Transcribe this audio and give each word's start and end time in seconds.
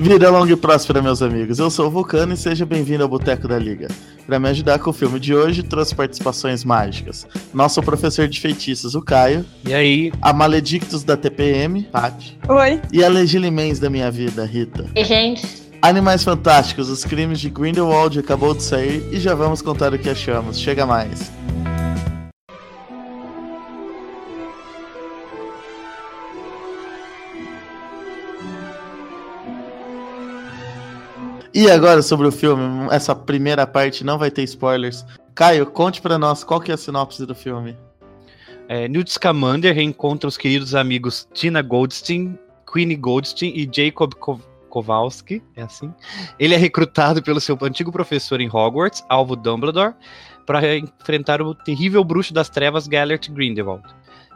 Vida 0.00 0.30
longa 0.30 0.50
e 0.50 0.56
próspera, 0.56 1.02
meus 1.02 1.20
amigos. 1.20 1.58
Eu 1.58 1.70
sou 1.70 1.88
o 1.88 1.90
Vulcano 1.90 2.32
e 2.32 2.36
seja 2.36 2.64
bem-vindo 2.64 3.02
ao 3.02 3.08
Boteco 3.08 3.46
da 3.46 3.58
Liga. 3.58 3.86
Para 4.26 4.40
me 4.40 4.48
ajudar 4.48 4.78
com 4.78 4.88
o 4.88 4.94
filme 4.94 5.20
de 5.20 5.34
hoje, 5.34 5.62
trouxe 5.62 5.94
participações 5.94 6.64
mágicas. 6.64 7.26
Nosso 7.52 7.82
professor 7.82 8.26
de 8.26 8.40
feitiços, 8.40 8.94
o 8.94 9.02
Caio. 9.02 9.44
E 9.62 9.74
aí? 9.74 10.10
A 10.22 10.32
Maledictus 10.32 11.04
da 11.04 11.18
TPM, 11.18 11.82
Paty. 11.82 12.38
Oi. 12.48 12.80
E 12.90 13.04
a 13.04 13.08
Legilimens 13.10 13.78
da 13.78 13.90
minha 13.90 14.10
vida, 14.10 14.42
Rita. 14.46 14.86
E 14.96 15.04
gente. 15.04 15.46
Animais 15.82 16.24
Fantásticos, 16.24 16.88
os 16.88 17.04
crimes 17.04 17.38
de 17.38 17.50
Grindelwald 17.50 18.18
acabou 18.18 18.54
de 18.54 18.62
sair 18.62 19.06
e 19.12 19.20
já 19.20 19.34
vamos 19.34 19.60
contar 19.60 19.92
o 19.92 19.98
que 19.98 20.08
achamos. 20.08 20.58
Chega 20.58 20.86
mais. 20.86 21.30
E 31.52 31.68
agora 31.68 32.00
sobre 32.00 32.28
o 32.28 32.32
filme, 32.32 32.62
essa 32.92 33.14
primeira 33.14 33.66
parte 33.66 34.04
não 34.04 34.16
vai 34.16 34.30
ter 34.30 34.44
spoilers. 34.44 35.04
Caio, 35.34 35.66
conte 35.66 36.00
para 36.00 36.16
nós 36.16 36.44
qual 36.44 36.60
que 36.60 36.70
é 36.70 36.74
a 36.74 36.78
sinopse 36.78 37.26
do 37.26 37.34
filme. 37.34 37.76
É, 38.68 38.86
Newt 38.86 39.10
Scamander 39.10 39.74
reencontra 39.74 40.28
os 40.28 40.36
queridos 40.36 40.76
amigos 40.76 41.26
Tina 41.34 41.60
Goldstein, 41.60 42.38
Queenie 42.72 42.94
Goldstein 42.94 43.52
e 43.56 43.68
Jacob 43.68 44.14
Kowalski, 44.68 45.42
é 45.56 45.62
assim. 45.62 45.92
Ele 46.38 46.54
é 46.54 46.56
recrutado 46.56 47.20
pelo 47.20 47.40
seu 47.40 47.58
antigo 47.62 47.90
professor 47.90 48.40
em 48.40 48.48
Hogwarts, 48.48 49.04
Alvo 49.08 49.34
Dumbledore, 49.34 49.94
para 50.46 50.76
enfrentar 50.76 51.42
o 51.42 51.52
terrível 51.52 52.04
bruxo 52.04 52.32
das 52.32 52.48
trevas 52.48 52.84
Gellert 52.84 53.28
Grindelwald, 53.28 53.82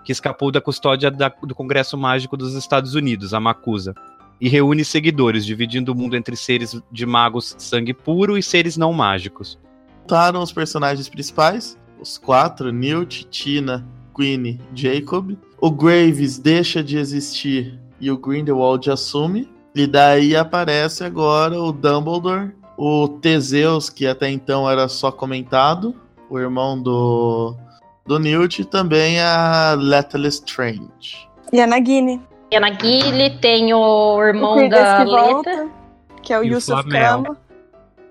que 0.05 0.10
escapou 0.10 0.50
da 0.50 0.60
custódia 0.60 1.12
da, 1.12 1.28
do 1.28 1.55
Congresso 1.55 1.96
Mágico 1.96 2.36
dos 2.36 2.55
Estados 2.55 2.96
Unidos, 2.96 3.33
a 3.33 3.38
Macusa 3.38 3.94
e 4.40 4.48
reúne 4.48 4.84
seguidores, 4.84 5.44
dividindo 5.44 5.92
o 5.92 5.94
mundo 5.94 6.16
entre 6.16 6.36
seres 6.36 6.80
de 6.90 7.06
magos 7.06 7.54
sangue 7.58 7.94
puro 7.94 8.36
e 8.36 8.42
seres 8.42 8.76
não 8.76 8.92
mágicos. 8.92 9.58
Voltaram 10.00 10.42
os 10.42 10.52
personagens 10.52 11.08
principais, 11.08 11.78
os 12.00 12.18
quatro, 12.18 12.70
Newt, 12.70 13.26
Tina, 13.30 13.86
Queenie, 14.14 14.60
Jacob. 14.74 15.36
O 15.60 15.70
Graves 15.70 16.38
deixa 16.38 16.82
de 16.82 16.98
existir 16.98 17.78
e 18.00 18.10
o 18.10 18.18
Grindelwald 18.18 18.91
assume. 18.91 19.48
E 19.74 19.86
daí 19.86 20.36
aparece 20.36 21.02
agora 21.02 21.58
o 21.58 21.72
Dumbledore, 21.72 22.52
o 22.76 23.08
Teseus, 23.08 23.88
que 23.88 24.06
até 24.06 24.30
então 24.30 24.70
era 24.70 24.88
só 24.88 25.10
comentado, 25.10 25.94
o 26.30 26.38
irmão 26.38 26.80
do, 26.80 27.56
do 28.06 28.19
Newt, 28.19 28.62
e 28.62 28.64
também 28.64 29.20
a 29.20 29.74
Leta 29.76 30.19
Strange. 30.28 31.28
E 31.52 31.60
a 31.60 31.66
Nagini. 31.66 32.20
E 32.55 32.56
a 32.56 32.60
Nagini, 32.60 33.36
tem 33.41 33.74
o 33.74 34.22
irmão 34.22 34.64
o 34.64 34.69
da 34.70 35.05
que 35.05 35.10
Leta. 35.10 35.69
Que 36.22 36.33
é 36.33 36.38
o 36.38 36.44
e 36.44 36.50
Yusuf. 36.50 36.88
Kama. 36.88 37.36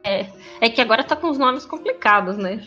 É, 0.03 0.25
é 0.59 0.69
que 0.69 0.81
agora 0.81 1.02
tá 1.02 1.16
com 1.16 1.30
os 1.30 1.38
nomes 1.38 1.66
complicados, 1.66 2.36
né? 2.36 2.59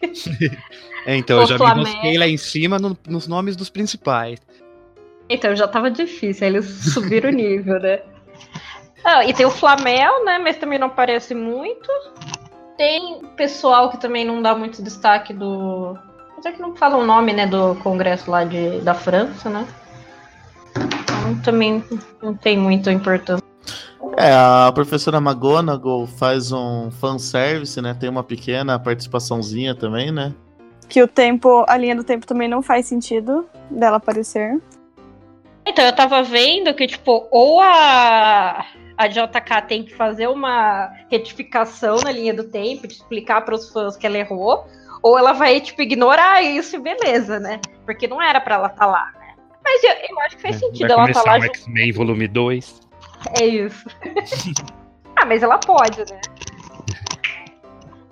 É, 1.04 1.16
então, 1.16 1.38
O 1.38 1.42
eu 1.42 1.46
já 1.46 1.56
Flamel. 1.56 1.84
me 1.84 1.90
mosquei 1.90 2.16
lá 2.18 2.28
em 2.28 2.36
cima 2.36 2.78
no- 2.78 2.96
nos 3.08 3.26
nomes 3.26 3.56
dos 3.56 3.68
principais. 3.68 4.38
Então, 5.28 5.54
já 5.56 5.66
tava 5.66 5.90
difícil, 5.90 6.46
aí 6.46 6.52
eles 6.52 6.66
subiram 6.92 7.30
o 7.30 7.32
nível, 7.32 7.80
né? 7.80 8.00
Ah, 9.04 9.24
e 9.24 9.32
tem 9.34 9.44
o 9.44 9.50
Flamel, 9.50 10.24
né? 10.24 10.38
Mas 10.38 10.56
também 10.58 10.78
não 10.78 10.86
aparece 10.86 11.34
muito. 11.34 11.88
Tem 12.78 13.20
pessoal 13.36 13.90
que 13.90 13.96
também 14.00 14.24
não 14.24 14.40
dá 14.40 14.54
muito 14.54 14.80
destaque 14.82 15.32
do. 15.32 15.98
Até 16.38 16.52
que 16.52 16.62
não 16.62 16.74
fala 16.76 16.96
o 16.96 17.04
nome, 17.06 17.32
né? 17.32 17.46
Do 17.48 17.74
congresso 17.82 18.30
lá 18.30 18.44
de, 18.44 18.80
da 18.80 18.94
França, 18.94 19.50
né? 19.50 19.66
Então, 21.32 21.42
também 21.42 21.82
não 22.22 22.34
tem 22.34 22.58
muita 22.58 22.92
importância. 22.92 23.42
É, 24.16 24.32
a 24.32 24.70
professora 24.74 25.18
McGonagall 25.18 26.06
faz 26.06 26.52
um 26.52 26.90
fanservice, 26.90 27.80
né? 27.80 27.96
Tem 27.98 28.10
uma 28.10 28.22
pequena 28.22 28.78
participaçãozinha 28.78 29.74
também, 29.74 30.12
né? 30.12 30.34
Que 30.88 31.02
o 31.02 31.08
tempo, 31.08 31.64
a 31.66 31.76
linha 31.76 31.96
do 31.96 32.04
tempo 32.04 32.26
também 32.26 32.48
não 32.48 32.62
faz 32.62 32.86
sentido 32.86 33.46
dela 33.70 33.96
aparecer. 33.96 34.60
Então, 35.64 35.84
eu 35.84 35.94
tava 35.94 36.22
vendo 36.22 36.74
que, 36.74 36.86
tipo, 36.86 37.26
ou 37.30 37.60
a, 37.60 38.66
a 38.98 39.08
JK 39.08 39.62
tem 39.66 39.84
que 39.84 39.94
fazer 39.94 40.26
uma 40.26 40.92
retificação 41.10 41.96
na 42.04 42.10
linha 42.10 42.34
do 42.34 42.44
tempo, 42.44 42.86
de 42.86 42.94
explicar 42.94 43.42
para 43.42 43.54
os 43.54 43.70
fãs 43.70 43.96
que 43.96 44.06
ela 44.06 44.18
errou, 44.18 44.66
ou 45.02 45.16
ela 45.16 45.32
vai, 45.32 45.60
tipo, 45.60 45.80
ignorar 45.80 46.42
isso 46.42 46.76
e 46.76 46.80
beleza, 46.80 47.38
né? 47.38 47.60
Porque 47.86 48.06
não 48.06 48.20
era 48.20 48.40
pra 48.40 48.56
ela 48.56 48.66
estar 48.66 48.86
lá, 48.86 49.10
né? 49.18 49.21
Mas 49.64 49.82
eu, 49.84 49.90
eu 50.10 50.20
acho 50.20 50.36
que 50.36 50.42
faz 50.42 50.56
sentido 50.56 50.84
É, 50.84 50.88
Vai 50.88 50.96
ela 50.96 51.02
começar 51.02 51.38
o 51.38 51.42
junto. 51.42 51.56
X-Men 51.56 51.92
volume 51.92 52.28
2. 52.28 52.80
É 53.40 53.46
isso. 53.46 53.88
ah, 55.16 55.24
mas 55.24 55.42
ela 55.42 55.58
pode, 55.58 55.98
né? 56.00 56.20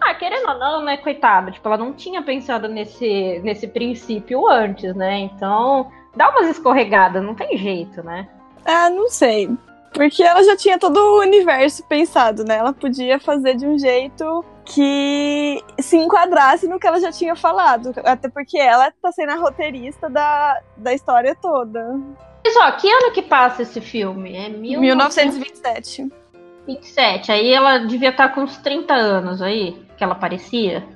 Ah, 0.00 0.14
querendo 0.14 0.48
ou 0.48 0.58
não, 0.58 0.84
né, 0.84 0.96
coitada, 0.96 1.50
tipo, 1.50 1.68
ela 1.68 1.76
não 1.76 1.92
tinha 1.92 2.22
pensado 2.22 2.68
nesse, 2.68 3.38
nesse 3.44 3.68
princípio 3.68 4.48
antes, 4.48 4.94
né? 4.94 5.18
Então, 5.18 5.90
dá 6.16 6.30
umas 6.30 6.48
escorregadas, 6.48 7.22
não 7.22 7.34
tem 7.34 7.58
jeito, 7.58 8.02
né? 8.02 8.28
Ah, 8.64 8.88
não 8.88 9.08
sei. 9.08 9.50
Porque 9.92 10.22
ela 10.22 10.42
já 10.42 10.56
tinha 10.56 10.78
todo 10.78 10.96
o 10.96 11.20
universo 11.20 11.84
pensado, 11.86 12.44
né? 12.44 12.56
Ela 12.56 12.72
podia 12.72 13.18
fazer 13.18 13.56
de 13.56 13.66
um 13.66 13.78
jeito 13.78 14.44
que 14.72 15.62
se 15.80 15.96
enquadrasse 15.96 16.68
no 16.68 16.78
que 16.78 16.86
ela 16.86 17.00
já 17.00 17.10
tinha 17.10 17.34
falado. 17.34 17.92
Até 18.04 18.28
porque 18.28 18.58
ela 18.58 18.92
tá 19.02 19.10
sendo 19.10 19.32
a 19.32 19.36
roteirista 19.36 20.08
da, 20.08 20.60
da 20.76 20.94
história 20.94 21.34
toda. 21.34 21.98
Mas 22.44 22.56
ó, 22.56 22.70
que 22.72 22.90
ano 22.90 23.12
que 23.12 23.22
passa 23.22 23.62
esse 23.62 23.80
filme? 23.80 24.36
É 24.36 24.48
1927. 24.48 26.02
1927. 26.02 27.32
Aí 27.32 27.52
ela 27.52 27.78
devia 27.78 28.10
estar 28.10 28.28
com 28.30 28.42
uns 28.42 28.56
30 28.58 28.94
anos 28.94 29.42
aí, 29.42 29.76
que 29.96 30.04
ela 30.04 30.14
parecia. 30.14 30.86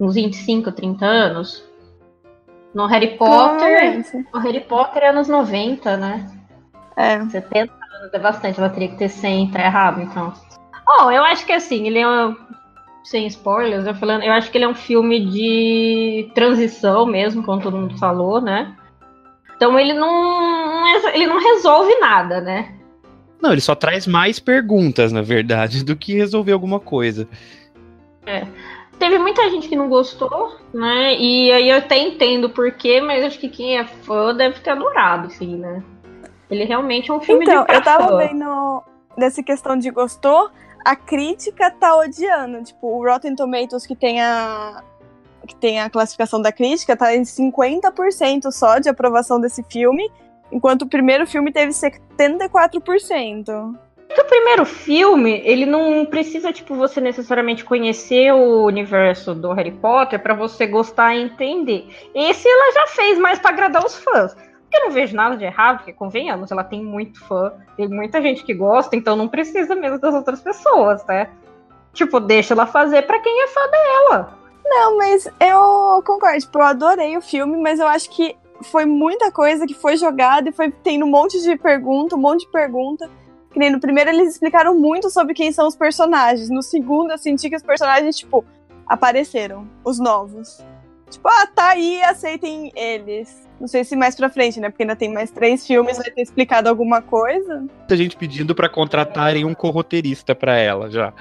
Uns 0.00 0.14
25, 0.14 0.72
30 0.72 1.04
anos. 1.04 1.64
No 2.74 2.86
Harry 2.86 3.16
Potter. 3.16 3.58
Provavelmente. 3.58 4.26
O 4.32 4.38
Harry 4.38 4.60
Potter 4.60 5.02
é 5.02 5.08
anos 5.08 5.28
90, 5.28 5.96
né? 5.96 6.26
É. 6.96 7.20
70 7.26 7.72
anos 7.72 8.12
é 8.12 8.18
bastante, 8.18 8.58
ela 8.58 8.70
teria 8.70 8.88
que 8.88 8.96
ter 8.96 9.08
100, 9.08 9.50
tá 9.50 9.60
errado, 9.60 10.00
então. 10.00 10.32
Bom, 10.86 11.10
eu 11.10 11.22
acho 11.24 11.44
que 11.44 11.52
assim, 11.52 11.86
ele 11.86 11.98
é 11.98 12.08
um, 12.08 12.34
sem 13.10 13.26
spoilers, 13.26 13.86
eu 13.86 13.94
falando, 13.94 14.22
eu 14.22 14.32
acho 14.32 14.50
que 14.50 14.58
ele 14.58 14.66
é 14.66 14.68
um 14.68 14.74
filme 14.74 15.24
de 15.24 16.30
transição 16.34 17.06
mesmo, 17.06 17.42
como 17.42 17.62
todo 17.62 17.76
mundo 17.76 17.96
falou, 17.96 18.38
né? 18.38 18.76
Então 19.56 19.78
ele 19.78 19.94
não, 19.94 20.86
é- 20.86 21.16
ele 21.16 21.26
não 21.26 21.40
resolve 21.40 21.94
nada, 22.00 22.40
né? 22.40 22.74
Não, 23.40 23.52
ele 23.52 23.62
só 23.62 23.74
traz 23.74 24.06
mais 24.06 24.38
perguntas, 24.38 25.10
na 25.10 25.22
verdade, 25.22 25.82
do 25.86 25.96
que 25.96 26.12
resolver 26.14 26.52
alguma 26.52 26.78
coisa. 26.78 27.26
Teve 28.98 29.18
muita 29.18 29.48
gente 29.48 29.68
que 29.68 29.76
não 29.76 29.88
gostou, 29.88 30.56
né? 30.74 31.14
E 31.14 31.50
aí 31.50 31.70
eu 31.70 31.78
até 31.78 31.96
entendo 31.96 32.50
por 32.50 32.72
quê, 32.72 33.00
mas 33.00 33.24
acho 33.24 33.38
que 33.38 33.48
quem 33.48 33.78
é 33.78 33.84
fã 33.84 34.34
deve 34.34 34.60
ter 34.60 34.70
adorado, 34.70 35.28
assim, 35.28 35.56
né? 35.56 35.82
Ele 36.50 36.64
realmente 36.64 37.10
é 37.10 37.14
um 37.14 37.20
filme 37.20 37.44
Então, 37.44 37.60
de 37.60 37.66
pra 37.66 37.76
eu 37.76 37.82
tava 37.82 38.18
vendo 38.18 38.82
dessa 39.16 39.42
questão 39.42 39.78
de 39.78 39.90
gostou, 39.90 40.50
a 40.88 40.96
crítica 40.96 41.70
tá 41.70 41.94
odiando. 41.96 42.64
Tipo, 42.64 42.86
o 42.86 43.04
Rotten 43.04 43.36
Tomatoes 43.36 43.86
que 43.86 43.94
tem 43.94 44.22
a 44.22 44.82
que 45.46 45.54
tem 45.54 45.80
a 45.80 45.88
classificação 45.88 46.42
da 46.42 46.52
crítica 46.52 46.96
tá 46.96 47.14
em 47.14 47.22
50% 47.22 48.50
só 48.50 48.78
de 48.78 48.88
aprovação 48.88 49.40
desse 49.40 49.62
filme, 49.62 50.10
enquanto 50.52 50.82
o 50.82 50.88
primeiro 50.88 51.26
filme 51.26 51.50
teve 51.50 51.72
74%. 51.72 53.78
que 54.14 54.20
o 54.20 54.24
primeiro 54.24 54.66
filme, 54.66 55.40
ele 55.44 55.64
não 55.64 56.04
precisa, 56.04 56.52
tipo, 56.52 56.74
você 56.74 57.00
necessariamente 57.00 57.64
conhecer 57.64 58.32
o 58.32 58.64
universo 58.64 59.34
do 59.34 59.52
Harry 59.52 59.72
Potter 59.72 60.20
pra 60.20 60.34
você 60.34 60.66
gostar 60.66 61.14
e 61.14 61.22
entender. 61.22 61.86
Esse 62.14 62.46
ela 62.46 62.72
já 62.72 62.86
fez 62.88 63.18
mais 63.18 63.38
pra 63.38 63.50
agradar 63.50 63.84
os 63.84 63.96
fãs. 63.96 64.36
Eu 64.72 64.84
não 64.84 64.90
vejo 64.90 65.16
nada 65.16 65.36
de 65.36 65.44
errado, 65.44 65.78
porque 65.78 65.92
convenhamos, 65.92 66.50
ela 66.50 66.62
tem 66.62 66.84
muito 66.84 67.24
fã, 67.24 67.52
tem 67.76 67.88
muita 67.88 68.20
gente 68.20 68.44
que 68.44 68.52
gosta, 68.52 68.94
então 68.94 69.16
não 69.16 69.28
precisa 69.28 69.74
mesmo 69.74 69.98
das 69.98 70.14
outras 70.14 70.40
pessoas, 70.40 71.04
né? 71.06 71.28
Tipo, 71.92 72.20
deixa 72.20 72.54
ela 72.54 72.66
fazer 72.66 73.02
pra 73.06 73.18
quem 73.18 73.42
é 73.42 73.46
fã 73.48 73.60
dela. 73.70 74.38
Não, 74.64 74.98
mas 74.98 75.26
eu 75.40 76.02
concordo, 76.04 76.38
tipo, 76.38 76.58
eu 76.58 76.62
adorei 76.62 77.16
o 77.16 77.22
filme, 77.22 77.56
mas 77.56 77.80
eu 77.80 77.88
acho 77.88 78.10
que 78.10 78.36
foi 78.64 78.84
muita 78.84 79.32
coisa 79.32 79.66
que 79.66 79.74
foi 79.74 79.96
jogada 79.96 80.48
e 80.48 80.52
foi 80.52 80.70
tendo 80.70 81.06
um 81.06 81.10
monte 81.10 81.40
de 81.40 81.56
pergunta, 81.56 82.16
um 82.16 82.20
monte 82.20 82.40
de 82.40 82.52
pergunta. 82.52 83.08
Que 83.50 83.58
nem 83.58 83.70
no 83.70 83.80
primeiro 83.80 84.10
eles 84.10 84.34
explicaram 84.34 84.74
muito 84.74 85.08
sobre 85.08 85.32
quem 85.32 85.50
são 85.50 85.66
os 85.66 85.74
personagens. 85.74 86.50
No 86.50 86.62
segundo 86.62 87.10
eu 87.12 87.18
senti 87.18 87.48
que 87.48 87.56
os 87.56 87.62
personagens, 87.62 88.16
tipo, 88.16 88.44
apareceram, 88.86 89.66
os 89.82 89.98
novos. 89.98 90.62
Tipo, 91.08 91.28
ah, 91.28 91.46
tá 91.46 91.68
aí, 91.68 92.02
aceitem 92.02 92.70
eles. 92.76 93.47
Não 93.60 93.66
sei 93.66 93.82
se 93.82 93.96
mais 93.96 94.14
pra 94.14 94.28
frente, 94.28 94.60
né? 94.60 94.70
Porque 94.70 94.84
ainda 94.84 94.94
tem 94.94 95.12
mais 95.12 95.30
três 95.30 95.66
filmes, 95.66 95.96
vai 95.96 96.10
ter 96.10 96.22
explicado 96.22 96.68
alguma 96.68 97.02
coisa. 97.02 97.58
Muita 97.58 97.96
gente 97.96 98.16
pedindo 98.16 98.54
pra 98.54 98.68
contratarem 98.68 99.44
um 99.44 99.54
corroteirista 99.54 100.34
pra 100.34 100.56
ela 100.56 100.88
já. 100.90 101.12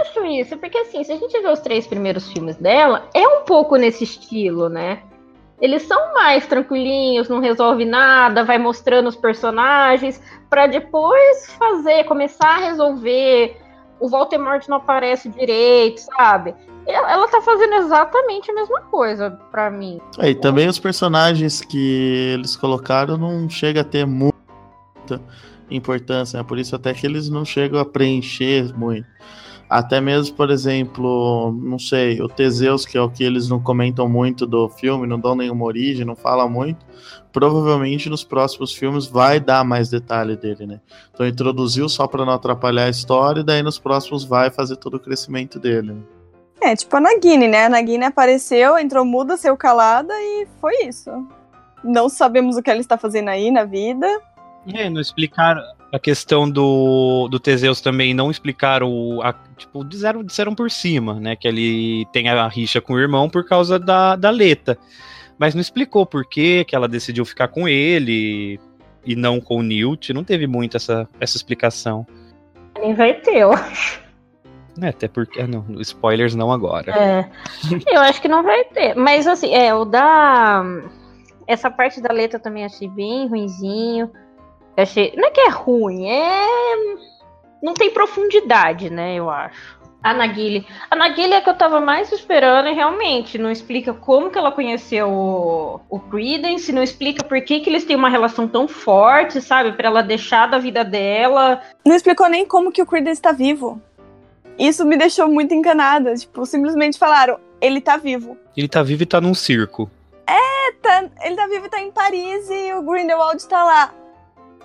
acho 0.00 0.24
isso, 0.26 0.58
porque 0.58 0.76
assim, 0.78 1.02
se 1.02 1.12
a 1.12 1.16
gente 1.16 1.40
vê 1.40 1.48
os 1.48 1.60
três 1.60 1.86
primeiros 1.86 2.30
filmes 2.30 2.56
dela, 2.56 3.08
é 3.14 3.26
um 3.26 3.44
pouco 3.44 3.76
nesse 3.76 4.04
estilo, 4.04 4.68
né? 4.68 5.02
Eles 5.58 5.82
são 5.82 6.12
mais 6.12 6.46
tranquilinhos, 6.46 7.28
não 7.28 7.38
resolve 7.38 7.84
nada, 7.84 8.44
vai 8.44 8.58
mostrando 8.58 9.08
os 9.08 9.16
personagens, 9.16 10.20
para 10.50 10.66
depois 10.66 11.52
fazer, 11.52 12.04
começar 12.04 12.56
a 12.56 12.68
resolver. 12.68 13.56
O 14.00 14.08
Voldemort 14.08 14.66
não 14.68 14.78
aparece 14.78 15.28
direito, 15.28 15.98
sabe? 15.98 16.54
Ela, 16.86 17.28
tá 17.28 17.40
fazendo 17.40 17.74
exatamente 17.74 18.50
a 18.50 18.54
mesma 18.54 18.80
coisa 18.82 19.30
para 19.50 19.70
mim. 19.70 20.00
É, 20.18 20.30
e 20.30 20.34
também 20.34 20.68
os 20.68 20.78
personagens 20.78 21.60
que 21.60 22.34
eles 22.34 22.56
colocaram 22.56 23.16
não 23.16 23.48
chega 23.48 23.82
a 23.82 23.84
ter 23.84 24.04
muita 24.04 24.32
importância, 25.70 26.38
né? 26.38 26.44
Por 26.44 26.58
isso 26.58 26.74
até 26.74 26.92
que 26.92 27.06
eles 27.06 27.28
não 27.28 27.44
chegam 27.44 27.80
a 27.80 27.84
preencher 27.84 28.76
muito. 28.76 29.06
Até 29.72 30.02
mesmo, 30.02 30.36
por 30.36 30.50
exemplo, 30.50 31.50
não 31.62 31.78
sei, 31.78 32.20
o 32.20 32.28
Teseus, 32.28 32.84
que 32.84 32.98
é 32.98 33.00
o 33.00 33.08
que 33.08 33.24
eles 33.24 33.48
não 33.48 33.58
comentam 33.58 34.06
muito 34.06 34.46
do 34.46 34.68
filme, 34.68 35.06
não 35.06 35.18
dão 35.18 35.34
nenhuma 35.34 35.64
origem, 35.64 36.04
não 36.04 36.14
falam 36.14 36.50
muito. 36.50 36.84
Provavelmente 37.32 38.10
nos 38.10 38.22
próximos 38.22 38.74
filmes 38.74 39.06
vai 39.06 39.40
dar 39.40 39.64
mais 39.64 39.88
detalhe 39.88 40.36
dele, 40.36 40.66
né? 40.66 40.80
Então 41.14 41.26
introduziu 41.26 41.88
só 41.88 42.06
para 42.06 42.26
não 42.26 42.34
atrapalhar 42.34 42.84
a 42.84 42.90
história, 42.90 43.40
e 43.40 43.44
daí 43.44 43.62
nos 43.62 43.78
próximos 43.78 44.24
vai 44.24 44.50
fazer 44.50 44.76
todo 44.76 44.98
o 44.98 45.00
crescimento 45.00 45.58
dele. 45.58 45.96
É, 46.62 46.76
tipo 46.76 46.96
a 46.96 47.00
Nagini, 47.00 47.48
né? 47.48 47.66
A 47.66 47.68
Nagini 47.68 48.04
apareceu, 48.04 48.78
entrou 48.78 49.04
muda, 49.04 49.36
saiu 49.36 49.56
calada 49.56 50.14
e 50.14 50.46
foi 50.60 50.86
isso. 50.86 51.10
Não 51.82 52.08
sabemos 52.08 52.56
o 52.56 52.62
que 52.62 52.70
ela 52.70 52.80
está 52.80 52.96
fazendo 52.96 53.28
aí 53.28 53.50
na 53.50 53.64
vida. 53.64 54.06
É, 54.72 54.88
não 54.88 55.00
explicaram 55.00 55.60
a 55.92 55.98
questão 55.98 56.48
do, 56.48 57.28
do 57.28 57.40
Teseus 57.40 57.80
também, 57.80 58.14
não 58.14 58.30
explicaram, 58.30 59.20
a, 59.22 59.34
tipo, 59.56 59.84
disseram, 59.84 60.22
disseram 60.22 60.54
por 60.54 60.70
cima, 60.70 61.20
né, 61.20 61.36
que 61.36 61.46
ele 61.46 62.06
tem 62.12 62.28
a 62.28 62.48
rixa 62.48 62.80
com 62.80 62.94
o 62.94 62.98
irmão 62.98 63.28
por 63.28 63.44
causa 63.44 63.78
da, 63.78 64.16
da 64.16 64.30
Leta, 64.30 64.78
mas 65.38 65.54
não 65.54 65.60
explicou 65.60 66.06
por 66.06 66.24
que 66.24 66.64
que 66.64 66.74
ela 66.74 66.88
decidiu 66.88 67.24
ficar 67.26 67.48
com 67.48 67.68
ele 67.68 68.58
e 69.04 69.14
não 69.14 69.40
com 69.40 69.58
o 69.58 69.62
Newt, 69.62 70.14
não 70.14 70.24
teve 70.24 70.46
muito 70.46 70.76
essa, 70.76 71.06
essa 71.20 71.36
explicação. 71.36 72.06
Nem 72.80 72.94
vai 72.94 73.14
ter, 73.14 73.38
eu 73.38 73.52
acho. 73.52 74.01
É, 74.80 74.88
até 74.88 75.08
porque, 75.08 75.40
ah, 75.40 75.46
não, 75.46 75.64
spoilers 75.80 76.34
não 76.34 76.50
agora. 76.50 76.92
É, 76.92 77.30
eu 77.92 78.00
acho 78.00 78.22
que 78.22 78.28
não 78.28 78.42
vai 78.42 78.64
ter, 78.64 78.94
mas 78.94 79.26
assim, 79.26 79.54
é, 79.54 79.74
o 79.74 79.84
da... 79.84 80.64
Essa 81.46 81.70
parte 81.70 82.00
da 82.00 82.12
letra 82.12 82.38
eu 82.38 82.42
também 82.42 82.64
achei 82.64 82.88
bem 82.88 83.28
ruinzinho. 83.28 84.10
Eu 84.76 84.82
achei. 84.82 85.12
Não 85.16 85.28
é 85.28 85.30
que 85.30 85.40
é 85.40 85.48
ruim, 85.50 86.08
é. 86.08 86.46
Não 87.62 87.74
tem 87.74 87.90
profundidade, 87.90 88.88
né? 88.88 89.16
Eu 89.16 89.28
acho. 89.28 89.82
A 90.02 90.12
Nagili. 90.12 90.66
A 90.90 90.96
Nagili 90.96 91.32
é 91.32 91.40
que 91.40 91.48
eu 91.48 91.54
tava 91.54 91.80
mais 91.80 92.10
esperando 92.10 92.68
e 92.68 92.74
realmente 92.74 93.38
não 93.38 93.50
explica 93.50 93.94
como 93.94 94.30
que 94.30 94.38
ela 94.38 94.50
conheceu 94.50 95.08
o, 95.08 95.80
o 95.88 96.00
Credence, 96.00 96.72
não 96.72 96.82
explica 96.82 97.24
por 97.24 97.40
que, 97.40 97.60
que 97.60 97.70
eles 97.70 97.84
têm 97.84 97.94
uma 97.94 98.08
relação 98.08 98.48
tão 98.48 98.66
forte, 98.66 99.40
sabe? 99.40 99.72
Pra 99.72 99.86
ela 99.86 100.02
deixar 100.02 100.48
da 100.48 100.58
vida 100.58 100.84
dela. 100.84 101.62
Não 101.86 101.94
explicou 101.94 102.28
nem 102.28 102.44
como 102.44 102.72
que 102.72 102.82
o 102.82 102.86
Credence 102.86 103.22
tá 103.22 103.30
vivo. 103.30 103.80
Isso 104.58 104.84
me 104.84 104.96
deixou 104.96 105.28
muito 105.28 105.54
encanada. 105.54 106.14
Tipo, 106.14 106.44
simplesmente 106.46 106.98
falaram, 106.98 107.38
ele 107.60 107.80
tá 107.80 107.96
vivo. 107.96 108.36
Ele 108.56 108.68
tá 108.68 108.82
vivo 108.82 109.02
e 109.02 109.06
tá 109.06 109.20
num 109.20 109.34
circo. 109.34 109.90
É, 110.26 110.72
tá, 110.80 111.04
ele 111.22 111.36
tá 111.36 111.46
vivo 111.46 111.66
e 111.66 111.68
tá 111.68 111.80
em 111.80 111.90
Paris 111.90 112.48
e 112.50 112.72
o 112.74 112.82
Grindelwald 112.82 113.46
tá 113.46 113.64
lá. 113.64 113.94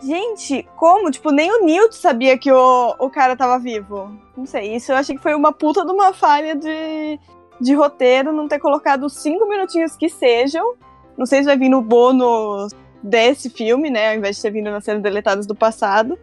Gente, 0.01 0.67
como? 0.75 1.09
Tipo, 1.09 1.31
nem 1.31 1.51
o 1.51 1.65
Newt 1.65 1.95
sabia 1.95 2.37
que 2.37 2.51
o, 2.51 2.95
o 2.99 3.09
cara 3.09 3.35
tava 3.35 3.57
vivo. 3.57 4.11
Não 4.35 4.45
sei, 4.45 4.75
isso 4.75 4.91
eu 4.91 4.95
achei 4.95 5.15
que 5.15 5.21
foi 5.21 5.33
uma 5.33 5.51
puta 5.51 5.83
de 5.83 5.91
uma 5.91 6.13
falha 6.13 6.55
de, 6.55 7.19
de 7.59 7.73
roteiro 7.73 8.31
não 8.31 8.47
ter 8.47 8.59
colocado 8.59 9.09
cinco 9.09 9.47
minutinhos 9.47 9.95
que 9.95 10.09
sejam. 10.09 10.75
Não 11.17 11.25
sei 11.25 11.39
se 11.39 11.45
vai 11.45 11.57
vir 11.57 11.69
no 11.69 11.81
bônus 11.81 12.73
desse 13.01 13.49
filme, 13.49 13.89
né? 13.89 14.11
Ao 14.11 14.17
invés 14.17 14.35
de 14.35 14.41
ter 14.43 14.51
vindo 14.51 14.69
nas 14.69 14.83
cenas 14.83 15.01
deletadas 15.01 15.47
do 15.47 15.55
passado. 15.55 16.17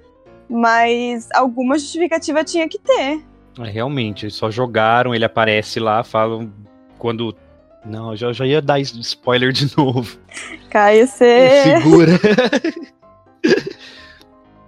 Mas 0.48 1.28
alguma 1.34 1.76
justificativa 1.76 2.44
tinha 2.44 2.68
que 2.68 2.78
ter. 2.78 3.24
É, 3.58 3.70
realmente, 3.70 4.30
só 4.30 4.50
jogaram, 4.50 5.14
ele 5.14 5.24
aparece 5.24 5.78
lá, 5.78 6.02
falam 6.02 6.52
quando. 6.98 7.36
Não, 7.84 8.12
eu 8.12 8.16
já, 8.16 8.32
já 8.32 8.46
ia 8.46 8.62
dar 8.62 8.80
spoiler 8.80 9.52
de 9.52 9.76
novo. 9.76 10.18
Caio, 10.70 11.06
você. 11.06 11.62
Segura. 11.62 12.12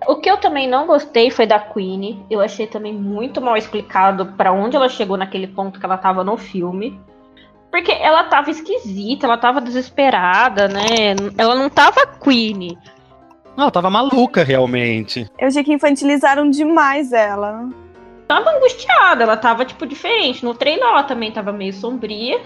O 0.07 0.17
que 0.17 0.31
eu 0.31 0.37
também 0.37 0.69
não 0.69 0.87
gostei 0.87 1.31
foi 1.31 1.47
da 1.47 1.59
Queen. 1.59 2.25
Eu 2.31 2.41
achei 2.41 2.67
também 2.67 2.93
muito 2.93 3.41
mal 3.41 3.57
explicado 3.57 4.27
para 4.37 4.53
onde 4.53 4.77
ela 4.77 4.89
chegou 4.89 5.17
naquele 5.17 5.49
ponto 5.49 5.81
que 5.81 5.85
ela 5.85 5.99
tava 5.99 6.23
no 6.23 6.37
filme. 6.37 6.99
Porque 7.73 7.91
ela 7.91 8.25
tava 8.25 8.51
esquisita, 8.51 9.27
ela 9.27 9.37
tava 9.37 9.61
desesperada, 9.61 10.69
né? 10.69 11.17
Ela 11.37 11.57
não 11.57 11.69
tava 11.69 12.07
Queen. 12.07 12.79
Não, 13.57 13.65
ela 13.65 13.71
tava 13.71 13.91
maluca, 13.91 14.45
realmente. 14.45 15.29
Eu 15.39 15.49
achei 15.49 15.65
que 15.65 15.73
infantilizaram 15.73 16.49
demais 16.49 17.13
ela. 17.13 17.69
Tava 18.27 18.51
angustiada, 18.51 19.23
ela 19.23 19.37
tava, 19.37 19.65
tipo, 19.65 19.87
diferente. 19.87 20.45
No 20.45 20.55
treino 20.55 20.85
ela 20.85 21.03
também 21.05 21.31
tava 21.31 21.53
meio 21.53 21.73
sombria. 21.73 22.41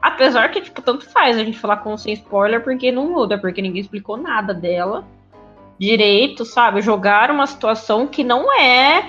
Apesar 0.00 0.50
que, 0.50 0.60
tipo, 0.60 0.82
tanto 0.82 1.08
faz 1.10 1.38
a 1.38 1.44
gente 1.44 1.58
falar 1.58 1.78
com 1.78 1.96
sem 1.96 2.12
spoiler, 2.12 2.62
porque 2.62 2.92
não 2.92 3.08
muda, 3.08 3.38
porque 3.38 3.62
ninguém 3.62 3.80
explicou 3.80 4.16
nada 4.16 4.52
dela 4.52 5.04
direito, 5.78 6.44
sabe? 6.44 6.82
Jogar 6.82 7.30
uma 7.30 7.46
situação 7.46 8.06
que 8.06 8.22
não 8.22 8.52
é 8.52 9.02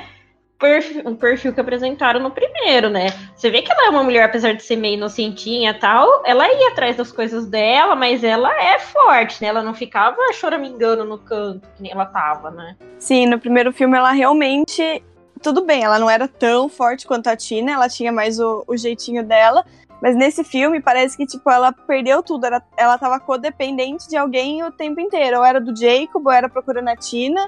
um 1.06 1.16
perfil 1.16 1.54
que 1.54 1.60
apresentaram 1.60 2.20
no 2.20 2.32
primeiro, 2.32 2.90
né? 2.90 3.08
Você 3.36 3.50
vê 3.52 3.62
que 3.62 3.72
ela 3.72 3.88
é 3.88 3.90
uma 3.90 4.04
mulher, 4.04 4.24
apesar 4.24 4.54
de 4.54 4.64
ser 4.64 4.78
meio 4.78 4.96
inocentinha 4.96 5.72
e 5.72 5.74
tal, 5.74 6.24
ela 6.26 6.48
ia 6.48 6.70
atrás 6.70 6.96
das 6.96 7.12
coisas 7.12 7.46
dela, 7.46 7.96
mas 7.96 8.24
ela 8.24 8.52
é 8.60 8.80
forte, 8.80 9.42
né? 9.42 9.50
Ela 9.50 9.62
não 9.62 9.74
ficava 9.74 10.18
choramingando 10.34 11.04
no 11.04 11.18
canto, 11.18 11.68
que 11.76 11.84
nem 11.84 11.92
ela 11.92 12.06
tava, 12.06 12.50
né? 12.50 12.76
Sim, 12.98 13.28
no 13.28 13.40
primeiro 13.40 13.72
filme 13.72 13.98
ela 13.98 14.12
realmente. 14.12 15.04
Tudo 15.46 15.64
bem, 15.64 15.84
ela 15.84 16.00
não 16.00 16.10
era 16.10 16.28
tão 16.28 16.68
forte 16.68 17.06
quanto 17.06 17.28
a 17.28 17.38
Tina, 17.38 17.74
ela 17.74 17.88
tinha 17.88 18.12
mais 18.12 18.40
o, 18.40 18.64
o 18.68 18.76
jeitinho 18.76 19.24
dela, 19.24 19.64
mas 20.02 20.16
nesse 20.16 20.44
filme 20.44 20.82
parece 20.82 21.16
que, 21.16 21.24
tipo, 21.24 21.48
ela 21.52 21.72
perdeu 21.72 22.24
tudo. 22.24 22.48
Ela, 22.48 22.64
ela 22.76 22.98
tava 22.98 23.20
codependente 23.20 24.10
de 24.10 24.18
alguém 24.18 24.64
o 24.64 24.72
tempo 24.72 25.00
inteiro. 25.00 25.38
Ou 25.38 25.46
era 25.46 25.62
do 25.62 25.76
Jacob, 25.80 26.26
ou 26.26 26.32
era 26.32 26.50
procurando 26.50 26.88
a 26.88 26.96
Tina, 26.96 27.48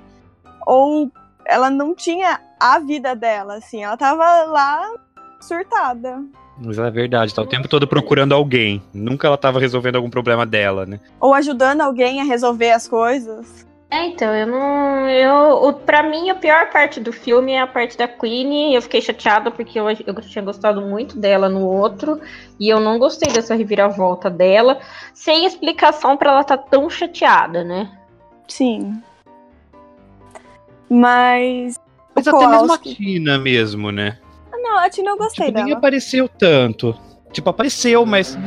ou 0.63 1.11
ela 1.44 1.71
não 1.71 1.95
tinha 1.95 2.39
a 2.59 2.77
vida 2.77 3.15
dela, 3.15 3.55
assim. 3.55 3.83
Ela 3.83 3.97
tava 3.97 4.44
lá 4.44 4.94
surtada. 5.41 6.23
Mas 6.59 6.77
é 6.77 6.91
verdade, 6.91 7.33
tá 7.33 7.41
o 7.41 7.47
tempo 7.47 7.67
todo 7.67 7.88
procurando 7.88 8.35
alguém. 8.35 8.79
Nunca 8.94 9.25
ela 9.25 9.39
tava 9.39 9.59
resolvendo 9.59 9.95
algum 9.95 10.09
problema 10.11 10.45
dela, 10.45 10.85
né? 10.85 10.99
Ou 11.19 11.33
ajudando 11.33 11.81
alguém 11.81 12.21
a 12.21 12.23
resolver 12.23 12.69
as 12.69 12.88
coisas. 12.88 13.67
É, 13.89 14.06
então, 14.06 14.35
eu 14.35 14.45
não. 14.45 15.09
Eu, 15.09 15.64
o, 15.64 15.73
pra 15.73 16.04
mim, 16.04 16.30
a 16.30 16.35
pior 16.35 16.69
parte 16.71 17.00
do 17.00 17.14
filme 17.14 17.54
é 17.54 17.61
a 17.61 17.68
parte 17.68 17.97
da 17.97 18.07
Queen. 18.07 18.73
Eu 18.73 18.81
fiquei 18.81 19.02
chateada 19.02 19.50
porque 19.50 19.80
eu, 19.80 19.90
eu 19.90 20.21
tinha 20.21 20.44
gostado 20.44 20.81
muito 20.81 21.18
dela 21.18 21.47
no 21.47 21.66
outro. 21.66 22.19
E 22.59 22.68
eu 22.68 22.81
não 22.81 23.00
gostei 23.00 23.31
dessa 23.31 23.56
reviravolta 23.56 24.30
dela. 24.30 24.80
Sem 25.14 25.45
explicação 25.45 26.18
para 26.18 26.31
ela 26.31 26.42
estar 26.42 26.57
tá 26.57 26.64
tão 26.69 26.90
chateada, 26.90 27.64
né? 27.64 27.90
Sim. 28.45 29.02
Mas. 30.90 31.80
Mas 32.14 32.28
até 32.28 32.47
mesmo 32.47 32.73
a 32.73 32.78
Tina 32.78 33.38
mesmo, 33.38 33.92
né? 33.92 34.18
Ah, 34.52 34.57
não, 34.57 34.80
a 34.80 34.90
Tina 34.90 35.11
eu 35.11 35.18
gostei 35.18 35.45
tipo, 35.45 35.56
dela. 35.56 35.66
Nem 35.66 35.76
apareceu 35.76 36.28
tanto. 36.28 36.94
Tipo, 37.31 37.52
apareceu, 37.52 38.06
mas 38.06 38.38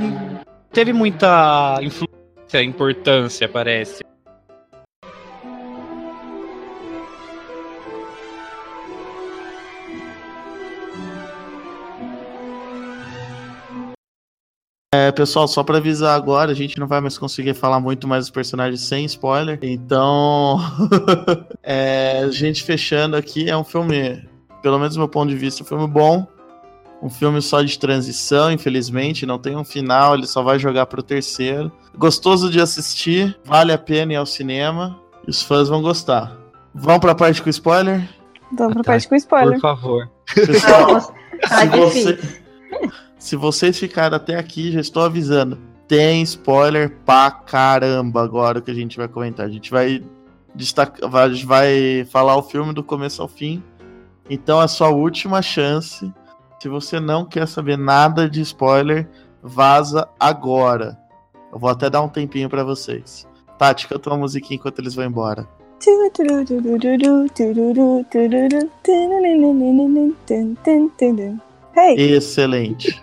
teve 0.71 0.93
muita 0.93 1.79
influência, 1.81 2.63
importância, 2.63 3.49
parece. 3.49 4.10
É, 14.93 15.13
pessoal, 15.13 15.47
só 15.47 15.63
para 15.63 15.79
avisar 15.79 16.17
agora, 16.17 16.51
a 16.51 16.55
gente 16.55 16.81
não 16.81 16.89
vai 16.89 17.01
mais 17.01 17.17
conseguir 17.17 17.55
falar 17.55 17.79
muito 17.79 18.09
mais 18.09 18.25
dos 18.25 18.31
personagens 18.31 18.81
sem 18.81 19.05
spoiler. 19.05 19.57
Então, 19.63 20.59
é, 21.63 22.23
a 22.25 22.31
gente 22.33 22.65
fechando 22.65 23.15
aqui, 23.15 23.49
é 23.49 23.57
um 23.57 23.63
filme, 23.63 24.21
pelo 24.61 24.81
menos 24.81 24.95
do 24.95 24.99
meu 24.99 25.09
ponto 25.09 25.29
de 25.29 25.37
vista, 25.37 25.63
um 25.63 25.67
filme 25.67 25.87
bom. 25.87 26.27
Um 27.01 27.09
filme 27.09 27.41
só 27.41 27.63
de 27.63 27.79
transição, 27.79 28.51
infelizmente, 28.51 29.25
não 29.25 29.39
tem 29.39 29.57
um 29.57 29.63
final, 29.63 30.15
ele 30.15 30.27
só 30.27 30.43
vai 30.43 30.59
jogar 30.59 30.87
pro 30.87 31.05
terceiro. 31.05 31.71
Gostoso 31.97 32.51
de 32.51 32.61
assistir, 32.61 33.39
vale 33.45 33.73
a 33.73 33.79
pena 33.79 34.15
ir 34.15 34.17
ao 34.17 34.27
cinema, 34.27 35.01
e 35.25 35.31
os 35.31 35.41
fãs 35.41 35.69
vão 35.69 35.81
gostar. 35.81 36.37
Vamos 36.75 36.99
pra 36.99 37.15
parte 37.15 37.41
com 37.41 37.49
spoiler? 37.49 38.09
Vamos 38.53 38.75
pra 38.75 38.83
parte 38.83 39.09
com 39.09 39.15
spoiler. 39.15 39.53
Por 39.53 39.61
favor. 39.61 40.11
Pessoal, 40.35 41.01
se 41.01 41.67
você... 41.69 42.40
Se 43.21 43.37
vocês 43.37 43.79
ficaram 43.79 44.17
até 44.17 44.37
aqui, 44.37 44.73
já 44.73 44.81
estou 44.81 45.03
avisando. 45.03 45.59
Tem 45.87 46.23
spoiler 46.23 46.97
pra 47.05 47.31
caramba 47.31 48.23
agora 48.23 48.63
que 48.63 48.71
a 48.71 48.75
gente 48.75 48.97
vai 48.97 49.07
comentar. 49.09 49.45
A 49.45 49.51
gente 49.51 49.71
vai 49.71 50.03
destacar, 50.55 51.09
vai, 51.09 51.35
vai 51.45 52.07
falar 52.11 52.35
o 52.37 52.43
filme 52.43 52.73
do 52.73 52.83
começo 52.83 53.21
ao 53.21 53.29
fim. 53.29 53.63
Então 54.29 54.59
é 54.59 54.65
a 54.65 54.69
sua 54.69 54.89
última 54.89 55.43
chance. 55.43 56.11
Se 56.63 56.69
você 56.69 56.99
não 56.99 57.27
quer 57.27 57.47
saber 57.47 57.77
nada 57.77 58.29
de 58.29 58.41
spoiler, 58.41 59.07
vaza 59.43 60.09
agora. 60.19 60.99
Eu 61.53 61.59
vou 61.59 61.69
até 61.69 61.91
dar 61.91 62.01
um 62.01 62.09
tempinho 62.09 62.49
pra 62.49 62.65
vocês. 62.65 63.29
Tati, 63.59 63.87
canta 63.87 64.09
uma 64.09 64.17
musiquinha 64.17 64.57
enquanto 64.57 64.79
eles 64.79 64.95
vão 64.95 65.05
embora. 65.05 65.47
Hey, 71.77 72.13
Excelente. 72.15 73.01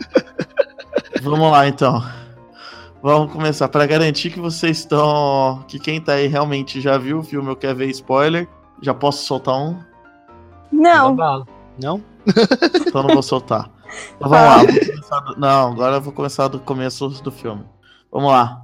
Vamos 1.21 1.51
lá, 1.51 1.67
então. 1.67 2.03
Vamos 3.01 3.31
começar. 3.31 3.67
Pra 3.69 3.85
garantir 3.85 4.29
que 4.31 4.39
vocês 4.39 4.79
estão. 4.79 5.63
Que 5.67 5.79
quem 5.79 5.99
tá 6.01 6.13
aí 6.13 6.27
realmente 6.27 6.79
já 6.81 6.97
viu 6.97 7.19
o 7.19 7.23
filme 7.23 7.49
ou 7.49 7.55
quer 7.55 7.73
ver 7.73 7.87
spoiler, 7.89 8.47
já 8.81 8.93
posso 8.93 9.25
soltar 9.25 9.55
um? 9.55 9.79
não. 11.09 11.15
Não? 11.81 12.03
Então 12.87 13.03
não 13.03 13.13
vou 13.13 13.23
soltar. 13.23 13.69
Então 14.17 14.29
vamos 14.29 14.45
lá. 14.45 14.57
vou 14.57 14.67
começar 14.67 15.19
do- 15.21 15.39
Não, 15.39 15.71
agora 15.71 15.95
eu 15.95 16.01
vou 16.01 16.11
começar 16.13 16.47
do 16.49 16.59
começo 16.59 17.07
do 17.07 17.31
filme. 17.31 17.63
Vamos 18.11 18.29
lá. 18.31 18.61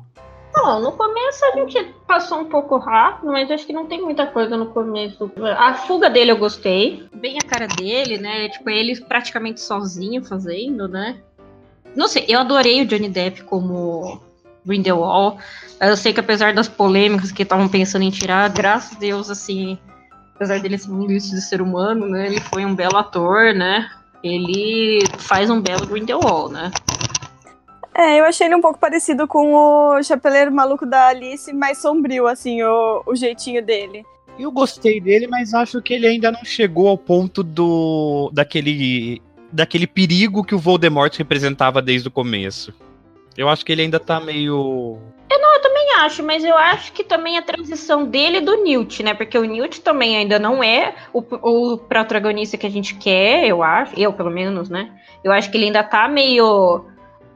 Não, 0.55 0.79
no 0.79 0.91
começo 0.91 1.43
a 1.45 1.51
gente 1.57 1.83
passou 2.07 2.39
um 2.39 2.45
pouco 2.45 2.77
rápido, 2.77 3.31
mas 3.31 3.49
acho 3.49 3.65
que 3.65 3.73
não 3.73 3.87
tem 3.87 4.01
muita 4.01 4.27
coisa 4.27 4.55
no 4.55 4.67
começo. 4.67 5.31
A 5.57 5.73
fuga 5.73 6.09
dele 6.09 6.31
eu 6.31 6.37
gostei. 6.37 7.07
Bem 7.13 7.37
a 7.37 7.47
cara 7.47 7.67
dele, 7.67 8.19
né? 8.19 8.49
Tipo, 8.49 8.69
ele 8.69 8.95
praticamente 9.01 9.61
sozinho 9.61 10.23
fazendo, 10.23 10.87
né? 10.87 11.17
Não 11.95 12.07
sei, 12.07 12.25
eu 12.27 12.39
adorei 12.39 12.81
o 12.81 12.85
Johnny 12.85 13.09
Depp 13.09 13.43
como 13.43 14.21
Grindelwald. 14.65 15.37
Eu 15.81 15.97
sei 15.97 16.13
que 16.13 16.19
apesar 16.19 16.53
das 16.53 16.67
polêmicas 16.67 17.31
que 17.31 17.43
estavam 17.43 17.67
pensando 17.67 18.03
em 18.03 18.11
tirar, 18.11 18.49
graças 18.49 18.95
a 18.95 18.99
Deus, 18.99 19.29
assim, 19.29 19.77
apesar 20.35 20.59
dele 20.59 20.77
ser 20.77 20.91
um 20.91 21.05
lixo 21.05 21.31
de 21.31 21.41
ser 21.41 21.61
humano, 21.61 22.07
né? 22.07 22.27
Ele 22.27 22.39
foi 22.39 22.63
um 22.63 22.75
belo 22.75 22.97
ator, 22.97 23.53
né? 23.53 23.89
Ele 24.23 25.03
faz 25.17 25.49
um 25.49 25.59
belo 25.59 25.85
Grindelwald, 25.85 26.53
né? 26.53 26.71
É, 27.95 28.19
eu 28.19 28.25
achei 28.25 28.47
ele 28.47 28.55
um 28.55 28.61
pouco 28.61 28.79
parecido 28.79 29.27
com 29.27 29.53
o 29.53 30.03
Chapeleiro 30.03 30.51
Maluco 30.51 30.85
da 30.85 31.07
Alice, 31.07 31.53
mais 31.53 31.77
sombrio, 31.77 32.27
assim, 32.27 32.63
o, 32.63 33.03
o 33.05 33.15
jeitinho 33.15 33.63
dele. 33.63 34.03
Eu 34.37 34.51
gostei 34.51 34.99
dele, 34.99 35.27
mas 35.27 35.53
acho 35.53 35.81
que 35.81 35.93
ele 35.93 36.07
ainda 36.07 36.31
não 36.31 36.43
chegou 36.43 36.87
ao 36.87 36.97
ponto 36.97 37.43
do 37.43 38.31
daquele 38.33 39.21
daquele 39.51 39.85
perigo 39.85 40.43
que 40.43 40.55
o 40.55 40.59
Voldemort 40.59 41.15
representava 41.15 41.81
desde 41.81 42.07
o 42.07 42.11
começo. 42.11 42.73
Eu 43.37 43.47
acho 43.47 43.63
que 43.63 43.71
ele 43.71 43.83
ainda 43.83 43.99
tá 43.99 44.19
meio 44.19 44.99
também 45.63 45.95
acho, 46.01 46.23
mas 46.23 46.43
eu 46.43 46.57
acho 46.57 46.91
que 46.91 47.03
também 47.03 47.37
a 47.37 47.41
transição 47.41 48.05
dele 48.05 48.37
e 48.37 48.41
do 48.41 48.63
Newt, 48.63 49.01
né? 49.01 49.13
Porque 49.13 49.37
o 49.37 49.43
Newt 49.43 49.81
também 49.81 50.17
ainda 50.17 50.37
não 50.37 50.63
é 50.63 50.93
o, 51.13 51.19
o 51.19 51.77
protagonista 51.77 52.57
que 52.57 52.67
a 52.67 52.69
gente 52.69 52.95
quer, 52.95 53.47
eu 53.47 53.63
acho. 53.63 53.97
Eu, 53.97 54.11
pelo 54.13 54.29
menos, 54.29 54.69
né? 54.69 54.91
Eu 55.23 55.31
acho 55.31 55.49
que 55.49 55.57
ele 55.57 55.65
ainda 55.65 55.83
tá 55.83 56.07
meio 56.07 56.85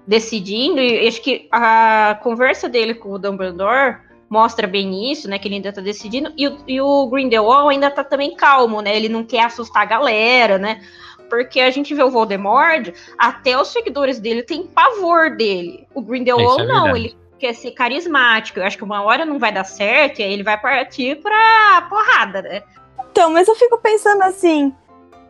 decidindo, 0.07 0.79
e 0.79 1.07
acho 1.07 1.21
que 1.21 1.47
a 1.51 2.17
conversa 2.23 2.69
dele 2.69 2.93
com 2.93 3.11
o 3.11 3.19
Dumbledore 3.19 3.97
mostra 4.29 4.65
bem 4.65 5.11
isso, 5.11 5.29
né? 5.29 5.37
Que 5.37 5.47
ele 5.47 5.55
ainda 5.55 5.71
tá 5.73 5.81
decidindo. 5.81 6.33
E, 6.37 6.47
o- 6.47 6.57
e 6.67 6.81
o 6.81 7.07
Grindelwald 7.07 7.69
ainda 7.73 7.91
tá 7.91 8.03
também 8.03 8.35
calmo, 8.35 8.81
né? 8.81 8.95
Ele 8.95 9.09
não 9.09 9.23
quer 9.23 9.43
assustar 9.43 9.83
a 9.83 9.85
galera, 9.85 10.57
né? 10.57 10.81
Porque 11.29 11.59
a 11.59 11.69
gente 11.69 11.93
vê 11.93 12.01
o 12.03 12.09
Voldemort, 12.09 12.89
até 13.17 13.59
os 13.59 13.67
seguidores 13.67 14.17
dele 14.19 14.43
têm 14.43 14.65
pavor 14.65 15.35
dele. 15.35 15.85
O 15.93 16.01
Grindelwald 16.01 16.61
é 16.61 16.65
não, 16.65 16.95
ele 16.95 17.15
quer 17.37 17.53
ser 17.53 17.71
carismático. 17.71 18.59
Eu 18.59 18.65
acho 18.65 18.77
que 18.77 18.83
uma 18.83 19.03
hora 19.03 19.25
não 19.25 19.37
vai 19.37 19.51
dar 19.51 19.65
certo 19.65 20.19
e 20.19 20.23
aí 20.23 20.31
ele 20.33 20.43
vai 20.43 20.57
partir 20.59 21.21
pra 21.21 21.85
porrada, 21.89 22.41
né? 22.41 22.63
Então, 23.11 23.31
mas 23.31 23.47
eu 23.47 23.55
fico 23.55 23.77
pensando 23.77 24.23
assim, 24.23 24.73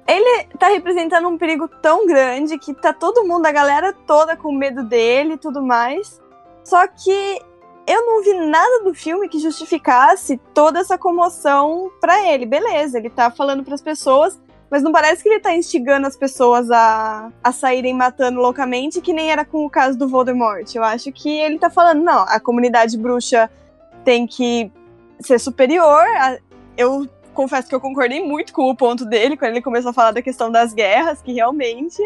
ele 0.07 0.45
tá 0.57 0.67
representando 0.67 1.27
um 1.27 1.37
perigo 1.37 1.67
tão 1.67 2.07
grande 2.07 2.57
que 2.57 2.73
tá 2.73 2.93
todo 2.93 3.25
mundo, 3.25 3.45
a 3.45 3.51
galera 3.51 3.91
toda 3.91 4.35
com 4.37 4.51
medo 4.51 4.83
dele 4.83 5.33
e 5.33 5.37
tudo 5.37 5.61
mais. 5.61 6.21
Só 6.63 6.87
que 6.87 7.41
eu 7.85 8.05
não 8.05 8.21
vi 8.23 8.33
nada 8.33 8.83
do 8.83 8.93
filme 8.93 9.29
que 9.29 9.39
justificasse 9.39 10.37
toda 10.53 10.79
essa 10.79 10.97
comoção 10.97 11.89
pra 12.01 12.25
ele. 12.27 12.45
Beleza, 12.45 12.97
ele 12.97 13.09
tá 13.09 13.29
falando 13.31 13.63
pras 13.63 13.81
pessoas, 13.81 14.39
mas 14.69 14.83
não 14.83 14.91
parece 14.91 15.23
que 15.23 15.29
ele 15.29 15.39
tá 15.39 15.53
instigando 15.53 16.05
as 16.07 16.17
pessoas 16.17 16.69
a, 16.69 17.31
a 17.43 17.51
saírem 17.53 17.93
matando 17.93 18.39
loucamente, 18.41 18.99
que 19.01 19.13
nem 19.13 19.31
era 19.31 19.45
com 19.45 19.65
o 19.65 19.69
caso 19.69 19.97
do 19.97 20.07
Voldemort. 20.09 20.73
Eu 20.75 20.83
acho 20.83 21.11
que 21.11 21.29
ele 21.39 21.57
tá 21.57 21.69
falando, 21.69 22.03
não, 22.03 22.19
a 22.27 22.39
comunidade 22.39 22.97
bruxa 22.97 23.49
tem 24.03 24.27
que 24.27 24.69
ser 25.21 25.39
superior. 25.39 26.03
a- 26.17 26.37
eu 26.77 27.07
confesso 27.37 27.69
que 27.69 27.75
eu 27.75 27.79
concordei 27.79 28.23
muito 28.23 28.51
com 28.51 28.67
o 28.67 28.75
ponto 28.75 29.05
dele 29.05 29.37
quando 29.37 29.51
ele 29.51 29.61
começou 29.61 29.91
a 29.91 29.93
falar 29.93 30.11
da 30.11 30.23
questão 30.23 30.51
das 30.51 30.73
guerras, 30.73 31.21
que 31.21 31.31
realmente. 31.31 32.01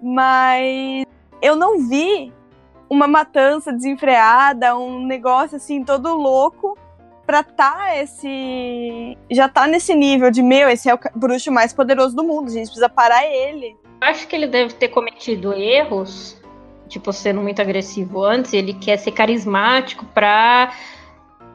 Mas 0.00 1.04
eu 1.42 1.56
não 1.56 1.88
vi 1.88 2.32
uma 2.88 3.08
matança 3.08 3.72
desenfreada, 3.72 4.76
um 4.76 5.04
negócio 5.04 5.56
assim 5.56 5.82
todo 5.84 6.14
louco 6.14 6.78
pra 7.26 7.42
tá 7.42 7.96
esse. 7.96 9.18
Já 9.28 9.48
tá 9.48 9.66
nesse 9.66 9.94
nível 9.94 10.30
de 10.30 10.42
meu, 10.42 10.68
esse 10.68 10.88
é 10.88 10.94
o 10.94 10.98
bruxo 11.14 11.50
mais 11.50 11.72
poderoso 11.72 12.14
do 12.14 12.22
mundo, 12.22 12.46
a 12.48 12.52
gente 12.52 12.66
precisa 12.66 12.88
parar 12.88 13.26
ele. 13.26 13.76
Acho 14.00 14.28
que 14.28 14.36
ele 14.36 14.46
deve 14.46 14.74
ter 14.74 14.88
cometido 14.88 15.52
erros, 15.52 16.40
tipo, 16.88 17.12
sendo 17.12 17.40
muito 17.40 17.60
agressivo 17.60 18.22
antes. 18.22 18.52
Ele 18.52 18.74
quer 18.74 18.96
ser 18.96 19.12
carismático 19.12 20.04
pra 20.06 20.72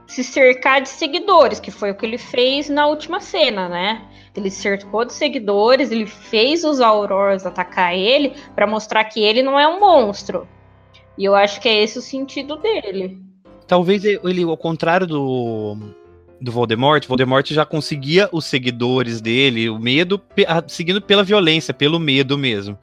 se 0.08 0.24
cercar 0.24 0.82
de 0.82 0.90
seguidores, 0.90 1.60
que 1.60 1.70
foi 1.70 1.92
o 1.92 1.96
que 1.96 2.06
ele 2.06 2.18
fez 2.18 2.70
na 2.70 2.88
última 2.88 3.20
cena, 3.20 3.68
né? 3.68 4.02
Ele 4.36 4.50
cercou 4.50 5.04
de 5.04 5.14
seguidores, 5.14 5.92
ele 5.92 6.06
fez 6.06 6.64
os 6.64 6.80
Aurors 6.80 7.46
atacar 7.46 7.94
ele 7.94 8.34
pra 8.56 8.66
mostrar 8.66 9.04
que 9.06 9.20
ele 9.20 9.44
não 9.44 9.60
é 9.60 9.68
um 9.68 9.80
monstro. 9.80 10.48
E 11.18 11.26
eu 11.26 11.36
acho 11.36 11.60
que 11.60 11.68
é 11.68 11.84
esse 11.84 11.98
o 11.98 12.02
sentido 12.02 12.56
dele. 12.56 13.20
Talvez 13.68 14.06
ele, 14.06 14.44
ao 14.44 14.56
contrário 14.56 15.06
do, 15.06 15.78
do 16.40 16.52
Voldemort, 16.52 17.06
Voldemort 17.06 17.52
já 17.52 17.66
conseguia 17.66 18.30
os 18.32 18.46
seguidores 18.46 19.20
dele, 19.20 19.70
o 19.70 19.80
medo, 19.80 20.22
seguindo 20.68 21.02
pela 21.02 21.24
violência, 21.24 21.74
pelo 21.74 22.00
medo 22.00 22.38
mesmo. 22.38 22.78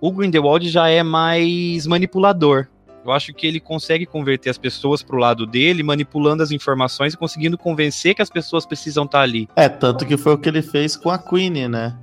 O 0.00 0.10
Grindelwald 0.10 0.68
já 0.68 0.88
é 0.88 1.02
mais 1.02 1.86
manipulador. 1.86 2.66
Eu 3.04 3.12
acho 3.12 3.34
que 3.34 3.46
ele 3.46 3.60
consegue 3.60 4.06
converter 4.06 4.48
as 4.48 4.56
pessoas 4.56 5.02
pro 5.02 5.18
lado 5.18 5.46
dele, 5.46 5.82
manipulando 5.82 6.42
as 6.42 6.50
informações 6.50 7.12
e 7.12 7.16
conseguindo 7.16 7.58
convencer 7.58 8.14
que 8.14 8.22
as 8.22 8.30
pessoas 8.30 8.64
precisam 8.64 9.04
estar 9.04 9.20
ali. 9.20 9.46
É, 9.54 9.68
tanto 9.68 10.06
que 10.06 10.16
foi 10.16 10.32
o 10.32 10.38
que 10.38 10.48
ele 10.48 10.62
fez 10.62 10.96
com 10.96 11.10
a 11.10 11.18
Queen, 11.18 11.68
né? 11.68 11.94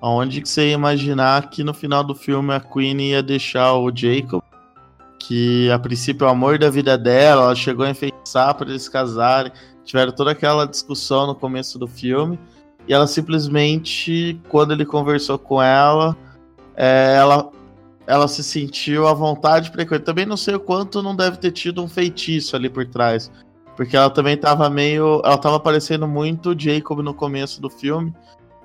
Onde 0.00 0.42
que 0.42 0.48
você 0.48 0.68
ia 0.68 0.74
imaginar 0.74 1.48
que 1.48 1.64
no 1.64 1.72
final 1.72 2.04
do 2.04 2.14
filme 2.14 2.52
a 2.52 2.60
Queen 2.60 3.00
ia 3.00 3.22
deixar 3.22 3.72
o 3.74 3.90
Jacob, 3.94 4.42
que 5.18 5.70
a 5.70 5.78
princípio 5.78 6.24
é 6.24 6.28
o 6.28 6.30
amor 6.32 6.58
da 6.58 6.68
vida 6.68 6.98
dela, 6.98 7.44
ela 7.44 7.54
chegou 7.54 7.86
a 7.86 7.90
enfeitiçar 7.90 8.54
para 8.54 8.68
eles 8.68 8.88
casarem, 8.88 9.52
tiveram 9.84 10.12
toda 10.12 10.32
aquela 10.32 10.66
discussão 10.66 11.26
no 11.26 11.34
começo 11.34 11.78
do 11.78 11.86
filme, 11.86 12.38
e 12.86 12.92
ela 12.92 13.06
simplesmente, 13.06 14.38
quando 14.48 14.72
ele 14.72 14.84
conversou 14.84 15.38
com 15.38 15.62
ela, 15.62 16.16
é, 16.76 17.14
ela, 17.16 17.50
ela 18.06 18.26
se 18.26 18.42
sentiu 18.42 19.06
à 19.06 19.14
vontade 19.14 19.70
para. 19.70 19.98
Também 20.00 20.26
não 20.26 20.36
sei 20.36 20.54
o 20.54 20.60
quanto 20.60 21.02
não 21.02 21.14
deve 21.14 21.36
ter 21.36 21.52
tido 21.52 21.82
um 21.82 21.88
feitiço 21.88 22.56
ali 22.56 22.68
por 22.68 22.86
trás. 22.86 23.30
Porque 23.76 23.96
ela 23.96 24.10
também 24.10 24.36
tava 24.36 24.68
meio. 24.68 25.22
Ela 25.24 25.38
tava 25.38 25.58
parecendo 25.60 26.06
muito 26.06 26.58
Jacob 26.58 27.00
no 27.00 27.14
começo 27.14 27.60
do 27.60 27.70
filme. 27.70 28.12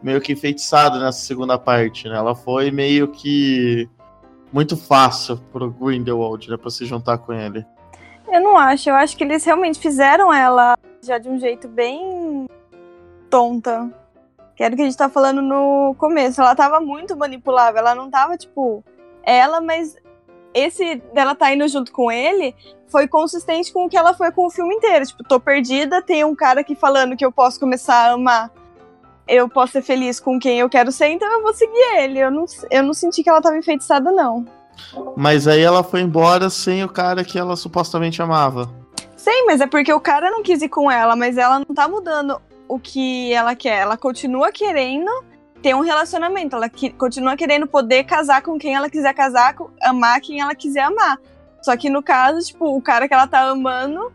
Meio 0.01 0.21
que 0.21 0.33
enfeitiçada 0.33 0.99
nessa 0.99 1.19
segunda 1.19 1.57
parte, 1.57 2.07
né? 2.07 2.15
Ela 2.15 2.35
foi 2.35 2.71
meio 2.71 3.07
que. 3.07 3.89
Muito 4.51 4.77
fácil 4.77 5.37
pro 5.51 5.71
Grindelwald, 5.71 6.49
né? 6.49 6.57
Pra 6.57 6.69
se 6.69 6.85
juntar 6.85 7.17
com 7.17 7.33
ele. 7.33 7.65
Eu 8.29 8.41
não 8.41 8.57
acho, 8.57 8.89
eu 8.89 8.95
acho 8.95 9.15
que 9.15 9.23
eles 9.23 9.43
realmente 9.43 9.79
fizeram 9.79 10.33
ela 10.33 10.77
já 11.01 11.17
de 11.17 11.29
um 11.29 11.39
jeito 11.39 11.67
bem 11.67 12.47
tonta. 13.29 13.89
Que 14.55 14.63
era 14.63 14.73
o 14.73 14.75
que 14.75 14.81
a 14.81 14.85
gente 14.85 14.97
tá 14.97 15.09
falando 15.09 15.41
no 15.41 15.95
começo. 15.97 16.41
Ela 16.41 16.55
tava 16.55 16.79
muito 16.79 17.15
manipulável, 17.15 17.79
ela 17.79 17.93
não 17.93 18.09
tava, 18.09 18.37
tipo, 18.37 18.83
ela, 19.27 19.59
mas 19.59 19.97
esse 20.53 20.95
dela 21.13 21.35
tá 21.35 21.53
indo 21.53 21.67
junto 21.67 21.91
com 21.91 22.09
ele 22.09 22.55
foi 22.87 23.07
consistente 23.07 23.71
com 23.73 23.85
o 23.85 23.89
que 23.89 23.97
ela 23.97 24.13
foi 24.13 24.31
com 24.31 24.47
o 24.47 24.49
filme 24.49 24.73
inteiro. 24.73 25.05
Tipo, 25.05 25.23
tô 25.25 25.39
perdida, 25.39 26.01
tem 26.01 26.23
um 26.23 26.33
cara 26.33 26.61
aqui 26.61 26.73
falando 26.73 27.17
que 27.17 27.25
eu 27.25 27.31
posso 27.31 27.59
começar 27.59 28.09
a 28.09 28.13
amar. 28.13 28.49
Eu 29.27 29.49
posso 29.49 29.73
ser 29.73 29.81
feliz 29.81 30.21
com 30.21 30.39
quem 30.39 30.59
eu 30.59 30.69
quero 30.69 30.89
ser, 30.89 31.07
então 31.07 31.29
eu 31.29 31.41
vou 31.41 31.53
seguir 31.53 31.97
ele. 31.97 32.19
Eu 32.19 32.31
não, 32.31 32.45
eu 32.71 32.81
não 32.81 32.93
senti 32.93 33.21
que 33.21 33.29
ela 33.29 33.41
tava 33.41 33.57
enfeitiçada, 33.57 34.09
não. 34.09 34.45
Mas 35.17 35.47
aí 35.47 35.61
ela 35.61 35.83
foi 35.83 35.99
embora 35.99 36.49
sem 36.49 36.81
o 36.83 36.89
cara 36.89 37.25
que 37.25 37.37
ela 37.37 37.57
supostamente 37.57 38.21
amava. 38.21 38.71
Sei, 39.17 39.43
mas 39.45 39.59
é 39.59 39.67
porque 39.67 39.91
o 39.91 39.99
cara 39.99 40.31
não 40.31 40.41
quis 40.41 40.61
ir 40.61 40.69
com 40.69 40.89
ela, 40.89 41.13
mas 41.15 41.37
ela 41.37 41.59
não 41.59 41.75
tá 41.75 41.89
mudando 41.89 42.41
o 42.69 42.79
que 42.79 43.33
ela 43.33 43.53
quer. 43.53 43.79
Ela 43.79 43.97
continua 43.97 44.51
querendo 44.51 45.11
ter 45.61 45.75
um 45.75 45.81
relacionamento. 45.81 46.55
Ela 46.55 46.69
que- 46.69 46.91
continua 46.91 47.35
querendo 47.35 47.67
poder 47.67 48.03
casar 48.03 48.41
com 48.41 48.57
quem 48.57 48.75
ela 48.75 48.89
quiser 48.89 49.13
casar, 49.13 49.55
amar 49.81 50.19
quem 50.21 50.41
ela 50.41 50.55
quiser 50.55 50.81
amar. 50.81 51.17
Só 51.61 51.75
que 51.75 51.89
no 51.89 52.01
caso, 52.03 52.45
tipo, 52.45 52.75
o 52.75 52.81
cara 52.81 53.07
que 53.07 53.13
ela 53.13 53.27
tá 53.27 53.41
amando 53.41 54.11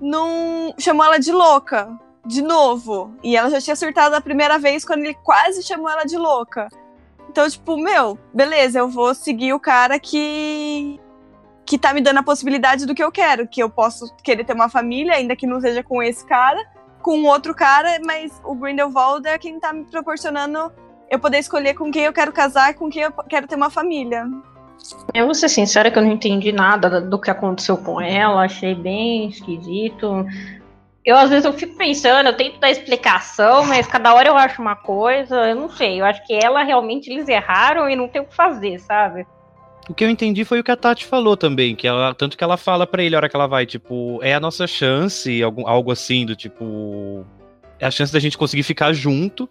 não 0.00 0.74
chamou 0.78 1.04
ela 1.04 1.18
de 1.18 1.32
louca. 1.32 1.88
De 2.24 2.42
novo. 2.42 3.14
E 3.22 3.36
ela 3.36 3.48
já 3.48 3.60
tinha 3.60 3.76
surtado 3.76 4.14
a 4.14 4.20
primeira 4.20 4.58
vez 4.58 4.84
quando 4.84 5.04
ele 5.04 5.14
quase 5.14 5.62
chamou 5.62 5.88
ela 5.88 6.04
de 6.04 6.16
louca. 6.16 6.68
Então, 7.30 7.48
tipo, 7.48 7.76
meu, 7.76 8.18
beleza, 8.34 8.78
eu 8.80 8.88
vou 8.88 9.14
seguir 9.14 9.52
o 9.52 9.60
cara 9.60 9.98
que 9.98 11.00
que 11.64 11.78
tá 11.78 11.94
me 11.94 12.00
dando 12.00 12.18
a 12.18 12.22
possibilidade 12.24 12.84
do 12.84 12.96
que 12.96 13.04
eu 13.04 13.12
quero, 13.12 13.46
que 13.46 13.62
eu 13.62 13.70
posso 13.70 14.12
querer 14.24 14.42
ter 14.42 14.52
uma 14.54 14.68
família, 14.68 15.14
ainda 15.14 15.36
que 15.36 15.46
não 15.46 15.60
seja 15.60 15.84
com 15.84 16.02
esse 16.02 16.26
cara, 16.26 16.58
com 17.02 17.24
outro 17.24 17.54
cara, 17.54 17.98
mas 18.04 18.40
o 18.44 18.54
Grindelwald 18.54 19.26
é 19.26 19.38
quem 19.38 19.58
tá 19.58 19.72
me 19.72 19.84
proporcionando 19.84 20.72
eu 21.10 21.18
poder 21.18 21.38
escolher 21.38 21.74
com 21.74 21.90
quem 21.90 22.04
eu 22.04 22.12
quero 22.12 22.32
casar 22.32 22.70
e 22.70 22.74
com 22.74 22.88
quem 22.88 23.02
eu 23.02 23.12
quero 23.28 23.48
ter 23.48 23.56
uma 23.56 23.68
família. 23.68 24.24
Eu 25.12 25.26
vou 25.26 25.34
ser 25.34 25.48
sincera 25.48 25.90
que 25.90 25.98
eu 25.98 26.02
não 26.02 26.12
entendi 26.12 26.52
nada 26.52 27.00
do 27.00 27.20
que 27.20 27.30
aconteceu 27.30 27.76
com 27.76 28.00
ela, 28.00 28.44
achei 28.44 28.74
bem 28.74 29.28
esquisito. 29.28 30.24
Eu 31.04 31.16
às 31.16 31.28
vezes 31.28 31.44
eu 31.44 31.52
fico 31.52 31.76
pensando, 31.76 32.28
eu 32.28 32.36
tento 32.36 32.60
dar 32.60 32.70
explicação, 32.70 33.66
mas 33.66 33.86
cada 33.86 34.14
hora 34.14 34.28
eu 34.28 34.36
acho 34.36 34.62
uma 34.62 34.76
coisa, 34.76 35.48
eu 35.48 35.56
não 35.56 35.68
sei, 35.68 36.00
eu 36.00 36.04
acho 36.04 36.24
que 36.24 36.32
ela 36.32 36.62
realmente 36.62 37.10
eles 37.10 37.28
erraram 37.28 37.90
e 37.90 37.96
não 37.96 38.08
tem 38.08 38.22
o 38.22 38.26
que 38.26 38.34
fazer, 38.34 38.78
sabe? 38.78 39.26
O 39.90 39.94
que 39.94 40.04
eu 40.04 40.08
entendi 40.08 40.44
foi 40.44 40.60
o 40.60 40.62
que 40.62 40.70
a 40.70 40.76
Tati 40.76 41.04
falou 41.04 41.36
também, 41.36 41.74
que 41.74 41.84
ela, 41.84 42.14
tanto 42.14 42.38
que 42.38 42.44
ela 42.44 42.56
fala 42.56 42.86
para 42.86 43.02
ele 43.02 43.16
a 43.16 43.18
hora 43.18 43.28
que 43.28 43.34
ela 43.34 43.48
vai, 43.48 43.66
tipo, 43.66 44.20
é 44.22 44.32
a 44.32 44.38
nossa 44.38 44.64
chance, 44.64 45.42
algo, 45.42 45.66
algo 45.66 45.90
assim, 45.90 46.24
do 46.24 46.36
tipo, 46.36 47.26
é 47.76 47.86
a 47.86 47.90
chance 47.90 48.12
da 48.12 48.20
gente 48.20 48.38
conseguir 48.38 48.62
ficar 48.62 48.92
junto 48.92 49.50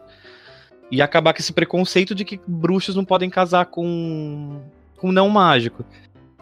e 0.90 1.02
acabar 1.02 1.34
com 1.34 1.40
esse 1.40 1.52
preconceito 1.52 2.16
de 2.16 2.24
que 2.24 2.40
bruxos 2.48 2.96
não 2.96 3.04
podem 3.04 3.30
casar 3.30 3.66
com 3.66 4.62
com 4.96 5.12
não 5.12 5.28
mágico. 5.28 5.84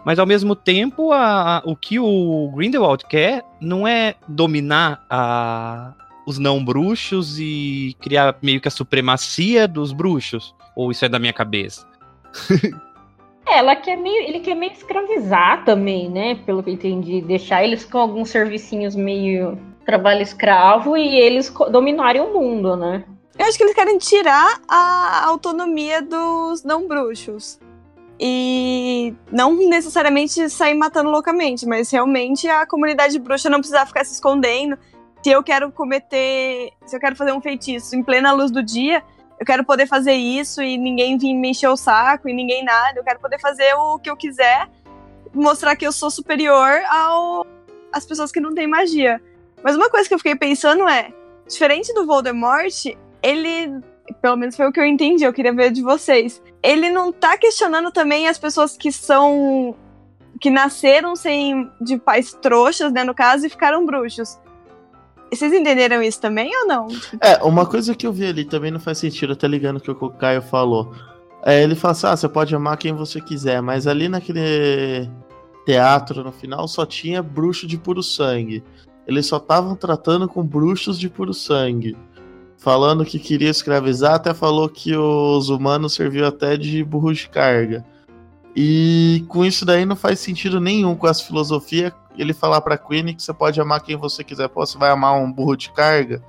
Mas 0.05 0.19
ao 0.19 0.27
mesmo 0.27 0.55
tempo, 0.55 1.11
a, 1.11 1.57
a, 1.57 1.63
o 1.65 1.75
que 1.75 1.99
o 1.99 2.51
Grindelwald 2.55 3.03
quer 3.03 3.43
não 3.59 3.87
é 3.87 4.13
dominar 4.27 5.03
a, 5.09 5.95
os 6.27 6.37
não 6.37 6.63
bruxos 6.63 7.39
e 7.39 7.95
criar 7.99 8.37
meio 8.43 8.61
que 8.61 8.67
a 8.67 8.71
supremacia 8.71 9.67
dos 9.67 9.91
bruxos. 9.91 10.53
Ou 10.75 10.91
isso 10.91 11.03
é 11.03 11.09
da 11.09 11.17
minha 11.17 11.33
cabeça? 11.33 11.87
É, 13.49 13.59
ela 13.59 13.75
quer 13.75 13.95
meio, 13.95 14.23
ele 14.27 14.39
quer 14.39 14.55
meio 14.55 14.73
escravizar 14.73 15.63
também, 15.63 16.09
né? 16.09 16.35
Pelo 16.45 16.61
que 16.61 16.69
eu 16.69 16.73
entendi. 16.73 17.21
Deixar 17.21 17.63
eles 17.63 17.85
com 17.85 17.97
alguns 17.97 18.29
servicinhos 18.29 18.95
meio 18.95 19.57
trabalho 19.85 20.21
escravo 20.21 20.97
e 20.97 21.15
eles 21.15 21.49
dominarem 21.71 22.21
o 22.21 22.33
mundo, 22.33 22.75
né? 22.75 23.05
Eu 23.39 23.45
acho 23.45 23.57
que 23.57 23.63
eles 23.63 23.75
querem 23.75 23.97
tirar 23.97 24.59
a 24.67 25.25
autonomia 25.27 26.01
dos 26.01 26.63
não 26.63 26.87
bruxos. 26.87 27.59
E 28.19 29.13
não 29.31 29.53
necessariamente 29.69 30.49
sair 30.49 30.73
matando 30.73 31.09
loucamente, 31.09 31.67
mas 31.67 31.91
realmente 31.91 32.49
a 32.49 32.65
comunidade 32.65 33.17
bruxa 33.19 33.49
não 33.49 33.59
precisar 33.59 33.85
ficar 33.85 34.03
se 34.03 34.13
escondendo. 34.13 34.77
Se 35.23 35.29
eu 35.29 35.43
quero 35.43 35.71
cometer. 35.71 36.71
Se 36.85 36.95
eu 36.95 36.99
quero 36.99 37.15
fazer 37.15 37.31
um 37.31 37.41
feitiço 37.41 37.95
em 37.95 38.03
plena 38.03 38.33
luz 38.33 38.49
do 38.49 38.63
dia, 38.63 39.03
eu 39.39 39.45
quero 39.45 39.63
poder 39.63 39.87
fazer 39.87 40.13
isso 40.13 40.61
e 40.61 40.77
ninguém 40.77 41.17
vir 41.17 41.33
me 41.33 41.49
encher 41.49 41.69
o 41.69 41.77
saco 41.77 42.27
e 42.27 42.33
ninguém 42.33 42.63
nada. 42.63 42.99
Eu 42.99 43.03
quero 43.03 43.19
poder 43.19 43.39
fazer 43.39 43.73
o 43.75 43.99
que 43.99 44.09
eu 44.09 44.17
quiser, 44.17 44.67
mostrar 45.33 45.75
que 45.75 45.85
eu 45.85 45.91
sou 45.91 46.09
superior 46.09 46.81
ao 46.89 47.45
às 47.91 48.05
pessoas 48.05 48.31
que 48.31 48.39
não 48.39 48.53
têm 48.53 48.67
magia. 48.67 49.21
Mas 49.63 49.75
uma 49.75 49.89
coisa 49.89 50.07
que 50.07 50.13
eu 50.13 50.19
fiquei 50.19 50.35
pensando 50.35 50.87
é, 50.87 51.13
diferente 51.47 51.93
do 51.93 52.05
Voldemort, 52.05 52.85
ele 53.21 53.81
pelo 54.21 54.35
menos 54.35 54.55
foi 54.55 54.67
o 54.67 54.71
que 54.71 54.79
eu 54.79 54.85
entendi, 54.85 55.23
eu 55.23 55.33
queria 55.33 55.53
ver 55.53 55.71
de 55.71 55.81
vocês. 55.81 56.41
Ele 56.63 56.89
não 56.89 57.11
tá 57.11 57.37
questionando 57.37 57.91
também 57.91 58.27
as 58.27 58.37
pessoas 58.37 58.77
que 58.77 58.91
são. 58.91 59.75
que 60.39 60.49
nasceram 60.49 61.15
sem. 61.15 61.69
de 61.81 61.97
pais 61.97 62.33
trouxas, 62.33 62.91
né, 62.91 63.03
no 63.03 63.13
caso, 63.13 63.45
e 63.45 63.49
ficaram 63.49 63.85
bruxos. 63.85 64.39
Vocês 65.31 65.53
entenderam 65.53 66.01
isso 66.01 66.19
também 66.21 66.51
ou 66.61 66.67
não? 66.67 66.87
É, 67.21 67.43
uma 67.43 67.65
coisa 67.65 67.93
que 67.93 68.07
eu 68.07 68.13
vi 68.13 68.25
ali 68.25 68.45
também 68.45 68.71
não 68.71 68.79
faz 68.79 68.97
sentido, 68.97 69.33
até 69.33 69.47
ligando 69.47 69.77
o 69.77 69.81
que 69.81 69.91
o 69.91 70.09
Caio 70.09 70.41
falou. 70.41 70.93
É, 71.43 71.61
ele 71.61 71.75
fala 71.75 71.91
assim: 71.91 72.07
ah, 72.07 72.15
você 72.15 72.29
pode 72.29 72.55
amar 72.55 72.77
quem 72.77 72.93
você 72.93 73.19
quiser, 73.19 73.61
mas 73.61 73.87
ali 73.87 74.07
naquele 74.07 75.09
teatro, 75.65 76.23
no 76.23 76.31
final, 76.31 76.67
só 76.67 76.85
tinha 76.85 77.21
bruxo 77.21 77.67
de 77.67 77.77
puro 77.77 78.01
sangue. 78.01 78.63
Eles 79.05 79.25
só 79.25 79.37
estavam 79.37 79.75
tratando 79.75 80.27
com 80.27 80.43
bruxos 80.43 80.99
de 80.99 81.09
puro 81.09 81.33
sangue 81.33 81.95
falando 82.57 83.05
que 83.05 83.19
queria 83.19 83.49
escravizar, 83.49 84.15
até 84.15 84.33
falou 84.33 84.67
que 84.67 84.95
os 84.95 85.49
humanos 85.49 85.93
serviu 85.93 86.25
até 86.25 86.57
de 86.57 86.83
burro 86.83 87.13
de 87.13 87.29
carga. 87.29 87.85
E 88.59 89.23
com 89.27 89.45
isso 89.45 89.63
daí 89.63 89.85
não 89.85 89.95
faz 89.95 90.19
sentido 90.19 90.59
nenhum 90.59 90.95
com 90.95 91.07
essa 91.07 91.23
filosofia 91.23 91.93
ele 92.17 92.33
falar 92.33 92.59
para 92.59 92.75
Queen 92.75 93.13
que 93.13 93.21
você 93.21 93.31
pode 93.31 93.61
amar 93.61 93.83
quem 93.83 93.95
você 93.95 94.23
quiser. 94.23 94.49
Pô, 94.49 94.65
você 94.65 94.79
vai 94.79 94.89
amar 94.89 95.13
um 95.13 95.31
burro 95.31 95.55
de 95.55 95.71
carga? 95.71 96.23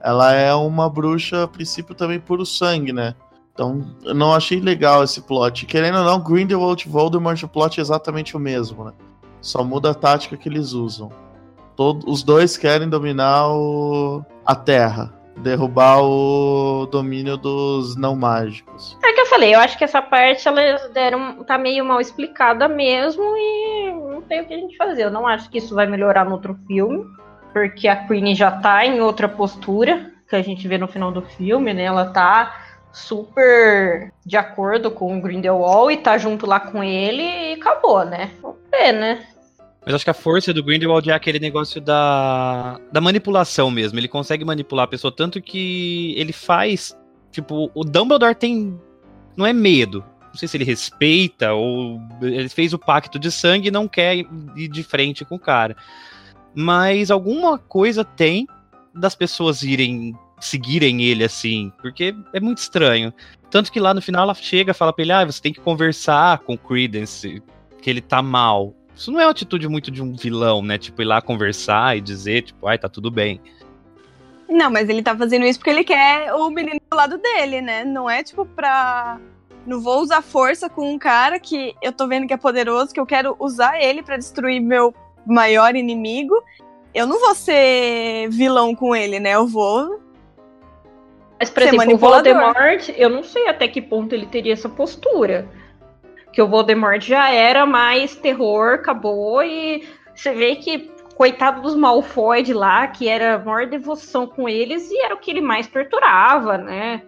Ela 0.00 0.32
é 0.32 0.54
uma 0.54 0.88
bruxa, 0.88 1.42
a 1.42 1.46
princípio, 1.48 1.94
também 1.94 2.18
puro 2.18 2.46
sangue, 2.46 2.94
né? 2.94 3.14
Então, 3.52 3.84
eu 4.04 4.14
não 4.14 4.32
achei 4.32 4.58
legal 4.58 5.04
esse 5.04 5.20
plot. 5.20 5.66
Querendo 5.66 5.98
ou 5.98 6.04
não, 6.04 6.18
Grindelwald 6.18 6.82
e 6.82 6.90
Voldemort, 6.90 7.42
o 7.42 7.48
plot 7.48 7.78
é 7.78 7.82
exatamente 7.82 8.34
o 8.34 8.40
mesmo, 8.40 8.82
né? 8.82 8.92
Só 9.42 9.62
muda 9.62 9.90
a 9.90 9.94
tática 9.94 10.34
que 10.34 10.48
eles 10.48 10.72
usam. 10.72 11.10
Todo, 11.76 12.10
os 12.10 12.22
dois 12.22 12.56
querem 12.56 12.88
dominar 12.88 13.48
o, 13.48 14.24
a 14.46 14.54
Terra 14.54 15.12
derrubar 15.36 16.02
o 16.02 16.86
domínio 16.86 17.36
dos 17.36 17.96
não 17.96 18.16
mágicos. 18.16 18.96
É 19.04 19.12
que 19.12 19.20
eu 19.20 19.26
falei, 19.26 19.54
eu 19.54 19.60
acho 19.60 19.76
que 19.76 19.84
essa 19.84 20.00
parte 20.02 20.46
elas 20.48 20.90
deram 20.90 21.44
tá 21.44 21.58
meio 21.58 21.84
mal 21.84 22.00
explicada 22.00 22.68
mesmo 22.68 23.22
e 23.36 23.92
não 24.10 24.22
tem 24.22 24.40
o 24.40 24.46
que 24.46 24.54
a 24.54 24.58
gente 24.58 24.76
fazer. 24.76 25.04
Eu 25.04 25.10
não 25.10 25.26
acho 25.26 25.50
que 25.50 25.58
isso 25.58 25.74
vai 25.74 25.86
melhorar 25.86 26.24
no 26.24 26.32
outro 26.32 26.58
filme, 26.66 27.04
porque 27.52 27.86
a 27.88 27.96
Queen 28.06 28.34
já 28.34 28.50
tá 28.50 28.84
em 28.84 29.00
outra 29.00 29.28
postura 29.28 30.12
que 30.28 30.34
a 30.34 30.42
gente 30.42 30.66
vê 30.66 30.76
no 30.76 30.88
final 30.88 31.12
do 31.12 31.22
filme, 31.22 31.72
né? 31.72 31.84
Ela 31.84 32.06
tá 32.06 32.54
super 32.92 34.12
de 34.24 34.36
acordo 34.36 34.90
com 34.90 35.16
o 35.16 35.20
Grindelwald 35.20 35.92
e 35.92 35.98
tá 35.98 36.16
junto 36.16 36.46
lá 36.46 36.58
com 36.58 36.82
ele 36.82 37.22
e 37.22 37.54
acabou, 37.54 38.04
né? 38.04 38.30
Vamos 38.40 38.58
ver, 38.70 38.92
né? 38.92 39.26
Mas 39.86 39.94
acho 39.94 40.04
que 40.04 40.10
a 40.10 40.14
força 40.14 40.52
do 40.52 40.64
Grindelwald 40.64 41.08
é 41.08 41.14
aquele 41.14 41.38
negócio 41.38 41.80
da, 41.80 42.80
da 42.90 43.00
manipulação 43.00 43.70
mesmo. 43.70 43.96
Ele 44.00 44.08
consegue 44.08 44.44
manipular 44.44 44.84
a 44.84 44.88
pessoa 44.88 45.14
tanto 45.14 45.40
que 45.40 46.12
ele 46.16 46.32
faz. 46.32 46.98
Tipo, 47.30 47.70
o 47.72 47.84
Dumbledore 47.84 48.34
tem. 48.34 48.76
Não 49.36 49.46
é 49.46 49.52
medo. 49.52 50.04
Não 50.24 50.34
sei 50.34 50.48
se 50.48 50.56
ele 50.56 50.64
respeita 50.64 51.52
ou 51.52 52.00
ele 52.20 52.48
fez 52.48 52.72
o 52.72 52.78
pacto 52.80 53.16
de 53.16 53.30
sangue 53.30 53.68
e 53.68 53.70
não 53.70 53.86
quer 53.86 54.16
ir 54.56 54.68
de 54.68 54.82
frente 54.82 55.24
com 55.24 55.36
o 55.36 55.40
cara. 55.40 55.76
Mas 56.52 57.08
alguma 57.08 57.56
coisa 57.56 58.04
tem 58.04 58.48
das 58.92 59.14
pessoas 59.14 59.62
irem 59.62 60.16
seguirem 60.40 61.02
ele 61.02 61.22
assim, 61.22 61.72
porque 61.80 62.14
é 62.32 62.40
muito 62.40 62.58
estranho. 62.58 63.14
Tanto 63.50 63.70
que 63.70 63.78
lá 63.78 63.94
no 63.94 64.02
final 64.02 64.24
ela 64.24 64.34
chega 64.34 64.74
fala 64.74 64.92
pra 64.92 65.04
ele: 65.04 65.12
ah, 65.12 65.24
você 65.24 65.40
tem 65.40 65.52
que 65.52 65.60
conversar 65.60 66.40
com 66.40 66.54
o 66.54 66.58
Credence, 66.58 67.40
que 67.80 67.88
ele 67.88 68.00
tá 68.00 68.20
mal. 68.20 68.74
Isso 68.96 69.12
não 69.12 69.20
é 69.20 69.26
uma 69.26 69.30
atitude 69.30 69.68
muito 69.68 69.90
de 69.90 70.02
um 70.02 70.14
vilão, 70.14 70.62
né? 70.62 70.78
Tipo, 70.78 71.02
ir 71.02 71.04
lá 71.04 71.20
conversar 71.20 71.98
e 71.98 72.00
dizer, 72.00 72.42
tipo, 72.42 72.66
ai, 72.66 72.78
tá 72.78 72.88
tudo 72.88 73.10
bem. 73.10 73.38
Não, 74.48 74.70
mas 74.70 74.88
ele 74.88 75.02
tá 75.02 75.14
fazendo 75.14 75.44
isso 75.44 75.58
porque 75.58 75.70
ele 75.70 75.84
quer 75.84 76.32
o 76.32 76.48
menino 76.48 76.80
do 76.90 76.96
lado 76.96 77.18
dele, 77.18 77.60
né? 77.60 77.84
Não 77.84 78.08
é 78.08 78.22
tipo 78.22 78.46
pra. 78.46 79.20
Não 79.66 79.80
vou 79.80 80.00
usar 80.00 80.22
força 80.22 80.70
com 80.70 80.94
um 80.94 80.98
cara 80.98 81.38
que 81.38 81.74
eu 81.82 81.92
tô 81.92 82.06
vendo 82.06 82.26
que 82.26 82.32
é 82.32 82.36
poderoso, 82.36 82.94
que 82.94 83.00
eu 83.00 83.04
quero 83.04 83.36
usar 83.38 83.82
ele 83.82 84.02
para 84.02 84.16
destruir 84.16 84.60
meu 84.60 84.94
maior 85.26 85.74
inimigo. 85.74 86.34
Eu 86.94 87.06
não 87.06 87.20
vou 87.20 87.34
ser 87.34 88.28
vilão 88.30 88.74
com 88.74 88.96
ele, 88.96 89.20
né? 89.20 89.32
Eu 89.32 89.46
vou. 89.46 90.00
Mas, 91.38 91.50
por 91.50 91.64
exemplo, 91.64 91.94
o 91.94 91.98
Voldemort, 91.98 92.88
eu 92.96 93.10
não 93.10 93.22
sei 93.22 93.48
até 93.48 93.68
que 93.68 93.82
ponto 93.82 94.14
ele 94.14 94.24
teria 94.24 94.54
essa 94.54 94.70
postura 94.70 95.46
que 96.36 96.42
o 96.42 96.46
Voldemort 96.46 97.00
já 97.00 97.30
era 97.30 97.64
mais 97.64 98.14
terror, 98.14 98.74
acabou, 98.74 99.42
e 99.42 99.88
você 100.14 100.34
vê 100.34 100.54
que 100.56 100.90
coitado 101.14 101.62
dos 101.62 101.74
Malfoy 101.74 102.42
de 102.42 102.52
lá, 102.52 102.86
que 102.88 103.08
era 103.08 103.36
a 103.36 103.38
maior 103.38 103.66
devoção 103.66 104.26
com 104.26 104.46
eles 104.46 104.90
e 104.90 105.00
era 105.00 105.14
o 105.14 105.18
que 105.18 105.30
ele 105.30 105.40
mais 105.40 105.66
torturava, 105.66 106.58
né? 106.58 107.00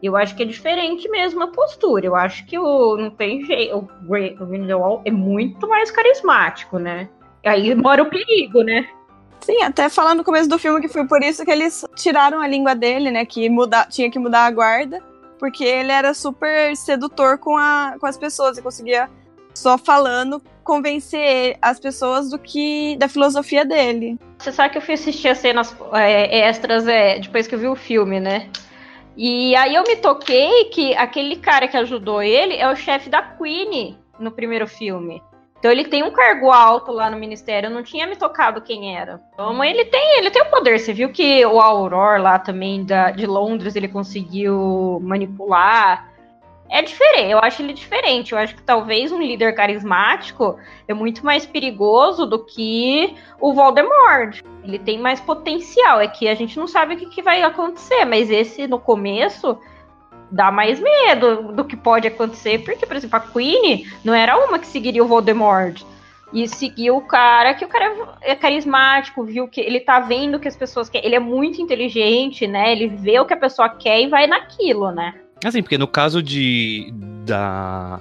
Eu 0.00 0.16
acho 0.16 0.36
que 0.36 0.44
é 0.44 0.46
diferente 0.46 1.08
mesmo 1.08 1.42
a 1.42 1.48
postura. 1.48 2.06
Eu 2.06 2.14
acho 2.14 2.46
que 2.46 2.56
o 2.56 2.96
não 2.96 3.10
tem 3.10 3.44
jeito, 3.44 3.76
o, 3.76 4.46
Grindelwald 4.46 5.02
é 5.04 5.10
muito 5.10 5.66
mais 5.66 5.90
carismático, 5.90 6.78
né? 6.78 7.08
Aí 7.44 7.74
mora 7.74 8.04
o 8.04 8.08
perigo, 8.08 8.62
né? 8.62 8.88
Sim, 9.40 9.64
até 9.64 9.88
falando 9.88 10.18
no 10.18 10.24
começo 10.24 10.48
do 10.48 10.60
filme 10.60 10.80
que 10.80 10.86
foi 10.86 11.04
por 11.08 11.24
isso 11.24 11.44
que 11.44 11.50
eles 11.50 11.84
tiraram 11.96 12.40
a 12.40 12.46
língua 12.46 12.76
dele, 12.76 13.10
né? 13.10 13.26
Que 13.26 13.48
muda, 13.48 13.84
tinha 13.90 14.08
que 14.08 14.18
mudar 14.20 14.44
a 14.44 14.50
guarda 14.52 15.02
porque 15.38 15.64
ele 15.64 15.92
era 15.92 16.14
super 16.14 16.76
sedutor 16.76 17.38
com, 17.38 17.56
a, 17.56 17.96
com 18.00 18.06
as 18.06 18.16
pessoas 18.16 18.58
e 18.58 18.62
conseguia, 18.62 19.08
só 19.54 19.76
falando, 19.78 20.42
convencer 20.62 21.56
as 21.62 21.78
pessoas 21.78 22.30
do 22.30 22.38
que 22.38 22.96
da 22.96 23.08
filosofia 23.08 23.64
dele. 23.64 24.18
Você 24.38 24.52
sabe 24.52 24.70
que 24.70 24.78
eu 24.78 24.82
fui 24.82 24.94
assistir 24.94 25.28
as 25.28 25.38
cenas 25.38 25.74
é, 25.92 26.48
extras 26.48 26.86
é, 26.86 27.18
depois 27.18 27.46
que 27.46 27.54
eu 27.54 27.58
vi 27.58 27.68
o 27.68 27.76
filme, 27.76 28.20
né? 28.20 28.50
E 29.16 29.56
aí 29.56 29.74
eu 29.74 29.82
me 29.82 29.96
toquei 29.96 30.66
que 30.66 30.94
aquele 30.94 31.36
cara 31.36 31.66
que 31.66 31.76
ajudou 31.76 32.22
ele 32.22 32.54
é 32.56 32.70
o 32.70 32.76
chefe 32.76 33.08
da 33.08 33.22
Queen 33.22 33.96
no 34.18 34.30
primeiro 34.30 34.66
filme. 34.66 35.22
Então 35.58 35.70
ele 35.70 35.84
tem 35.84 36.02
um 36.02 36.10
cargo 36.10 36.50
alto 36.50 36.92
lá 36.92 37.10
no 37.10 37.16
ministério, 37.16 37.68
eu 37.68 37.74
não 37.74 37.82
tinha 37.82 38.06
me 38.06 38.16
tocado 38.16 38.60
quem 38.60 38.96
era. 38.96 39.20
Então 39.32 39.64
ele 39.64 39.84
tem, 39.86 40.18
ele 40.18 40.30
tem 40.30 40.42
o 40.42 40.50
poder. 40.50 40.78
Você 40.78 40.92
viu 40.92 41.10
que 41.10 41.44
o 41.46 41.60
Auror 41.60 42.20
lá 42.20 42.38
também 42.38 42.84
da, 42.84 43.10
de 43.10 43.26
Londres 43.26 43.74
ele 43.74 43.88
conseguiu 43.88 45.00
manipular. 45.02 46.10
É 46.68 46.82
diferente, 46.82 47.30
eu 47.30 47.38
acho 47.38 47.62
ele 47.62 47.72
diferente. 47.72 48.32
Eu 48.32 48.38
acho 48.38 48.54
que 48.54 48.62
talvez 48.62 49.12
um 49.12 49.20
líder 49.20 49.54
carismático 49.54 50.58
é 50.86 50.92
muito 50.92 51.24
mais 51.24 51.46
perigoso 51.46 52.26
do 52.26 52.44
que 52.44 53.16
o 53.40 53.54
Voldemort. 53.54 54.42
Ele 54.62 54.78
tem 54.78 54.98
mais 54.98 55.20
potencial. 55.20 56.00
É 56.00 56.08
que 56.08 56.28
a 56.28 56.34
gente 56.34 56.58
não 56.58 56.66
sabe 56.66 56.94
o 56.94 56.96
que, 56.98 57.06
que 57.06 57.22
vai 57.22 57.42
acontecer, 57.42 58.04
mas 58.04 58.30
esse 58.30 58.66
no 58.66 58.78
começo 58.78 59.58
dá 60.30 60.50
mais 60.50 60.80
medo 60.80 61.52
do 61.52 61.64
que 61.64 61.76
pode 61.76 62.06
acontecer, 62.08 62.64
porque, 62.64 62.86
por 62.86 62.96
exemplo, 62.96 63.16
a 63.16 63.20
Queen 63.20 63.86
não 64.04 64.14
era 64.14 64.36
uma 64.36 64.58
que 64.58 64.66
seguiria 64.66 65.02
o 65.02 65.08
Voldemort. 65.08 65.82
E 66.32 66.48
seguiu 66.48 66.96
o 66.96 67.00
cara, 67.02 67.54
que 67.54 67.64
o 67.64 67.68
cara 67.68 68.18
é 68.20 68.34
carismático, 68.34 69.22
viu 69.24 69.46
que 69.46 69.60
ele 69.60 69.78
tá 69.78 70.00
vendo 70.00 70.40
que 70.40 70.48
as 70.48 70.56
pessoas 70.56 70.88
querem. 70.88 71.06
Ele 71.06 71.14
é 71.14 71.20
muito 71.20 71.62
inteligente, 71.62 72.46
né? 72.48 72.72
Ele 72.72 72.88
vê 72.88 73.20
o 73.20 73.24
que 73.24 73.32
a 73.32 73.36
pessoa 73.36 73.68
quer 73.68 74.02
e 74.02 74.08
vai 74.08 74.26
naquilo, 74.26 74.90
né? 74.90 75.14
Assim, 75.44 75.62
porque 75.62 75.78
no 75.78 75.86
caso 75.86 76.20
de. 76.20 76.92
da. 77.24 78.00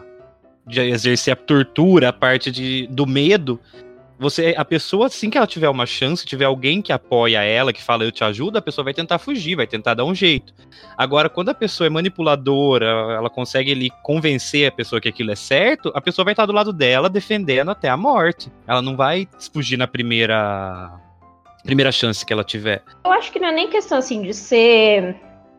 de 0.66 0.82
exercer 0.82 1.34
a 1.34 1.36
tortura, 1.36 2.10
a 2.10 2.14
parte 2.14 2.52
de, 2.52 2.88
do 2.88 3.06
medo, 3.06 3.60
você, 4.18 4.56
a 4.58 4.64
pessoa, 4.64 5.08
assim 5.08 5.30
que 5.30 5.38
ela 5.38 5.48
tiver 5.48 5.70
uma 5.70 5.86
chance, 5.86 6.26
tiver 6.26 6.46
alguém 6.46 6.82
que 6.82 6.94
apoia 6.94 7.44
ela, 7.44 7.74
que 7.74 7.84
fala 7.84 8.04
eu 8.04 8.12
te 8.12 8.24
ajudo, 8.24 8.58
a 8.58 8.62
pessoa 8.62 8.84
vai 8.84 8.94
tentar 8.94 9.18
fugir, 9.18 9.56
vai 9.56 9.68
tentar 9.68 9.94
dar 9.94 10.06
um 10.06 10.16
jeito. 10.16 10.54
Agora, 10.98 11.30
quando 11.30 11.50
a 11.50 11.54
pessoa 11.54 11.88
é 11.88 11.90
manipuladora, 11.90 12.86
ela 12.86 13.30
consegue 13.30 13.72
ali 13.72 13.90
convencer 14.04 14.68
a 14.68 14.72
pessoa 14.72 15.02
que 15.02 15.10
aquilo 15.10 15.32
é 15.32 15.36
certo, 15.36 15.92
a 15.94 16.02
pessoa 16.02 16.24
vai 16.24 16.34
estar 16.34 16.46
do 16.46 16.54
lado 16.54 16.72
dela 16.72 17.10
defendendo 17.10 17.72
até 17.72 17.90
a 17.90 17.98
morte. 17.98 18.52
Ela 18.66 18.82
não 18.82 18.96
vai 18.96 19.28
fugir 19.54 19.78
na 19.78 19.88
primeira 19.88 20.92
primeira 21.64 21.92
chance 21.92 22.24
que 22.24 22.32
ela 22.32 22.44
tiver. 22.44 22.84
Eu 23.04 23.12
acho 23.12 23.32
que 23.32 23.40
não 23.40 23.48
é 23.48 23.52
nem 23.52 23.70
questão 23.70 23.98
assim 23.98 24.22
de 24.22 24.34
ser 24.34 25.16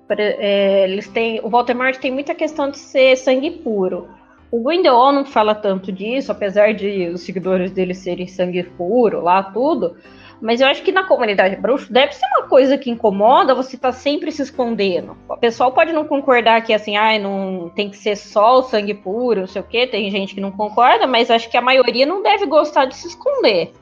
é, 0.09 0.85
eles 0.85 1.09
têm 1.09 1.41
o 1.43 1.51
Voldemort 1.51 1.97
tem 1.99 2.13
muita 2.13 2.35
questão 2.35 2.71
de 2.71 2.79
ser 2.79 3.17
sangue 3.17 3.51
puro. 3.51 4.09
O 4.51 4.63
Grindelwald 4.63 5.17
não 5.17 5.25
fala 5.25 5.55
tanto 5.55 5.91
disso, 5.91 6.31
apesar 6.31 6.73
de 6.73 7.09
os 7.09 7.23
seguidores 7.23 7.71
dele 7.73 7.95
serem 7.95 8.27
sangue 8.27 8.63
puro 8.63 9.21
lá, 9.21 9.43
tudo. 9.43 9.97
Mas 10.41 10.61
eu 10.61 10.67
acho 10.67 10.83
que 10.83 10.93
na 10.93 11.05
comunidade 11.05 11.57
bruxo 11.57 11.93
deve 11.93 12.13
ser 12.13 12.27
uma 12.27 12.47
coisa 12.47 12.77
que 12.77 12.91
incomoda 12.91 13.55
você 13.55 13.77
estar 13.77 13.93
tá 13.93 13.99
sempre 13.99 14.31
se 14.31 14.43
escondendo. 14.43 15.17
O 15.29 15.37
pessoal 15.37 15.73
pode 15.73 15.93
não 15.93 16.05
concordar 16.05 16.63
que 16.63 16.75
assim, 16.75 16.97
ai, 16.97 17.17
ah, 17.17 17.21
não 17.21 17.71
tem 17.75 17.89
que 17.89 17.97
ser 17.97 18.17
só 18.17 18.59
o 18.59 18.63
sangue 18.63 18.95
puro, 18.95 19.41
não 19.41 19.47
sei 19.47 19.63
o 19.63 19.65
quê, 19.65 19.87
tem 19.87 20.11
gente 20.11 20.35
que 20.35 20.41
não 20.41 20.53
concorda, 20.53 21.07
mas 21.07 21.31
acho 21.31 21.51
que 21.51 21.57
a 21.57 21.63
maioria 21.63 22.05
não 22.05 22.23
deve 22.23 22.45
gostar 22.47 22.85
de 22.85 22.95
se 22.95 23.09
esconder. 23.09 23.73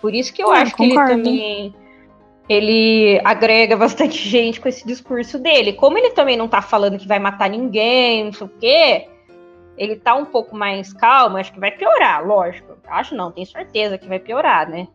Por 0.00 0.14
isso 0.14 0.32
que 0.32 0.42
eu 0.42 0.50
acho 0.50 0.74
que 0.74 0.84
ele 0.84 0.94
também 0.94 1.74
ele 2.48 3.20
agrega 3.24 3.76
bastante 3.76 4.16
gente 4.28 4.60
com 4.60 4.68
esse 4.68 4.86
discurso 4.86 5.38
dele. 5.38 5.74
Como 5.74 5.98
ele 5.98 6.10
também 6.10 6.36
não 6.36 6.48
tá 6.48 6.62
falando 6.62 6.98
que 6.98 7.08
vai 7.08 7.18
matar 7.18 7.50
ninguém, 7.50 8.24
não 8.24 8.32
sei 8.32 8.46
o 8.46 8.50
quê, 8.60 9.08
ele 9.76 9.96
tá 9.96 10.14
um 10.14 10.24
pouco 10.24 10.56
mais 10.56 10.92
calmo, 10.92 11.36
acho 11.36 11.52
que 11.52 11.60
vai 11.60 11.70
piorar, 11.70 12.26
lógico. 12.26 12.76
Acho 12.86 13.14
não, 13.14 13.30
tenho 13.30 13.46
certeza 13.46 13.98
que 13.98 14.08
vai 14.08 14.18
piorar, 14.18 14.68
né? 14.68 14.88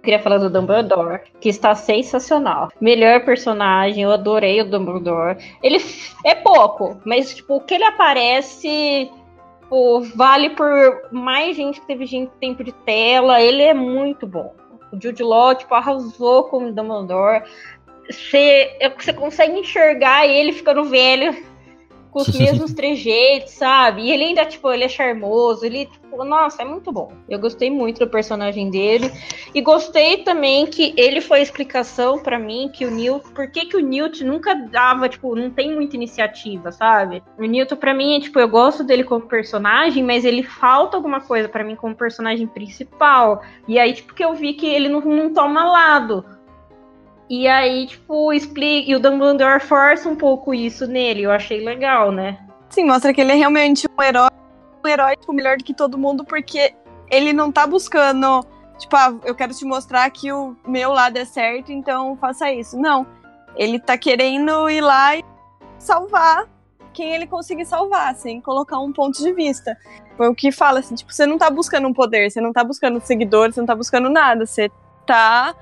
queria 0.00 0.22
falar 0.22 0.38
do 0.38 0.48
Dumbledore, 0.48 1.20
que 1.38 1.50
está 1.50 1.74
sensacional. 1.74 2.70
Melhor 2.80 3.26
personagem, 3.26 4.04
eu 4.04 4.10
adorei 4.10 4.58
o 4.62 4.64
Dumbledore. 4.64 5.36
Ele 5.62 5.76
é 6.24 6.34
pouco, 6.34 6.98
mas 7.04 7.34
tipo, 7.34 7.56
o 7.56 7.60
que 7.60 7.74
ele 7.74 7.84
aparece 7.84 9.10
tipo, 9.68 10.00
vale 10.16 10.50
por 10.50 11.08
mais 11.12 11.54
gente 11.54 11.80
que 11.80 11.86
teve 11.86 12.06
gente, 12.06 12.30
tempo 12.40 12.64
de 12.64 12.72
tela. 12.72 13.40
Ele 13.40 13.62
é 13.62 13.74
muito 13.74 14.26
bom. 14.26 14.54
O 14.92 15.00
Jude 15.00 15.22
Law, 15.22 15.54
tipo, 15.54 15.74
arrasou 15.74 16.44
com 16.44 16.68
o 16.68 16.72
Dumbledore. 16.72 17.42
Você, 18.10 18.78
você 18.96 19.12
consegue 19.12 19.58
enxergar 19.58 20.26
ele 20.26 20.52
ficando 20.52 20.84
velho 20.84 21.34
com 22.24 22.30
os 22.30 22.34
mesmos 22.38 22.72
trejeitos, 22.72 23.52
sabe? 23.52 24.02
E 24.02 24.12
ele 24.12 24.24
ainda, 24.24 24.44
tipo, 24.44 24.70
ele 24.72 24.84
é 24.84 24.88
charmoso, 24.88 25.64
ele, 25.64 25.86
tipo, 25.86 26.24
nossa, 26.24 26.62
é 26.62 26.64
muito 26.64 26.90
bom. 26.90 27.12
Eu 27.28 27.38
gostei 27.38 27.70
muito 27.70 28.00
do 28.00 28.08
personagem 28.08 28.70
dele. 28.70 29.10
E 29.54 29.60
gostei 29.60 30.18
também 30.18 30.66
que 30.66 30.92
ele 30.96 31.20
foi 31.20 31.38
a 31.40 31.42
explicação 31.42 32.18
para 32.18 32.38
mim 32.38 32.70
que 32.72 32.84
o 32.84 32.90
Newt, 32.90 33.28
por 33.32 33.50
que, 33.50 33.66
que 33.66 33.76
o 33.76 33.80
Newt 33.80 34.24
nunca 34.24 34.54
dava, 34.54 35.08
tipo, 35.08 35.34
não 35.34 35.50
tem 35.50 35.74
muita 35.74 35.96
iniciativa, 35.96 36.72
sabe? 36.72 37.22
O 37.38 37.44
Newt, 37.44 37.76
para 37.76 37.94
mim, 37.94 38.16
é, 38.16 38.20
tipo, 38.20 38.38
eu 38.38 38.48
gosto 38.48 38.82
dele 38.82 39.04
como 39.04 39.26
personagem, 39.26 40.02
mas 40.02 40.24
ele 40.24 40.42
falta 40.42 40.96
alguma 40.96 41.20
coisa 41.20 41.48
para 41.48 41.64
mim 41.64 41.76
como 41.76 41.94
personagem 41.94 42.46
principal. 42.46 43.42
E 43.66 43.78
aí, 43.78 43.92
tipo, 43.92 44.14
que 44.14 44.24
eu 44.24 44.34
vi 44.34 44.54
que 44.54 44.66
ele 44.66 44.88
não, 44.88 45.00
não 45.00 45.32
toma 45.32 45.64
lado. 45.70 46.24
E 47.28 47.46
aí, 47.46 47.86
tipo, 47.86 48.32
explica. 48.32 48.90
E 48.90 48.94
o 48.94 49.00
Dumbledore 49.00 49.60
força 49.60 50.08
um 50.08 50.16
pouco 50.16 50.54
isso 50.54 50.86
nele. 50.86 51.22
Eu 51.22 51.30
achei 51.30 51.62
legal, 51.62 52.10
né? 52.10 52.38
Sim, 52.70 52.84
mostra 52.84 53.12
que 53.12 53.20
ele 53.20 53.32
é 53.32 53.34
realmente 53.34 53.86
um 53.86 54.02
herói, 54.02 54.30
um 54.84 54.88
herói, 54.88 55.16
tipo, 55.16 55.32
melhor 55.32 55.56
do 55.56 55.64
que 55.64 55.74
todo 55.74 55.98
mundo, 55.98 56.24
porque 56.24 56.74
ele 57.10 57.32
não 57.32 57.50
tá 57.50 57.66
buscando, 57.66 58.44
tipo, 58.78 58.94
ah, 58.94 59.14
eu 59.24 59.34
quero 59.34 59.54
te 59.54 59.64
mostrar 59.64 60.08
que 60.10 60.30
o 60.32 60.54
meu 60.66 60.92
lado 60.92 61.16
é 61.16 61.24
certo, 61.24 61.72
então 61.72 62.16
faça 62.16 62.52
isso. 62.52 62.78
Não. 62.78 63.06
Ele 63.56 63.78
tá 63.78 63.96
querendo 63.96 64.68
ir 64.70 64.80
lá 64.80 65.16
e 65.16 65.24
salvar 65.78 66.46
quem 66.92 67.14
ele 67.14 67.26
conseguir 67.26 67.64
salvar, 67.64 68.14
sem 68.16 68.40
colocar 68.40 68.78
um 68.78 68.92
ponto 68.92 69.22
de 69.22 69.32
vista. 69.32 69.76
Foi 70.16 70.28
o 70.28 70.34
que 70.34 70.50
fala, 70.50 70.80
assim, 70.80 70.94
tipo, 70.94 71.12
você 71.12 71.26
não 71.26 71.38
tá 71.38 71.48
buscando 71.48 71.88
um 71.88 71.92
poder, 71.92 72.30
você 72.30 72.40
não 72.40 72.52
tá 72.52 72.64
buscando 72.64 73.00
seguidores, 73.00 73.54
você 73.54 73.60
não 73.60 73.66
tá 73.66 73.74
buscando 73.74 74.10
nada, 74.10 74.44
você 74.44 74.70
tá 75.06 75.54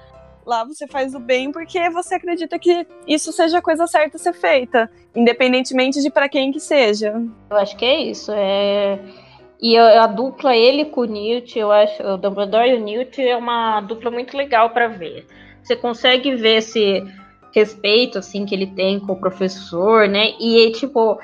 Lá 0.46 0.62
você 0.64 0.86
faz 0.86 1.12
o 1.12 1.18
bem 1.18 1.50
porque 1.50 1.90
você 1.90 2.14
acredita 2.14 2.56
que 2.56 2.86
isso 3.04 3.32
seja 3.32 3.58
a 3.58 3.62
coisa 3.62 3.84
certa 3.88 4.16
a 4.16 4.20
ser 4.20 4.32
feita, 4.32 4.88
independentemente 5.12 6.00
de 6.00 6.08
para 6.08 6.28
quem 6.28 6.52
que 6.52 6.60
seja. 6.60 7.20
Eu 7.50 7.56
acho 7.56 7.76
que 7.76 7.84
é 7.84 8.00
isso. 8.02 8.30
É... 8.32 9.00
E 9.60 9.76
a, 9.76 10.04
a, 10.04 10.06
dupla 10.06 10.54
ele 10.54 10.84
com 10.84 11.00
o 11.00 11.04
Newt, 11.04 11.58
eu 11.58 11.72
acho, 11.72 12.00
o 12.00 12.16
Dumbledore 12.16 12.70
e 12.70 12.76
o 12.76 12.80
Newt 12.80 13.20
é 13.20 13.36
uma 13.36 13.80
dupla 13.80 14.08
muito 14.08 14.36
legal 14.36 14.70
para 14.70 14.86
ver. 14.86 15.26
Você 15.64 15.74
consegue 15.74 16.36
ver 16.36 16.58
esse 16.58 17.02
respeito 17.52 18.18
assim 18.18 18.46
que 18.46 18.54
ele 18.54 18.68
tem 18.68 19.00
com 19.00 19.14
o 19.14 19.20
professor, 19.20 20.06
né? 20.06 20.34
E 20.38 20.70
tipo, 20.72 21.18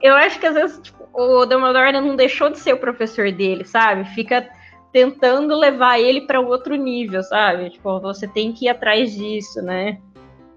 eu 0.00 0.14
acho 0.14 0.38
que 0.38 0.46
às 0.46 0.54
vezes 0.54 0.78
tipo, 0.80 1.08
o 1.12 1.44
Dumbledore 1.46 1.92
não 1.92 2.14
deixou 2.14 2.48
de 2.48 2.60
ser 2.60 2.74
o 2.74 2.78
professor 2.78 3.32
dele, 3.32 3.64
sabe? 3.64 4.04
Fica 4.14 4.48
tentando 4.98 5.56
levar 5.56 6.00
ele 6.00 6.22
para 6.22 6.40
outro 6.40 6.74
nível, 6.74 7.22
sabe? 7.22 7.70
Tipo, 7.70 8.00
você 8.00 8.26
tem 8.26 8.52
que 8.52 8.64
ir 8.64 8.68
atrás 8.68 9.14
disso, 9.14 9.62
né? 9.62 9.98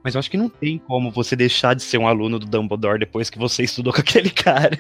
Mas 0.03 0.15
eu 0.15 0.19
acho 0.19 0.31
que 0.31 0.37
não 0.37 0.49
tem 0.49 0.79
como 0.79 1.11
você 1.11 1.35
deixar 1.35 1.75
de 1.75 1.83
ser 1.83 1.99
um 1.99 2.07
aluno 2.07 2.39
do 2.39 2.47
Dumbledore 2.47 2.97
depois 2.97 3.29
que 3.29 3.37
você 3.37 3.61
estudou 3.61 3.93
com 3.93 4.01
aquele 4.01 4.31
cara. 4.31 4.75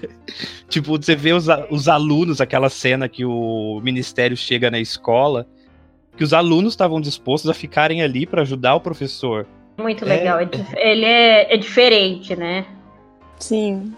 tipo, 0.67 0.97
você 0.97 1.15
vê 1.15 1.31
os, 1.31 1.45
os 1.69 1.87
alunos, 1.87 2.41
aquela 2.41 2.69
cena 2.69 3.07
que 3.07 3.23
o 3.23 3.79
ministério 3.83 4.35
chega 4.35 4.71
na 4.71 4.79
escola, 4.79 5.45
que 6.17 6.23
os 6.23 6.33
alunos 6.33 6.73
estavam 6.73 6.99
dispostos 6.99 7.51
a 7.51 7.53
ficarem 7.53 8.01
ali 8.01 8.25
para 8.25 8.41
ajudar 8.41 8.73
o 8.73 8.81
professor. 8.81 9.45
Muito 9.77 10.03
legal. 10.05 10.39
É... 10.39 10.49
Ele 10.75 11.05
é, 11.05 11.53
é 11.53 11.57
diferente, 11.57 12.35
né? 12.35 12.65
Sim. 13.37 13.93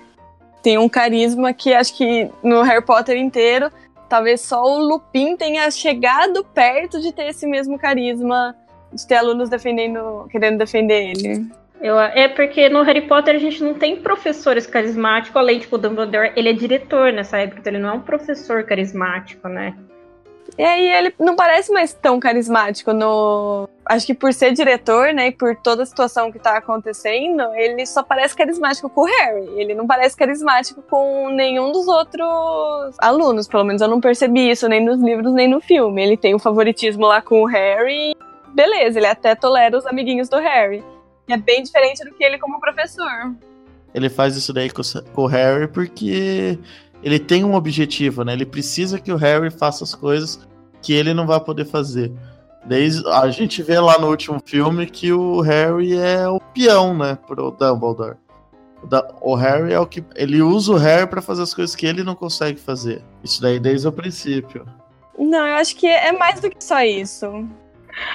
Tem 0.61 0.77
um 0.77 0.89
carisma 0.89 1.53
que 1.53 1.73
acho 1.73 1.95
que 1.95 2.29
no 2.43 2.63
Harry 2.63 2.85
Potter 2.85 3.15
inteiro 3.15 3.71
talvez 4.13 4.41
só 4.41 4.63
o 4.63 4.77
Lupin 4.77 5.35
tenha 5.35 5.71
chegado 5.71 6.43
perto 6.43 7.01
de 7.01 7.11
ter 7.11 7.29
esse 7.29 7.47
mesmo 7.47 7.79
carisma, 7.79 8.55
de 8.93 9.07
ter 9.07 9.15
alunos 9.15 9.49
defendendo, 9.49 10.27
querendo 10.29 10.59
defender 10.59 11.09
ele. 11.09 11.47
Eu, 11.81 11.99
é 11.99 12.27
porque 12.27 12.69
no 12.69 12.83
Harry 12.83 13.01
Potter 13.01 13.35
a 13.35 13.39
gente 13.39 13.63
não 13.63 13.73
tem 13.73 13.95
professores 13.95 14.67
carismáticos, 14.67 15.35
além 15.35 15.57
tipo, 15.57 15.77
o 15.77 15.79
Dumbledore, 15.79 16.31
ele 16.35 16.49
é 16.49 16.53
diretor 16.53 17.11
nessa 17.11 17.39
época, 17.39 17.61
então 17.61 17.73
ele 17.73 17.81
não 17.81 17.89
é 17.89 17.93
um 17.93 18.01
professor 18.01 18.63
carismático, 18.63 19.47
né? 19.47 19.75
E 20.59 20.63
aí 20.63 20.87
ele 20.91 21.15
não 21.19 21.35
parece 21.35 21.73
mais 21.73 21.91
tão 21.91 22.19
carismático 22.19 22.93
no. 22.93 23.67
Acho 23.85 24.05
que 24.05 24.13
por 24.13 24.33
ser 24.33 24.53
diretor, 24.53 25.13
né, 25.13 25.27
e 25.27 25.31
por 25.31 25.55
toda 25.57 25.83
a 25.83 25.85
situação 25.85 26.31
que 26.31 26.39
tá 26.39 26.57
acontecendo, 26.57 27.43
ele 27.55 27.85
só 27.85 28.01
parece 28.01 28.35
carismático 28.35 28.89
com 28.89 29.01
o 29.01 29.05
Harry. 29.05 29.49
Ele 29.57 29.73
não 29.73 29.85
parece 29.85 30.15
carismático 30.15 30.81
com 30.83 31.29
nenhum 31.29 31.71
dos 31.71 31.87
outros 31.87 32.95
alunos. 32.99 33.47
Pelo 33.47 33.65
menos 33.65 33.81
eu 33.81 33.87
não 33.87 33.99
percebi 33.99 34.49
isso 34.49 34.67
nem 34.69 34.83
nos 34.83 35.01
livros 35.01 35.33
nem 35.33 35.49
no 35.49 35.59
filme. 35.59 36.01
Ele 36.01 36.15
tem 36.15 36.33
um 36.33 36.39
favoritismo 36.39 37.05
lá 37.05 37.21
com 37.21 37.41
o 37.41 37.45
Harry. 37.45 38.15
Beleza, 38.53 38.99
ele 38.99 39.07
até 39.07 39.35
tolera 39.35 39.77
os 39.77 39.85
amiguinhos 39.85 40.29
do 40.29 40.37
Harry. 40.37 40.83
É 41.27 41.37
bem 41.37 41.63
diferente 41.63 42.03
do 42.05 42.13
que 42.13 42.23
ele 42.23 42.37
como 42.37 42.59
professor. 42.59 43.35
Ele 43.93 44.09
faz 44.09 44.35
isso 44.35 44.53
daí 44.53 44.69
com 44.69 45.21
o 45.23 45.27
Harry 45.27 45.67
porque 45.67 46.57
ele 47.03 47.19
tem 47.19 47.43
um 47.43 47.53
objetivo, 47.53 48.23
né? 48.23 48.33
Ele 48.33 48.45
precisa 48.45 48.99
que 48.99 49.11
o 49.11 49.17
Harry 49.17 49.51
faça 49.51 49.83
as 49.83 49.93
coisas 49.93 50.39
que 50.81 50.93
ele 50.93 51.13
não 51.13 51.27
vai 51.27 51.39
poder 51.39 51.65
fazer. 51.65 52.11
Desde, 52.65 53.07
a 53.09 53.27
gente 53.29 53.61
vê 53.61 53.79
lá 53.79 53.99
no 53.99 54.09
último 54.09 54.41
filme 54.45 54.85
que 54.85 55.11
o 55.11 55.41
Harry 55.41 55.97
é 55.97 56.27
o 56.27 56.39
peão, 56.39 56.97
né, 56.97 57.17
pro 57.27 57.51
Dumbledore. 57.51 58.15
O, 59.21 59.35
Harry 59.35 59.73
é 59.73 59.79
o 59.79 59.85
que 59.85 60.03
ele 60.15 60.41
usa 60.41 60.73
o 60.73 60.77
Harry 60.77 61.07
para 61.07 61.21
fazer 61.21 61.43
as 61.43 61.53
coisas 61.53 61.75
que 61.75 61.85
ele 61.85 62.03
não 62.03 62.15
consegue 62.15 62.59
fazer. 62.59 63.01
Isso 63.23 63.41
daí 63.41 63.59
desde 63.59 63.87
o 63.87 63.91
princípio. 63.91 64.65
Não, 65.17 65.45
eu 65.45 65.55
acho 65.55 65.75
que 65.75 65.87
é 65.87 66.11
mais 66.11 66.39
do 66.41 66.49
que 66.49 66.61
só 66.61 66.81
isso. 66.81 67.25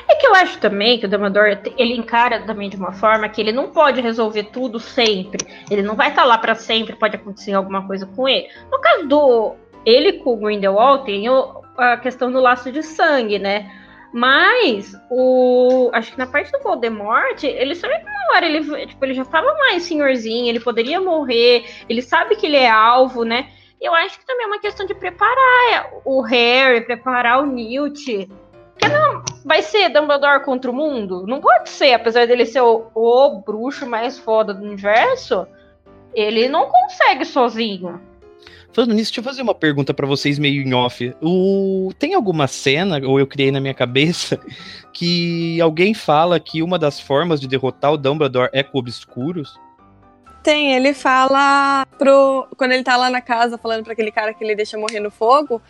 É 0.08 0.14
que 0.16 0.26
eu 0.26 0.34
acho 0.34 0.58
também 0.58 0.98
que 0.98 1.06
o 1.06 1.08
Dumbledore 1.08 1.58
ele 1.76 1.94
encara 1.94 2.42
também 2.42 2.68
de 2.68 2.76
uma 2.76 2.92
forma 2.92 3.28
que 3.28 3.40
ele 3.40 3.52
não 3.52 3.68
pode 3.68 4.00
resolver 4.00 4.44
tudo 4.44 4.80
sempre. 4.80 5.46
Ele 5.70 5.82
não 5.82 5.94
vai 5.94 6.10
estar 6.10 6.24
lá 6.24 6.36
para 6.36 6.54
sempre, 6.54 6.96
pode 6.96 7.16
acontecer 7.16 7.52
alguma 7.52 7.86
coisa 7.86 8.04
com 8.04 8.28
ele. 8.28 8.48
No 8.70 8.80
caso 8.80 9.06
do 9.06 9.54
ele 9.86 10.14
com 10.14 10.34
o 10.34 10.36
Grindelwald 10.36 11.04
tem 11.04 11.30
o, 11.30 11.62
a 11.76 11.96
questão 11.96 12.30
do 12.30 12.40
laço 12.40 12.70
de 12.72 12.82
sangue, 12.82 13.38
né? 13.38 13.70
Mas 14.12 14.94
o 15.10 15.90
acho 15.92 16.12
que 16.12 16.18
na 16.18 16.26
parte 16.26 16.50
do 16.50 16.60
Voldemort, 16.60 17.44
ele 17.44 17.74
sabe 17.74 17.98
que 17.98 18.08
uma 18.08 18.34
hora 18.36 18.46
ele, 18.46 18.86
tipo, 18.86 19.04
ele 19.04 19.14
já 19.14 19.24
tava 19.24 19.52
mais 19.54 19.82
senhorzinho, 19.82 20.48
ele 20.48 20.60
poderia 20.60 21.00
morrer, 21.00 21.64
ele 21.88 22.00
sabe 22.00 22.36
que 22.36 22.46
ele 22.46 22.56
é 22.56 22.70
alvo, 22.70 23.24
né? 23.24 23.50
Eu 23.80 23.94
acho 23.94 24.18
que 24.18 24.26
também 24.26 24.44
é 24.44 24.48
uma 24.48 24.58
questão 24.58 24.86
de 24.86 24.94
preparar 24.94 25.92
o 26.04 26.20
Harry, 26.22 26.80
preparar 26.80 27.42
o 27.42 27.46
Newt. 27.46 28.28
Porque 28.72 28.88
não 28.88 29.22
vai 29.44 29.62
ser 29.62 29.88
Dumbledore 29.88 30.44
contra 30.44 30.70
o 30.70 30.74
mundo? 30.74 31.26
Não 31.26 31.40
pode 31.40 31.68
ser, 31.68 31.92
apesar 31.92 32.26
dele 32.26 32.46
ser 32.46 32.60
o, 32.60 32.90
o 32.94 33.40
bruxo 33.40 33.86
mais 33.86 34.18
foda 34.18 34.54
do 34.54 34.64
universo, 34.64 35.46
ele 36.14 36.48
não 36.48 36.66
consegue 36.66 37.24
sozinho. 37.24 38.00
Falando 38.72 38.94
nisso, 38.94 39.10
deixa 39.10 39.20
eu 39.20 39.24
fazer 39.24 39.42
uma 39.42 39.54
pergunta 39.54 39.94
para 39.94 40.06
vocês 40.06 40.38
meio 40.38 40.62
em 40.62 40.74
off. 40.74 41.14
O... 41.22 41.90
Tem 41.98 42.14
alguma 42.14 42.46
cena, 42.46 43.00
ou 43.04 43.18
eu 43.18 43.26
criei 43.26 43.50
na 43.50 43.60
minha 43.60 43.74
cabeça, 43.74 44.38
que 44.92 45.60
alguém 45.60 45.94
fala 45.94 46.38
que 46.38 46.62
uma 46.62 46.78
das 46.78 47.00
formas 47.00 47.40
de 47.40 47.48
derrotar 47.48 47.92
o 47.92 47.96
Dumbledore 47.96 48.50
é 48.52 48.62
com 48.62 48.78
obscuros? 48.78 49.58
Tem, 50.42 50.74
ele 50.74 50.94
fala 50.94 51.86
pro. 51.98 52.46
Quando 52.56 52.72
ele 52.72 52.82
tá 52.82 52.96
lá 52.96 53.10
na 53.10 53.20
casa 53.20 53.58
falando 53.58 53.84
para 53.84 53.92
aquele 53.92 54.12
cara 54.12 54.32
que 54.32 54.44
ele 54.44 54.54
deixa 54.54 54.78
morrer 54.78 55.00
no 55.00 55.10
fogo, 55.10 55.60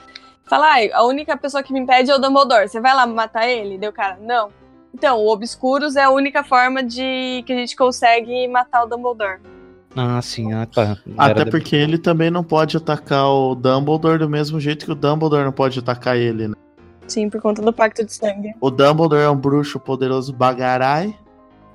fala: 0.45 0.77
ah, 0.77 0.99
a 0.99 1.05
única 1.05 1.37
pessoa 1.37 1.63
que 1.63 1.73
me 1.73 1.81
impede 1.81 2.11
é 2.11 2.15
o 2.15 2.19
Dumbledore. 2.19 2.69
Você 2.69 2.81
vai 2.81 2.95
lá 2.95 3.07
matar 3.07 3.49
ele? 3.49 3.79
Deu 3.79 3.93
cara, 3.93 4.19
não. 4.21 4.51
Então, 4.93 5.19
o 5.19 5.29
Obscuros 5.33 5.97
é 5.97 6.03
a 6.03 6.11
única 6.11 6.43
forma 6.43 6.83
de 6.83 7.43
que 7.47 7.53
a 7.53 7.57
gente 7.57 7.77
consegue 7.77 8.47
matar 8.49 8.85
o 8.85 8.87
Dumbledore. 8.87 9.41
Ah, 10.01 10.23
sim, 10.23 10.53
ah, 10.53 10.65
tá. 10.65 10.97
Até 11.17 11.45
porque 11.45 11.75
ele 11.75 11.99
também 11.99 12.31
não 12.31 12.45
pode 12.45 12.77
atacar 12.77 13.27
o 13.27 13.57
Dumbledore 13.57 14.17
do 14.17 14.29
mesmo 14.29 14.61
jeito 14.61 14.85
que 14.85 14.93
o 14.93 14.95
Dumbledore 14.95 15.45
não 15.45 15.51
pode 15.51 15.77
atacar 15.81 16.17
ele, 16.17 16.47
né? 16.47 16.55
Sim, 17.09 17.29
por 17.29 17.43
conta 17.43 17.61
do 17.61 17.73
pacto 17.73 18.05
de 18.05 18.13
sangue. 18.13 18.55
O 18.61 18.71
Dumbledore 18.71 19.23
é 19.23 19.29
um 19.29 19.37
bruxo 19.37 19.81
poderoso 19.81 20.33
bagarai. 20.33 21.13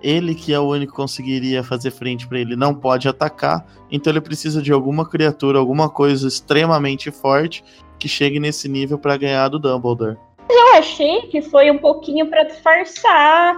Ele, 0.01 0.35
que 0.35 0.53
é 0.53 0.59
o 0.59 0.69
único 0.69 0.93
que 0.93 0.97
conseguiria 0.97 1.63
fazer 1.63 1.91
frente 1.91 2.25
para 2.25 2.39
ele, 2.39 2.55
não 2.55 2.73
pode 2.73 3.09
atacar. 3.09 3.65
Então 3.91 4.11
ele 4.13 4.21
precisa 4.21 4.61
de 4.61 4.71
alguma 4.71 5.05
criatura, 5.05 5.59
alguma 5.59 5.89
coisa 5.89 6.25
extremamente 6.25 7.11
forte 7.11 7.61
que 7.99 8.07
chegue 8.07 8.39
nesse 8.39 8.69
nível 8.69 8.97
para 8.97 9.17
ganhar 9.17 9.49
do 9.49 9.59
Dumbledore. 9.59 10.17
Eu 10.49 10.75
achei 10.75 11.23
que 11.23 11.41
foi 11.41 11.69
um 11.69 11.77
pouquinho 11.77 12.29
para 12.29 12.43
disfarçar 12.43 13.57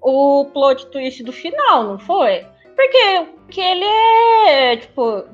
o 0.00 0.44
plot 0.52 0.86
twist 0.86 1.24
do 1.24 1.32
final, 1.32 1.84
não 1.84 1.98
foi? 1.98 2.46
Porque, 2.80 3.26
porque 3.44 3.60
ele 3.60 3.84
é, 3.84 4.76
tipo, 4.78 5.24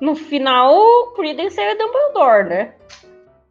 no 0.00 0.16
final, 0.16 0.74
o 0.74 1.12
Credence 1.14 1.60
é 1.60 1.74
Dumbledore, 1.74 2.48
né? 2.48 2.72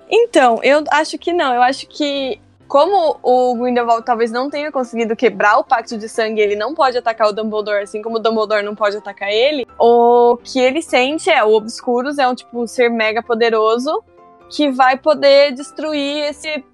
Então, 0.10 0.60
eu 0.64 0.84
acho 0.90 1.20
que 1.20 1.32
não. 1.32 1.54
Eu 1.54 1.62
acho 1.62 1.88
que, 1.88 2.42
como 2.68 3.20
o 3.22 3.56
Grindelwald 3.56 4.04
talvez 4.04 4.32
não 4.32 4.50
tenha 4.50 4.72
conseguido 4.72 5.16
quebrar 5.16 5.60
o 5.60 5.64
pacto 5.64 6.00
de 6.00 6.10
sangue, 6.10 6.42
ele 6.42 6.56
não 6.56 6.74
pode 6.74 6.98
atacar 6.98 7.28
o 7.28 7.32
Dumbledore, 7.32 7.84
assim 7.84 8.02
como 8.02 8.16
o 8.16 8.20
Dumbledore 8.20 8.66
não 8.66 8.74
pode 8.74 8.98
atacar 8.98 9.30
ele. 9.30 9.68
O 9.80 10.36
que 10.44 10.60
ele 10.60 10.82
sente 10.82 11.30
é 11.30 11.44
o 11.44 11.54
Obscuros, 11.54 12.18
é 12.18 12.28
um 12.28 12.34
tipo 12.34 12.68
ser 12.68 12.90
mega 12.90 13.22
poderoso 13.22 14.04
que 14.50 14.72
vai 14.72 14.98
poder 14.98 15.52
destruir 15.52 16.24
esse 16.24 16.66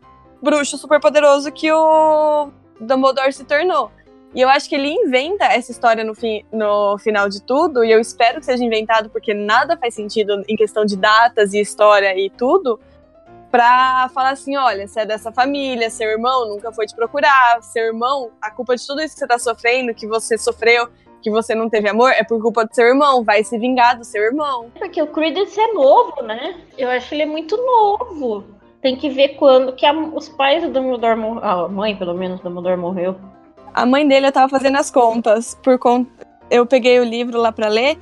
bruxo 0.42 0.78
super 0.78 1.02
poderoso 1.02 1.52
que 1.52 1.70
o 1.74 2.50
Dumbledore 2.80 3.34
se 3.34 3.44
tornou. 3.44 3.92
E 4.34 4.42
eu 4.42 4.50
acho 4.50 4.70
que 4.70 4.76
ele 4.76 4.90
inventa 4.90 5.46
essa 5.46 5.72
história 5.72 6.04
no, 6.04 6.14
fim, 6.14 6.46
no 6.52 6.98
final 7.00 7.28
de 7.28 7.42
tudo, 7.42 7.84
e 7.84 7.92
eu 7.92 8.00
espero 8.00 8.40
que 8.40 8.46
seja 8.46 8.64
inventado, 8.64 9.10
porque 9.10 9.34
nada 9.34 9.76
faz 9.76 9.96
sentido 9.96 10.44
em 10.48 10.56
questão 10.56 10.86
de 10.86 10.96
datas 10.96 11.54
e 11.54 11.60
história 11.60 12.16
e 12.18 12.30
tudo, 12.30 12.80
pra 13.50 14.10
falar 14.14 14.32
assim: 14.32 14.56
olha, 14.56 14.88
você 14.88 15.02
é 15.02 15.06
dessa 15.06 15.32
família, 15.32 15.90
seu 15.90 16.08
irmão 16.08 16.48
nunca 16.48 16.72
foi 16.72 16.86
te 16.86 16.96
procurar, 16.96 17.62
seu 17.62 17.86
irmão, 17.86 18.32
a 18.42 18.52
culpa 18.52 18.76
de 18.76 18.86
tudo 18.86 19.02
isso 19.02 19.16
que 19.16 19.20
você 19.20 19.28
tá 19.28 19.40
sofrendo, 19.40 19.96
que 19.96 20.06
você 20.06 20.38
sofreu, 20.38 20.88
que 21.22 21.32
você 21.32 21.56
não 21.56 21.70
teve 21.70 21.90
amor, 21.90 22.12
é 22.12 22.24
por 22.24 22.40
culpa 22.42 22.66
do 22.66 22.74
seu 22.74 22.86
irmão, 22.86 23.24
vai 23.24 23.44
se 23.44 23.58
vingar 23.58 23.98
do 23.98 24.06
seu 24.06 24.22
irmão. 24.24 24.68
Porque 24.78 25.02
o 25.02 25.08
Credence 25.08 25.60
é 25.60 25.74
novo, 25.74 26.22
né? 26.22 26.56
Eu 26.78 26.90
acho 26.90 27.10
que 27.10 27.16
ele 27.16 27.24
é 27.24 27.26
muito 27.26 27.58
novo. 27.58 28.44
Tem 28.82 28.96
que 28.96 29.10
ver 29.10 29.30
quando 29.30 29.74
que 29.74 29.86
a, 29.86 29.92
os 29.92 30.30
pais 30.30 30.64
do 30.64 30.70
Dumbledore 30.70 31.18
morreram. 31.18 31.50
A 31.50 31.68
mãe, 31.68 31.96
pelo 31.96 32.14
menos, 32.14 32.40
do 32.40 32.44
Dumbledore 32.44 32.78
morreu. 32.78 33.16
A 33.74 33.86
mãe 33.86 34.08
dele, 34.08 34.28
eu 34.28 34.32
tava 34.32 34.50
fazendo 34.50 34.78
as 34.78 34.90
contas. 34.92 35.58
Por 35.62 35.78
con... 35.78 36.06
Eu 36.50 36.66
peguei 36.66 37.00
o 37.00 37.04
livro 37.04 37.40
lá 37.40 37.52
para 37.52 37.68
ler. 37.68 37.98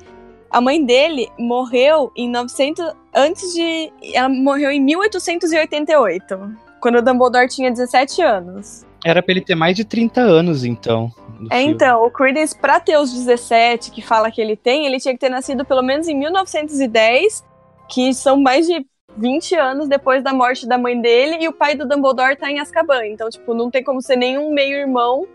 A 0.50 0.60
mãe 0.60 0.82
dele 0.82 1.28
morreu 1.38 2.10
em 2.16 2.28
900. 2.28 2.92
Antes 3.14 3.52
de. 3.52 3.92
Ela 4.14 4.28
morreu 4.28 4.70
em 4.70 4.80
1888. 4.80 6.56
Quando 6.80 6.98
o 6.98 7.02
Dumbledore 7.02 7.48
tinha 7.48 7.70
17 7.70 8.22
anos. 8.22 8.86
Era 9.04 9.22
pra 9.22 9.32
ele 9.32 9.40
ter 9.40 9.54
mais 9.54 9.76
de 9.76 9.84
30 9.84 10.20
anos, 10.20 10.64
então. 10.64 11.12
É, 11.50 11.58
filme. 11.58 11.72
então, 11.72 12.04
o 12.04 12.10
Credence, 12.10 12.58
pra 12.58 12.80
ter 12.80 12.96
os 12.98 13.12
17 13.12 13.90
que 13.90 14.02
fala 14.02 14.30
que 14.30 14.40
ele 14.40 14.56
tem, 14.56 14.86
ele 14.86 14.98
tinha 14.98 15.14
que 15.14 15.20
ter 15.20 15.28
nascido 15.28 15.64
pelo 15.64 15.82
menos 15.82 16.08
em 16.08 16.16
1910, 16.16 17.44
que 17.88 18.12
são 18.12 18.40
mais 18.40 18.66
de 18.66 18.84
20 19.16 19.54
anos 19.54 19.88
depois 19.88 20.22
da 20.22 20.32
morte 20.32 20.66
da 20.66 20.76
mãe 20.76 21.00
dele, 21.00 21.38
e 21.40 21.48
o 21.48 21.52
pai 21.52 21.76
do 21.76 21.86
Dumbledore 21.86 22.36
tá 22.36 22.50
em 22.50 22.58
Azkaban. 22.58 23.06
Então, 23.06 23.28
tipo, 23.28 23.54
não 23.54 23.70
tem 23.70 23.84
como 23.84 24.02
ser 24.02 24.16
nenhum 24.16 24.52
meio-irmão 24.52 25.26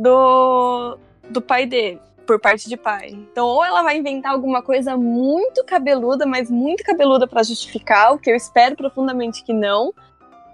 do, 0.00 0.96
do 1.28 1.42
pai 1.42 1.66
dele, 1.66 2.00
por 2.26 2.40
parte 2.40 2.68
de 2.68 2.76
pai. 2.76 3.10
Então, 3.10 3.46
ou 3.46 3.62
ela 3.62 3.82
vai 3.82 3.98
inventar 3.98 4.32
alguma 4.32 4.62
coisa 4.62 4.96
muito 4.96 5.62
cabeluda, 5.64 6.24
mas 6.24 6.50
muito 6.50 6.82
cabeluda 6.82 7.26
para 7.26 7.42
justificar, 7.42 8.14
o 8.14 8.18
que 8.18 8.30
eu 8.30 8.34
espero 8.34 8.74
profundamente 8.74 9.44
que 9.44 9.52
não. 9.52 9.92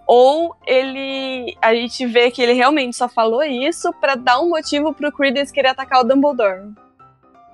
Ou 0.06 0.54
ele. 0.66 1.56
A 1.60 1.74
gente 1.74 2.06
vê 2.06 2.30
que 2.30 2.40
ele 2.40 2.52
realmente 2.52 2.96
só 2.96 3.08
falou 3.08 3.42
isso 3.42 3.92
para 4.00 4.14
dar 4.14 4.40
um 4.40 4.50
motivo 4.50 4.92
pro 4.92 5.10
Credence 5.10 5.52
querer 5.52 5.68
atacar 5.68 6.00
o 6.00 6.04
Dumbledore. 6.04 6.70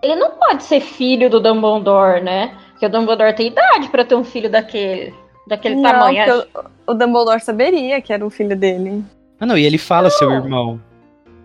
Ele 0.02 0.16
não 0.16 0.32
pode 0.32 0.64
ser 0.64 0.80
filho 0.80 1.30
do 1.30 1.40
Dumbledore, 1.40 2.22
né? 2.22 2.54
Porque 2.72 2.84
o 2.84 2.88
Dumbledore 2.90 3.34
tem 3.34 3.46
idade 3.46 3.88
para 3.88 4.04
ter 4.04 4.16
um 4.16 4.24
filho 4.24 4.50
daquele, 4.50 5.14
daquele 5.46 5.76
não, 5.76 5.82
tamanho. 5.82 6.44
O, 6.86 6.92
o 6.92 6.94
Dumbledore 6.94 7.40
saberia 7.40 8.02
que 8.02 8.12
era 8.12 8.24
um 8.24 8.30
filho 8.30 8.56
dele. 8.56 9.02
Ah, 9.40 9.46
não, 9.46 9.56
e 9.56 9.64
ele 9.64 9.78
fala 9.78 10.04
não. 10.04 10.10
seu 10.10 10.30
irmão. 10.30 10.80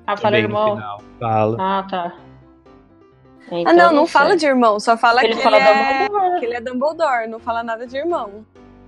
Ah, 0.08 0.16
fala 0.16 0.38
irmão? 0.38 1.00
Fala. 1.20 1.58
Ah, 1.60 1.86
tá. 1.90 2.14
Então, 3.52 3.72
ah, 3.72 3.74
não, 3.74 3.86
não, 3.88 3.94
não 3.94 4.08
fala 4.08 4.36
de 4.36 4.46
irmão, 4.46 4.80
só 4.80 4.98
fala 4.98 5.24
ele 5.24 5.36
que, 5.36 5.42
fala 5.42 5.58
ele 5.58 5.68
é... 5.68 6.40
que 6.40 6.46
ele 6.46 6.54
é 6.56 6.62
Dumbledore, 6.62 7.28
não 7.28 7.40
fala 7.40 7.62
nada 7.62 7.86
de 7.86 7.98
irmão. 7.98 8.46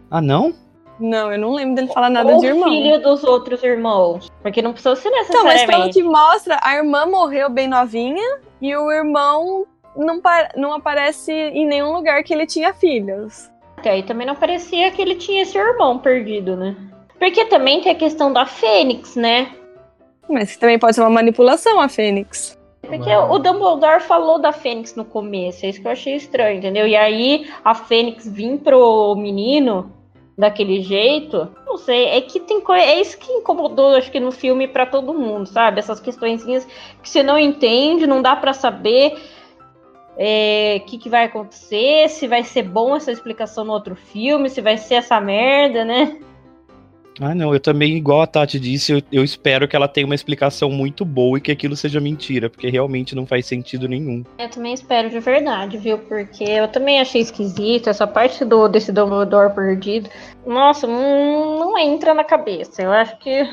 Ah, 0.10 0.22
não? 0.22 0.54
Não, 1.00 1.32
eu 1.32 1.40
não 1.40 1.54
lembro 1.54 1.76
dele 1.76 1.88
falar 1.88 2.10
nada 2.10 2.34
Ou 2.34 2.40
de 2.40 2.48
irmão. 2.48 2.70
filho 2.70 3.02
dos 3.02 3.24
outros 3.24 3.64
irmãos. 3.64 4.30
Porque 4.42 4.62
não 4.62 4.74
precisa 4.74 4.96
ser 4.96 5.10
necessariamente. 5.10 5.64
Então, 5.64 5.80
mas 5.80 5.94
pelo 5.94 5.94
que 5.94 6.04
mostra, 6.04 6.60
a 6.62 6.76
irmã 6.76 7.06
morreu 7.06 7.50
bem 7.50 7.68
novinha 7.68 8.40
e 8.62 8.76
o 8.76 8.92
irmão 8.92 9.66
não, 9.96 10.22
não 10.58 10.74
aparece 10.74 11.32
em 11.32 11.66
nenhum 11.66 11.94
lugar 11.94 12.22
que 12.24 12.34
ele 12.34 12.46
tinha 12.46 12.74
filhos. 12.74 13.50
Até 13.78 13.92
aí 13.92 14.04
também 14.04 14.28
não 14.28 14.36
parecia 14.36 14.92
que 14.92 15.02
ele 15.02 15.16
tinha 15.16 15.44
esse 15.44 15.58
irmão 15.58 16.00
perdido, 16.00 16.58
né? 16.58 16.76
Porque 17.18 17.46
também 17.46 17.82
tem 17.82 17.94
a 17.94 17.96
questão 17.96 18.32
da 18.32 18.46
Fênix, 18.46 19.16
né? 19.16 19.52
Mas 20.30 20.56
também 20.58 20.78
pode 20.78 20.96
ser 20.96 21.02
uma 21.02 21.10
manipulação 21.10 21.80
a 21.80 21.90
Fênix. 21.90 22.58
Porque 22.82 23.14
o 23.14 23.38
Dumbledore 23.38 24.02
falou 24.02 24.40
da 24.40 24.52
Fênix 24.52 24.96
no 24.96 25.06
começo, 25.06 25.66
é 25.66 25.70
isso 25.70 25.82
que 25.82 25.88
eu 25.88 25.92
achei 25.92 26.16
estranho, 26.16 26.58
entendeu? 26.58 26.88
E 26.88 26.96
aí 26.96 27.50
a 27.64 27.76
Fênix 27.76 28.28
vir 28.28 28.58
pro 28.60 29.16
menino 29.16 29.92
daquele 30.38 30.82
jeito, 30.82 31.50
não 31.68 31.78
sei, 31.78 32.06
é 32.06 32.22
que 32.22 32.40
tem 32.40 32.64
é 32.70 33.02
isso 33.02 33.18
que 33.18 33.30
incomodou, 33.32 33.96
acho 33.96 34.10
que 34.10 34.22
no 34.22 34.32
filme 34.32 34.70
para 34.70 34.86
todo 34.86 35.14
mundo, 35.14 35.46
sabe? 35.46 35.80
Essas 35.80 36.00
questõezinhas 36.00 36.66
que 37.04 37.10
você 37.10 37.22
não 37.22 37.38
entende, 37.38 38.08
não 38.08 38.22
dá 38.22 38.36
para 38.38 38.54
saber 38.54 39.16
o 39.16 40.14
é, 40.18 40.82
que, 40.88 40.98
que 40.98 41.10
vai 41.10 41.26
acontecer, 41.26 42.10
se 42.10 42.26
vai 42.28 42.44
ser 42.44 42.64
bom 42.64 42.96
essa 42.96 43.12
explicação 43.12 43.66
no 43.66 43.74
outro 43.74 43.96
filme, 43.96 44.50
se 44.50 44.62
vai 44.62 44.78
ser 44.78 44.96
essa 44.96 45.20
merda, 45.20 45.84
né? 45.84 46.18
Ah, 47.20 47.36
não, 47.36 47.54
eu 47.54 47.60
também, 47.60 47.98
igual 47.98 48.22
a 48.22 48.28
Tati 48.28 48.60
disse, 48.60 48.94
eu, 48.94 49.02
eu, 49.12 49.24
espero 49.24 49.68
que 49.68 49.76
ela 49.76 49.88
tenha 49.88 50.06
uma 50.06 50.16
explicação 50.16 50.70
muito 50.70 51.04
boa 51.04 51.38
e 51.38 51.42
que 51.42 51.52
aquilo 51.52 51.76
seja 51.76 52.00
mentira, 52.00 52.50
porque 52.50 52.70
realmente 52.70 53.14
não 53.14 53.26
faz 53.26 53.46
sentido 53.46 53.88
nenhum. 53.88 54.24
Eu 54.38 54.50
também 54.50 54.74
espero 54.74 55.10
de 55.10 55.20
verdade, 55.20 55.78
viu? 55.78 55.98
Porque 55.98 56.44
eu 56.44 56.68
também 56.68 57.00
achei 57.02 57.22
esquisito 57.22 57.90
essa 57.90 58.08
parte 58.08 58.46
do 58.46 58.68
desse 58.68 58.92
Dumbledore 58.92 59.54
perdido. 59.54 60.10
Nossa, 60.46 60.88
não, 60.88 61.60
não 61.60 61.78
entra 61.78 62.14
na 62.14 62.24
cabeça. 62.24 62.82
Eu 62.82 62.92
acho 62.92 63.18
que 63.20 63.46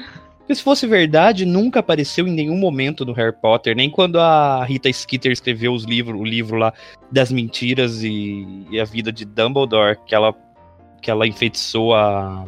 porque 0.46 0.54
se 0.54 0.62
fosse 0.62 0.86
verdade, 0.86 1.44
nunca 1.44 1.80
apareceu 1.80 2.24
em 2.24 2.30
nenhum 2.30 2.56
momento 2.56 3.04
no 3.04 3.12
Harry 3.12 3.32
Potter, 3.32 3.74
nem 3.74 3.90
quando 3.90 4.20
a 4.20 4.64
Rita 4.64 4.88
Skeeter 4.92 5.32
escreveu 5.32 5.72
os 5.72 5.82
livros, 5.82 6.20
o 6.20 6.22
livro 6.22 6.56
lá 6.56 6.72
das 7.10 7.32
mentiras 7.32 8.04
e, 8.04 8.64
e, 8.70 8.78
a 8.78 8.84
vida 8.84 9.10
de 9.10 9.24
Dumbledore, 9.24 9.98
que 10.06 10.14
ela, 10.14 10.32
que 11.02 11.10
ela 11.10 11.26
enfeitiçou 11.26 11.92
a, 11.96 12.46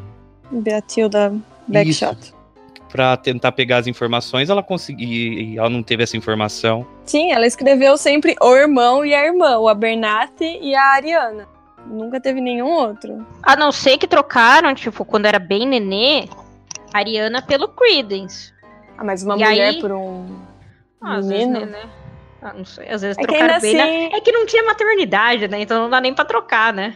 Beatilda 0.50 1.34
Backshot. 1.66 2.34
Pra 2.90 3.16
tentar 3.18 3.52
pegar 3.52 3.78
as 3.78 3.86
informações, 3.86 4.48
ela 4.48 4.62
conseguiu. 4.62 5.06
e 5.08 5.58
Ela 5.58 5.68
não 5.68 5.82
teve 5.82 6.02
essa 6.02 6.16
informação. 6.16 6.86
Sim, 7.04 7.32
ela 7.32 7.46
escreveu 7.46 7.96
sempre 7.98 8.34
o 8.40 8.54
irmão 8.56 9.04
e 9.04 9.14
a 9.14 9.26
irmã, 9.26 9.58
o 9.58 9.68
Abernathy 9.68 10.58
e 10.62 10.74
a 10.74 10.82
Ariana. 10.94 11.46
Nunca 11.86 12.18
teve 12.20 12.40
nenhum 12.40 12.70
outro. 12.70 13.26
A 13.42 13.54
não 13.56 13.70
ser 13.72 13.98
que 13.98 14.06
trocaram, 14.08 14.74
tipo, 14.74 15.04
quando 15.04 15.26
era 15.26 15.38
bem 15.38 15.66
nenê, 15.66 16.28
Ariana 16.92 17.42
pelo 17.42 17.68
Credence. 17.68 18.52
Ah, 18.96 19.04
mas 19.04 19.22
uma 19.22 19.34
E 19.36 19.44
mulher 19.44 19.68
aí- 19.68 19.80
por 19.80 19.92
um 19.92 20.26
Ah, 21.00 21.16
às 21.16 21.28
vezes, 21.28 21.46
menino. 21.46 21.66
né? 21.70 21.82
Ah, 22.42 22.52
não 22.54 22.64
sei, 22.64 22.88
às 22.88 23.02
vezes 23.02 23.18
É 23.18 23.22
trocaram 23.22 23.60
bem, 23.60 23.74
né? 23.74 23.82
assim- 23.82 24.16
É 24.16 24.20
que 24.20 24.32
não 24.32 24.46
tinha 24.46 24.62
maternidade, 24.64 25.46
né? 25.48 25.60
Então 25.60 25.82
não 25.82 25.90
dá 25.90 26.00
nem 26.00 26.14
pra 26.14 26.24
trocar, 26.24 26.72
né? 26.72 26.94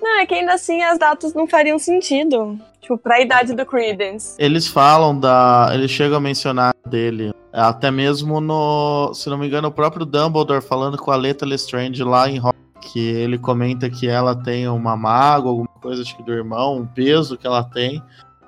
Não, 0.00 0.20
é 0.20 0.26
que 0.26 0.34
ainda 0.34 0.54
assim 0.54 0.82
as 0.82 0.98
datas 0.98 1.34
não 1.34 1.46
fariam 1.46 1.78
sentido. 1.78 2.58
Tipo, 2.80 2.98
pra 2.98 3.20
idade 3.20 3.54
do 3.54 3.64
Credence. 3.64 4.36
Eles 4.38 4.66
falam 4.66 5.18
da. 5.18 5.70
Eles 5.72 5.90
chegam 5.90 6.18
a 6.18 6.20
mencionar 6.20 6.74
dele. 6.86 7.32
Até 7.52 7.90
mesmo 7.90 8.40
no. 8.40 9.14
Se 9.14 9.30
não 9.30 9.38
me 9.38 9.46
engano, 9.46 9.68
o 9.68 9.72
próprio 9.72 10.04
Dumbledore 10.04 10.60
falando 10.60 10.98
com 10.98 11.10
a 11.10 11.16
Leta 11.16 11.46
Lestrange 11.46 12.02
lá 12.04 12.28
em 12.28 12.38
Rock. 12.38 12.54
Que 12.82 13.00
ele 13.00 13.38
comenta 13.38 13.88
que 13.88 14.06
ela 14.06 14.36
tem 14.36 14.68
uma 14.68 14.94
mágoa, 14.94 15.50
alguma 15.50 15.68
coisa, 15.80 16.02
acho 16.02 16.14
que 16.14 16.22
do 16.22 16.34
irmão, 16.34 16.76
um 16.76 16.86
peso 16.86 17.38
que 17.38 17.46
ela 17.46 17.64
tem. 17.64 18.02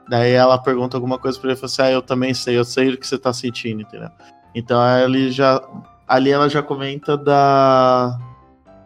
Daí 0.09 0.32
ela 0.32 0.59
pergunta 0.59 0.96
alguma 0.96 1.18
coisa 1.18 1.38
pra 1.38 1.48
ele 1.50 1.59
e 1.59 1.61
fala 1.61 1.72
assim: 1.72 1.82
Ah, 1.82 1.90
eu 1.90 2.02
também 2.02 2.35
sei, 2.35 2.59
eu 2.59 2.64
sei 2.64 2.90
o 2.90 2.98
que 2.98 3.06
você 3.06 3.18
tá 3.18 3.32
sentindo, 3.32 3.80
entendeu? 3.80 4.11
Então 4.54 4.78
ele 4.98 5.30
já. 5.30 5.62
Ali 6.06 6.30
ela 6.30 6.48
já 6.50 6.62
comenta 6.62 7.16
da. 7.16 8.18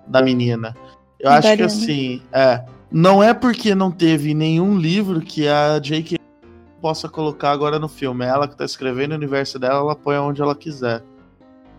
Da 0.06 0.22
menina. 0.22 0.76
Eu 1.20 1.30
acho 1.30 1.42
que 1.42 1.48
Ariana. 1.48 1.66
assim, 1.66 2.22
é. 2.32 2.64
Não 2.90 3.22
é 3.22 3.32
porque 3.32 3.74
não 3.74 3.90
teve 3.90 4.34
nenhum 4.34 4.76
livro 4.76 5.20
que 5.20 5.46
a 5.46 5.78
J.K. 5.78 6.18
possa 6.80 7.08
colocar 7.08 7.52
agora 7.52 7.78
no 7.78 7.88
filme. 7.88 8.24
Ela 8.24 8.48
que 8.48 8.56
tá 8.56 8.64
escrevendo 8.64 9.12
o 9.12 9.16
universo 9.16 9.58
dela, 9.58 9.80
ela 9.80 9.94
põe 9.94 10.16
onde 10.16 10.42
ela 10.42 10.56
quiser. 10.56 11.04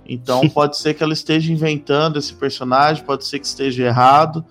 Então 0.06 0.48
pode 0.50 0.78
ser 0.78 0.94
que 0.94 1.04
ela 1.04 1.14
esteja 1.14 1.52
inventando 1.52 2.18
esse 2.18 2.34
personagem, 2.34 3.04
pode 3.04 3.26
ser 3.26 3.40
que 3.40 3.46
esteja 3.46 3.84
errado, 3.84 4.46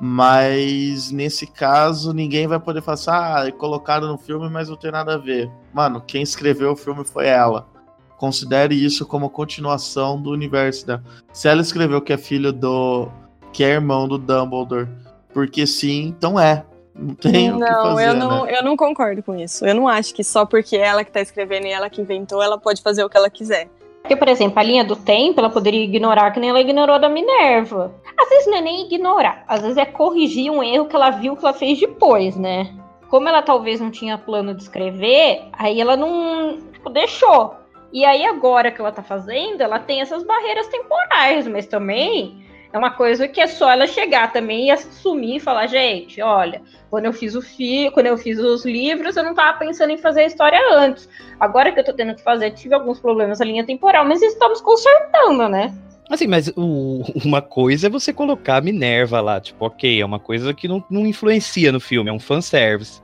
mas 0.00 1.12
nesse 1.12 1.46
caso 1.46 2.12
ninguém 2.12 2.46
vai 2.46 2.58
poder 2.58 2.82
falar 2.82 2.94
assim, 2.94 3.10
ah, 3.10 3.52
colocaram 3.56 4.08
no 4.08 4.18
filme, 4.18 4.48
mas 4.48 4.68
não 4.68 4.76
tem 4.76 4.90
nada 4.90 5.14
a 5.14 5.18
ver. 5.18 5.50
Mano, 5.72 6.00
quem 6.00 6.22
escreveu 6.22 6.72
o 6.72 6.76
filme 6.76 7.04
foi 7.04 7.26
ela. 7.26 7.68
Considere 8.16 8.74
isso 8.74 9.04
como 9.06 9.30
continuação 9.30 10.20
do 10.20 10.30
universo 10.30 10.86
dela. 10.86 11.02
Se 11.32 11.48
ela 11.48 11.60
escreveu 11.60 12.00
que 12.00 12.12
é 12.12 12.18
filho 12.18 12.52
do. 12.52 13.08
Que 13.52 13.62
é 13.62 13.68
irmão 13.68 14.08
do 14.08 14.18
Dumbledore, 14.18 14.88
porque 15.32 15.66
sim, 15.66 16.14
então 16.16 16.38
é. 16.38 16.64
Não 16.94 17.14
tem 17.14 17.50
o 17.50 17.54
que 17.54 17.60
não, 17.60 17.82
fazer, 17.82 18.08
eu 18.08 18.14
não, 18.14 18.44
né? 18.44 18.58
eu 18.58 18.62
não 18.62 18.76
concordo 18.76 19.22
com 19.22 19.34
isso. 19.34 19.64
Eu 19.64 19.74
não 19.74 19.88
acho 19.88 20.14
que 20.14 20.22
só 20.22 20.44
porque 20.44 20.76
é 20.76 20.86
ela 20.86 21.04
que 21.04 21.10
tá 21.10 21.20
escrevendo 21.20 21.66
e 21.66 21.70
ela 21.70 21.88
que 21.88 22.02
inventou, 22.02 22.42
ela 22.42 22.58
pode 22.58 22.82
fazer 22.82 23.02
o 23.02 23.08
que 23.08 23.16
ela 23.16 23.30
quiser. 23.30 23.68
Porque, 24.02 24.16
por 24.16 24.28
exemplo, 24.28 24.58
a 24.58 24.62
linha 24.62 24.84
do 24.84 24.96
tempo, 24.96 25.40
ela 25.40 25.48
poderia 25.48 25.82
ignorar 25.82 26.32
que 26.32 26.40
nem 26.40 26.50
ela 26.50 26.60
ignorou 26.60 26.96
a 26.96 26.98
da 26.98 27.08
Minerva. 27.08 27.94
Às 28.18 28.28
vezes 28.28 28.46
não 28.46 28.58
é 28.58 28.60
nem 28.60 28.86
ignorar, 28.86 29.44
às 29.46 29.62
vezes 29.62 29.76
é 29.76 29.84
corrigir 29.84 30.50
um 30.50 30.62
erro 30.62 30.86
que 30.86 30.96
ela 30.96 31.10
viu 31.10 31.36
que 31.36 31.44
ela 31.44 31.54
fez 31.54 31.78
depois, 31.78 32.36
né? 32.36 32.74
Como 33.08 33.28
ela 33.28 33.42
talvez 33.42 33.80
não 33.80 33.90
tinha 33.90 34.18
plano 34.18 34.54
de 34.54 34.62
escrever, 34.62 35.44
aí 35.52 35.80
ela 35.80 35.96
não 35.96 36.58
tipo, 36.72 36.90
deixou. 36.90 37.54
E 37.92 38.04
aí 38.04 38.26
agora 38.26 38.70
que 38.70 38.80
ela 38.80 38.90
tá 38.90 39.02
fazendo, 39.02 39.60
ela 39.60 39.78
tem 39.78 40.00
essas 40.00 40.24
barreiras 40.24 40.66
temporais, 40.66 41.46
mas 41.46 41.66
também 41.66 42.42
é 42.72 42.78
uma 42.78 42.90
coisa 42.90 43.28
que 43.28 43.40
é 43.40 43.46
só 43.46 43.70
ela 43.70 43.86
chegar 43.86 44.32
também 44.32 44.66
e 44.66 44.70
assumir 44.70 45.36
e 45.36 45.40
falar, 45.40 45.66
gente, 45.66 46.22
olha, 46.22 46.62
quando 46.88 47.04
eu 47.04 47.12
fiz 47.12 47.34
o 47.34 47.42
fi, 47.42 47.90
quando 47.92 48.06
eu 48.06 48.16
fiz 48.16 48.38
os 48.38 48.64
livros, 48.64 49.16
eu 49.16 49.22
não 49.22 49.34
tava 49.34 49.58
pensando 49.58 49.90
em 49.90 49.98
fazer 49.98 50.22
a 50.22 50.26
história 50.26 50.58
antes. 50.74 51.08
Agora 51.38 51.70
que 51.70 51.80
eu 51.80 51.84
tô 51.84 51.92
tendo 51.92 52.14
que 52.14 52.22
fazer, 52.22 52.52
tive 52.52 52.74
alguns 52.74 52.98
problemas 52.98 53.40
na 53.40 53.44
linha 53.44 53.66
temporal, 53.66 54.06
mas 54.06 54.22
estamos 54.22 54.60
consertando, 54.60 55.48
né? 55.48 55.74
Assim, 56.08 56.26
mas 56.26 56.48
o- 56.56 57.02
uma 57.24 57.42
coisa 57.42 57.86
é 57.86 57.90
você 57.90 58.12
colocar 58.12 58.56
a 58.56 58.60
Minerva 58.60 59.20
lá, 59.20 59.40
tipo, 59.40 59.64
ok, 59.66 60.00
é 60.00 60.04
uma 60.04 60.18
coisa 60.18 60.54
que 60.54 60.66
não, 60.66 60.82
não 60.90 61.06
influencia 61.06 61.70
no 61.70 61.80
filme, 61.80 62.08
é 62.08 62.12
um 62.12 62.20
fanservice. 62.20 63.02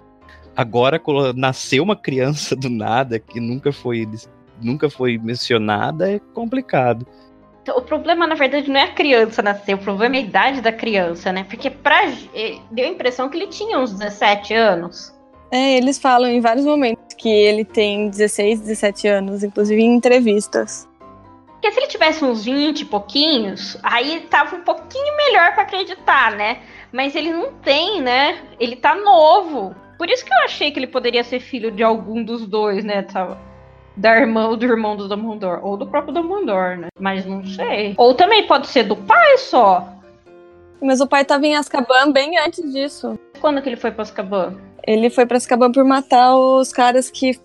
Agora, 0.56 1.00
nasceu 1.36 1.82
uma 1.84 1.94
criança 1.94 2.56
do 2.56 2.68
nada 2.68 3.18
que 3.18 3.38
nunca 3.38 3.70
foi, 3.70 4.08
nunca 4.60 4.90
foi 4.90 5.16
mencionada, 5.16 6.10
é 6.10 6.18
complicado. 6.34 7.06
Então, 7.68 7.76
o 7.76 7.82
problema, 7.82 8.26
na 8.26 8.34
verdade, 8.34 8.70
não 8.70 8.80
é 8.80 8.84
a 8.84 8.92
criança 8.94 9.42
nascer, 9.42 9.74
o 9.74 9.78
problema 9.78 10.16
é 10.16 10.20
a 10.20 10.22
idade 10.22 10.62
da 10.62 10.72
criança, 10.72 11.30
né? 11.30 11.44
Porque 11.44 11.68
pra, 11.68 12.06
eh, 12.34 12.56
deu 12.70 12.86
a 12.86 12.88
impressão 12.88 13.28
que 13.28 13.36
ele 13.36 13.46
tinha 13.46 13.78
uns 13.78 13.92
17 13.92 14.54
anos. 14.54 15.14
É, 15.52 15.76
eles 15.76 15.98
falam 15.98 16.30
em 16.30 16.40
vários 16.40 16.64
momentos 16.64 17.14
que 17.14 17.28
ele 17.28 17.66
tem 17.66 18.08
16, 18.08 18.60
17 18.60 19.06
anos, 19.06 19.44
inclusive 19.44 19.82
em 19.82 19.96
entrevistas. 19.96 20.88
Porque 21.46 21.70
se 21.70 21.78
ele 21.78 21.88
tivesse 21.88 22.24
uns 22.24 22.46
20 22.46 22.80
e 22.80 22.84
pouquinhos, 22.86 23.76
aí 23.82 24.20
tava 24.30 24.56
um 24.56 24.62
pouquinho 24.62 25.14
melhor 25.18 25.52
pra 25.52 25.64
acreditar, 25.64 26.32
né? 26.32 26.60
Mas 26.90 27.14
ele 27.14 27.30
não 27.30 27.52
tem, 27.52 28.00
né? 28.00 28.38
Ele 28.58 28.76
tá 28.76 28.94
novo. 28.94 29.74
Por 29.98 30.08
isso 30.08 30.24
que 30.24 30.32
eu 30.32 30.38
achei 30.44 30.70
que 30.70 30.78
ele 30.78 30.86
poderia 30.86 31.22
ser 31.22 31.40
filho 31.40 31.70
de 31.70 31.82
algum 31.82 32.24
dos 32.24 32.46
dois, 32.46 32.82
né? 32.82 33.02
Tava- 33.02 33.38
Da 33.98 34.16
irmã 34.16 34.48
ou 34.48 34.56
do 34.56 34.64
irmão 34.64 34.96
do 34.96 35.08
Dumbledore. 35.08 35.60
Ou 35.62 35.76
do 35.76 35.86
próprio 35.86 36.14
Dumbledore, 36.14 36.78
né? 36.78 36.88
Mas 36.98 37.26
não 37.26 37.44
sei. 37.44 37.94
Ou 37.96 38.14
também 38.14 38.46
pode 38.46 38.68
ser 38.68 38.84
do 38.84 38.96
pai 38.96 39.38
só. 39.38 39.88
Mas 40.80 41.00
o 41.00 41.06
pai 41.06 41.24
tava 41.24 41.44
em 41.44 41.56
Azkaban 41.56 42.12
bem 42.12 42.38
antes 42.38 42.72
disso. 42.72 43.18
Quando 43.40 43.60
que 43.60 43.68
ele 43.68 43.76
foi 43.76 43.90
pra 43.90 44.02
Azkaban? 44.02 44.54
Ele 44.86 45.10
foi 45.10 45.26
pra 45.26 45.36
Azkaban 45.36 45.72
por 45.72 45.84
matar 45.84 46.36
os 46.36 46.72
caras 46.72 47.10
que 47.10 47.38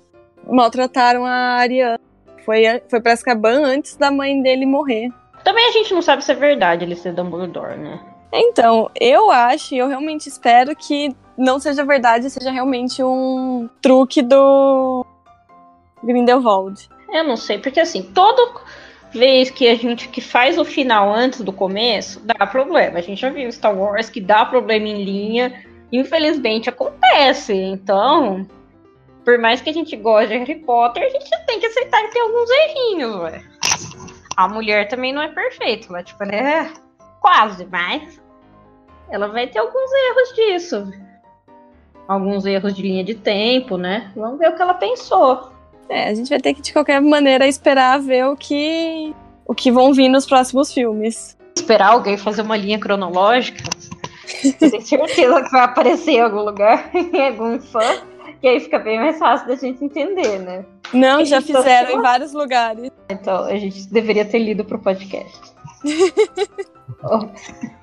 maltrataram 0.47 1.25
a 1.25 1.55
Ariana. 1.55 1.99
Foi, 2.45 2.63
foi 2.87 3.01
pra 3.01 3.13
Azkaban 3.13 3.65
antes 3.65 3.95
da 3.95 4.11
mãe 4.11 4.39
dele 4.41 4.65
morrer. 4.65 5.09
Também 5.43 5.67
a 5.67 5.71
gente 5.71 5.93
não 5.93 6.01
sabe 6.01 6.23
se 6.23 6.31
é 6.31 6.35
verdade 6.35 6.85
ele 6.85 6.95
ser 6.95 7.13
Dumbledore, 7.13 7.77
né? 7.77 7.99
Então, 8.31 8.89
eu 8.99 9.29
acho 9.31 9.73
e 9.73 9.77
eu 9.77 9.87
realmente 9.87 10.27
espero 10.27 10.75
que 10.75 11.15
não 11.37 11.59
seja 11.59 11.83
verdade, 11.83 12.29
seja 12.29 12.51
realmente 12.51 13.03
um 13.03 13.69
truque 13.81 14.21
do 14.21 15.05
Grindelwald. 16.03 16.89
Eu 17.09 17.23
não 17.23 17.37
sei, 17.37 17.59
porque 17.59 17.79
assim, 17.79 18.01
toda 18.01 18.61
vez 19.13 19.49
que 19.49 19.67
a 19.67 19.75
gente 19.75 20.07
que 20.09 20.19
faz 20.19 20.57
o 20.57 20.65
final 20.65 21.13
antes 21.13 21.41
do 21.41 21.53
começo, 21.53 22.19
dá 22.21 22.45
problema. 22.47 22.97
A 22.97 23.01
gente 23.01 23.21
já 23.21 23.29
viu 23.29 23.51
Star 23.51 23.77
Wars 23.77 24.09
que 24.09 24.19
dá 24.19 24.43
problema 24.43 24.87
em 24.87 25.03
linha, 25.03 25.63
infelizmente 25.91 26.69
acontece. 26.69 27.53
Então, 27.53 28.47
por 29.23 29.37
mais 29.37 29.61
que 29.61 29.69
a 29.69 29.73
gente 29.73 29.95
goste 29.95 30.29
de 30.29 30.37
Harry 30.37 30.55
Potter, 30.55 31.03
a 31.03 31.09
gente 31.09 31.29
tem 31.45 31.59
que 31.59 31.67
aceitar 31.67 32.01
que 32.03 32.11
tem 32.11 32.21
alguns 32.21 32.49
errinhos, 32.49 33.15
ué. 33.21 33.41
A 34.35 34.47
mulher 34.47 34.87
também 34.87 35.13
não 35.13 35.21
é 35.21 35.27
perfeita, 35.27 35.87
ela 35.89 36.03
tipo, 36.03 36.23
ela 36.23 36.33
é 36.33 36.73
quase, 37.21 37.67
mas 37.71 38.19
ela 39.09 39.27
vai 39.27 39.45
ter 39.45 39.59
alguns 39.59 39.91
erros 39.91 40.35
disso. 40.35 40.91
Alguns 42.07 42.45
erros 42.45 42.73
de 42.73 42.81
linha 42.81 43.03
de 43.03 43.13
tempo, 43.13 43.77
né? 43.77 44.11
Vamos 44.15 44.39
ver 44.39 44.49
o 44.49 44.55
que 44.55 44.61
ela 44.61 44.73
pensou. 44.73 45.52
É, 45.89 46.09
a 46.09 46.13
gente 46.13 46.29
vai 46.29 46.39
ter 46.39 46.53
que, 46.53 46.61
de 46.61 46.73
qualquer 46.73 47.01
maneira, 47.01 47.47
esperar 47.47 47.99
ver 47.99 48.25
o 48.25 48.35
que, 48.35 49.13
o 49.45 49.53
que 49.53 49.71
vão 49.71 49.93
vir 49.93 50.09
nos 50.09 50.25
próximos 50.25 50.73
filmes. 50.73 51.37
esperar 51.55 51.89
alguém 51.91 52.17
fazer 52.17 52.41
uma 52.41 52.57
linha 52.57 52.79
cronológica. 52.79 53.63
Eu 54.43 54.53
tenho 54.53 54.81
certeza 54.81 55.43
que 55.43 55.51
vai 55.51 55.61
aparecer 55.61 56.11
em 56.13 56.21
algum 56.21 56.41
lugar, 56.41 56.89
em 56.95 57.27
algum 57.27 57.59
fã, 57.59 58.01
que 58.41 58.47
aí 58.47 58.59
fica 58.59 58.79
bem 58.79 58.97
mais 58.99 59.17
fácil 59.19 59.47
da 59.47 59.55
gente 59.55 59.83
entender, 59.83 60.39
né? 60.39 60.65
Não, 60.93 61.23
já 61.25 61.37
Isso, 61.39 61.47
fizeram 61.47 61.91
só- 61.91 61.97
em 61.97 62.01
vários 62.01 62.33
lugares. 62.33 62.91
Então 63.09 63.43
a 63.45 63.55
gente 63.57 63.87
deveria 63.89 64.25
ter 64.25 64.39
lido 64.39 64.63
pro 64.65 64.79
podcast. 64.79 65.39
Ou- 67.03 67.29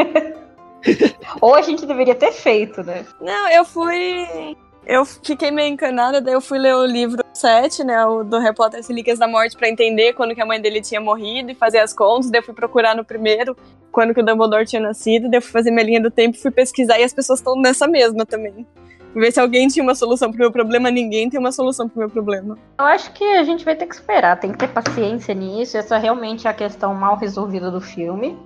Ou 1.41 1.55
a 1.55 1.63
gente 1.63 1.87
deveria 1.87 2.15
ter 2.15 2.33
feito, 2.33 2.83
né? 2.83 3.05
Não, 3.21 3.49
eu 3.51 3.65
fui. 3.65 4.57
Eu 4.87 5.05
fiquei 5.05 5.51
meio 5.51 5.73
encanada, 5.73 6.21
daí 6.21 6.35
eu 6.35 6.41
fui 6.41 6.59
ler 6.59 6.75
o 6.75 6.85
livro 6.85 7.23
7, 7.35 7.85
né? 7.85 8.05
O 8.07 8.25
do 8.25 8.39
Harry 8.39 8.55
Potter 8.55 8.85
Relíquias 8.87 9.19
da 9.19 9.29
Morte, 9.29 9.57
pra 9.57 9.69
entender 9.69 10.15
quando 10.15 10.35
que 10.35 10.41
a 10.41 10.47
mãe 10.47 10.61
dele 10.61 10.81
tinha 10.81 11.01
morrido 11.01 11.51
e 11.51 11.55
fazer 11.55 11.79
as 11.79 11.93
contas. 11.93 12.31
Daí 12.31 12.41
eu 12.41 12.45
fui 12.45 12.55
procurar 12.55 12.97
no 12.97 13.05
primeiro, 13.05 13.57
quando 13.93 14.15
que 14.15 14.21
o 14.21 14.25
Dumbledore 14.25 14.67
tinha 14.67 14.83
nascido. 14.83 15.29
Daí 15.29 15.39
eu 15.39 15.43
fui 15.43 15.53
fazer 15.53 15.71
minha 15.71 15.85
linha 15.85 16.01
do 16.01 16.11
tempo, 16.11 16.39
fui 16.39 16.51
pesquisar 16.51 16.99
e 16.99 17.05
as 17.05 17.13
pessoas 17.13 17.39
estão 17.39 17.55
nessa 17.61 17.87
mesma 17.87 18.25
também. 18.25 18.67
Ver 19.15 19.33
se 19.33 19.41
alguém 19.41 19.67
tinha 19.67 19.83
uma 19.83 19.95
solução 19.95 20.31
pro 20.31 20.39
meu 20.39 20.53
problema, 20.53 20.91
ninguém 20.91 21.29
tem 21.29 21.39
uma 21.39 21.51
solução 21.51 21.89
pro 21.89 21.99
meu 21.99 22.09
problema. 22.09 22.57
Eu 22.79 22.87
acho 22.87 23.13
que 23.13 23.25
a 23.25 23.43
gente 23.43 23.65
vai 23.65 23.75
ter 23.75 23.87
que 23.87 23.95
esperar, 23.95 24.39
tem 24.39 24.53
que 24.53 24.59
ter 24.59 24.69
paciência 24.69 25.35
nisso. 25.35 25.77
Essa 25.77 25.99
realmente 25.99 26.47
é 26.47 26.51
a 26.51 26.55
questão 26.55 26.95
mal 26.95 27.17
resolvida 27.17 27.71
do 27.71 27.81
filme. 27.81 28.39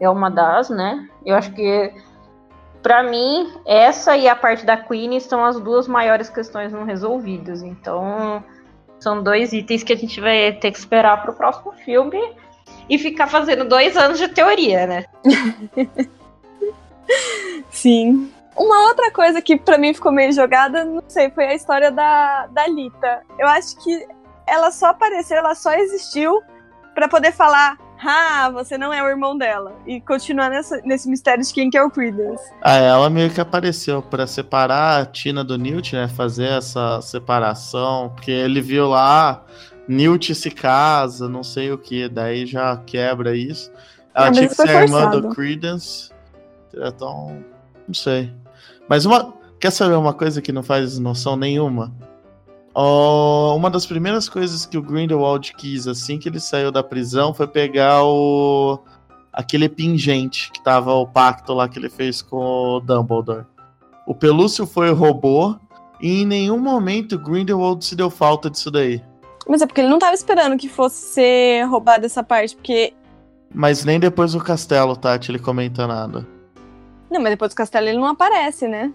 É 0.00 0.08
uma 0.08 0.30
das, 0.30 0.70
né? 0.70 1.06
Eu 1.26 1.34
acho 1.34 1.52
que, 1.52 1.92
pra 2.82 3.02
mim, 3.02 3.52
essa 3.66 4.16
e 4.16 4.28
a 4.28 4.36
parte 4.36 4.64
da 4.64 4.76
Queen 4.76 5.18
são 5.20 5.44
as 5.44 5.58
duas 5.60 5.88
maiores 5.88 6.28
questões 6.28 6.72
não 6.72 6.84
resolvidas. 6.84 7.62
Então, 7.62 8.42
são 9.00 9.22
dois 9.22 9.52
itens 9.52 9.82
que 9.82 9.92
a 9.92 9.96
gente 9.96 10.20
vai 10.20 10.52
ter 10.52 10.70
que 10.70 10.78
esperar 10.78 11.22
pro 11.22 11.32
próximo 11.32 11.72
filme 11.84 12.20
e 12.88 12.98
ficar 12.98 13.26
fazendo 13.26 13.64
dois 13.64 13.96
anos 13.96 14.18
de 14.18 14.28
teoria, 14.28 14.86
né? 14.86 15.04
Sim. 17.70 18.32
Uma 18.56 18.88
outra 18.88 19.10
coisa 19.10 19.40
que 19.40 19.56
pra 19.56 19.78
mim 19.78 19.94
ficou 19.94 20.10
meio 20.10 20.32
jogada, 20.32 20.84
não 20.84 21.02
sei, 21.06 21.30
foi 21.30 21.46
a 21.46 21.54
história 21.54 21.92
da, 21.92 22.46
da 22.48 22.66
Lita. 22.66 23.22
Eu 23.38 23.46
acho 23.46 23.76
que 23.82 24.06
ela 24.46 24.70
só 24.70 24.86
apareceu, 24.86 25.36
ela 25.36 25.54
só 25.54 25.72
existiu 25.74 26.42
pra 26.94 27.06
poder 27.06 27.32
falar 27.32 27.78
ah, 28.04 28.50
você 28.50 28.78
não 28.78 28.92
é 28.92 29.02
o 29.02 29.08
irmão 29.08 29.36
dela. 29.36 29.74
E 29.86 30.00
continuar 30.00 30.50
nessa, 30.50 30.80
nesse 30.84 31.08
mistério 31.08 31.44
de 31.44 31.52
quem 31.52 31.68
que 31.68 31.76
é 31.76 31.82
o 31.82 31.90
Credence. 31.90 32.42
Ah, 32.62 32.76
ela 32.76 33.10
meio 33.10 33.30
que 33.30 33.40
apareceu 33.40 34.00
para 34.02 34.26
separar 34.26 35.02
a 35.02 35.06
Tina 35.06 35.42
do 35.42 35.58
Newt, 35.58 35.94
né? 35.94 36.08
Fazer 36.08 36.46
essa 36.46 37.00
separação. 37.00 38.10
Porque 38.14 38.30
ele 38.30 38.60
viu 38.60 38.88
lá, 38.88 39.44
Newt 39.88 40.34
se 40.34 40.50
casa, 40.50 41.28
não 41.28 41.42
sei 41.42 41.72
o 41.72 41.78
que, 41.78 42.08
daí 42.08 42.46
já 42.46 42.76
quebra 42.76 43.36
isso. 43.36 43.72
Ela 44.14 44.28
é, 44.28 44.30
tinha 44.32 44.48
que 44.48 44.54
ser 44.54 44.68
a 44.68 44.82
irmã 44.82 45.10
do 45.10 45.30
Credence. 45.30 46.10
Então, 46.74 47.42
não 47.86 47.94
sei. 47.94 48.32
Mas 48.88 49.04
uma. 49.04 49.36
Quer 49.60 49.72
saber 49.72 49.94
uma 49.94 50.14
coisa 50.14 50.40
que 50.40 50.52
não 50.52 50.62
faz 50.62 51.00
noção 51.00 51.36
nenhuma? 51.36 51.92
Oh, 52.80 53.56
uma 53.56 53.68
das 53.68 53.84
primeiras 53.84 54.28
coisas 54.28 54.64
que 54.64 54.78
o 54.78 54.82
Grindelwald 54.82 55.52
quis 55.54 55.88
assim 55.88 56.16
que 56.16 56.28
ele 56.28 56.38
saiu 56.38 56.70
da 56.70 56.80
prisão 56.80 57.34
foi 57.34 57.48
pegar 57.48 58.04
o 58.04 58.78
aquele 59.32 59.68
pingente 59.68 60.48
que 60.52 60.62
tava 60.62 60.94
o 60.94 61.04
pacto 61.04 61.52
lá 61.54 61.68
que 61.68 61.76
ele 61.76 61.90
fez 61.90 62.22
com 62.22 62.36
o 62.36 62.78
Dumbledore. 62.78 63.44
O 64.06 64.14
Pelúcio 64.14 64.64
foi 64.64 64.92
roubou 64.92 65.58
e 66.00 66.22
em 66.22 66.24
nenhum 66.24 66.56
momento 66.56 67.16
o 67.16 67.18
Grindelwald 67.18 67.84
se 67.84 67.96
deu 67.96 68.08
falta 68.08 68.48
disso 68.48 68.70
daí. 68.70 69.02
Mas 69.48 69.60
é 69.60 69.66
porque 69.66 69.80
ele 69.80 69.90
não 69.90 69.98
tava 69.98 70.14
esperando 70.14 70.56
que 70.56 70.68
fosse 70.68 71.14
ser 71.14 71.64
roubado 71.64 72.06
essa 72.06 72.22
parte, 72.22 72.54
porque 72.54 72.94
Mas 73.52 73.84
nem 73.84 73.98
depois 73.98 74.34
do 74.34 74.40
castelo, 74.40 74.94
Tati, 74.94 75.32
ele 75.32 75.40
comenta 75.40 75.84
nada. 75.84 76.24
Não, 77.10 77.20
mas 77.20 77.30
depois 77.30 77.52
do 77.52 77.56
castelo 77.56 77.88
ele 77.88 77.98
não 77.98 78.06
aparece, 78.06 78.68
né? 78.68 78.92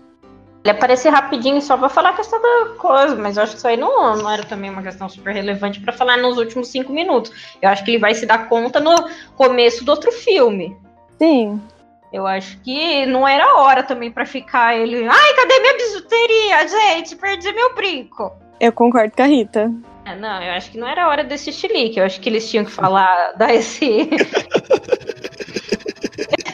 Ele 0.64 0.72
aparecer 0.72 1.10
rapidinho 1.10 1.62
só 1.62 1.76
pra 1.76 1.90
falar 1.90 2.12
a 2.12 2.14
questão 2.14 2.42
da 2.42 2.76
coisa, 2.78 3.16
mas 3.18 3.36
eu 3.36 3.44
acho 3.44 3.52
que 3.52 3.58
isso 3.58 3.68
aí 3.68 3.76
não, 3.76 4.16
não 4.16 4.32
era 4.32 4.44
também 4.44 4.70
uma 4.70 4.82
questão 4.82 5.10
super 5.10 5.34
relevante 5.34 5.82
para 5.82 5.92
falar 5.92 6.16
nos 6.18 6.38
últimos 6.38 6.70
cinco 6.70 6.94
minutos. 6.94 7.34
Eu 7.62 7.68
acho 7.70 7.84
que 7.84 7.92
ele 7.92 8.00
vai 8.00 8.16
se 8.16 8.26
dar 8.26 8.48
conta 8.48 8.80
no 8.80 8.96
começo 9.36 9.84
do 9.84 9.90
outro 9.90 10.10
filme. 10.10 10.78
Sim. 11.18 11.62
Eu 12.14 12.26
acho 12.26 12.58
que 12.60 13.06
não 13.08 13.28
era 13.28 13.58
hora 13.58 13.84
também 13.84 14.10
para 14.10 14.26
ficar 14.26 14.78
ele. 14.78 15.06
Ai, 15.06 15.34
cadê 15.34 15.60
minha 15.60 15.78
bijuteria, 15.78 16.68
gente? 16.68 17.16
Perdi 17.18 17.52
meu 17.52 17.76
brinco. 17.76 18.32
Eu 18.58 18.72
concordo 18.72 19.14
com 19.18 19.24
a 19.24 19.26
Rita. 19.26 19.70
É, 20.06 20.16
não, 20.16 20.42
eu 20.42 20.54
acho 20.54 20.72
que 20.72 20.78
não 20.78 20.88
era 20.88 21.10
hora 21.10 21.26
desse 21.26 21.52
chilique. 21.52 22.00
Eu 22.00 22.06
acho 22.06 22.22
que 22.22 22.30
eles 22.30 22.50
tinham 22.50 22.64
que 22.64 22.72
falar, 22.72 23.34
dar 23.36 23.54
esse. 23.54 23.86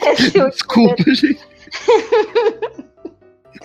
esse 0.02 0.30
Desculpa, 0.30 1.14
gente. 1.14 1.38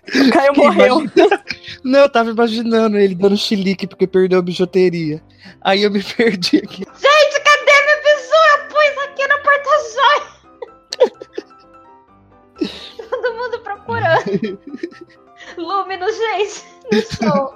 O 0.28 0.32
Caio 0.32 0.54
morreu. 0.56 1.04
Não, 1.84 2.00
eu 2.00 2.10
tava 2.10 2.30
imaginando 2.30 2.98
ele 2.98 3.16
dando 3.16 3.38
chilique 3.38 3.88
porque 3.88 4.08
perdeu 4.08 4.40
a 4.40 4.42
bijuteria. 4.42 5.22
Aí 5.62 5.84
eu 5.84 5.92
me 5.92 6.02
perdi 6.16 6.58
aqui. 6.58 6.86
Gente, 6.86 7.42
cadê 7.44 7.86
meu 7.86 7.98
bisu? 8.04 8.36
Eu 8.52 8.60
pus 8.68 8.96
aqui 9.04 9.28
no 9.28 9.38
porta-joia. 9.42 10.26
Todo 13.10 13.34
mundo 13.36 13.60
procurando. 13.60 14.60
Lúmino, 15.58 16.06
gente, 16.12 16.64
no 16.92 17.02
show. 17.02 17.56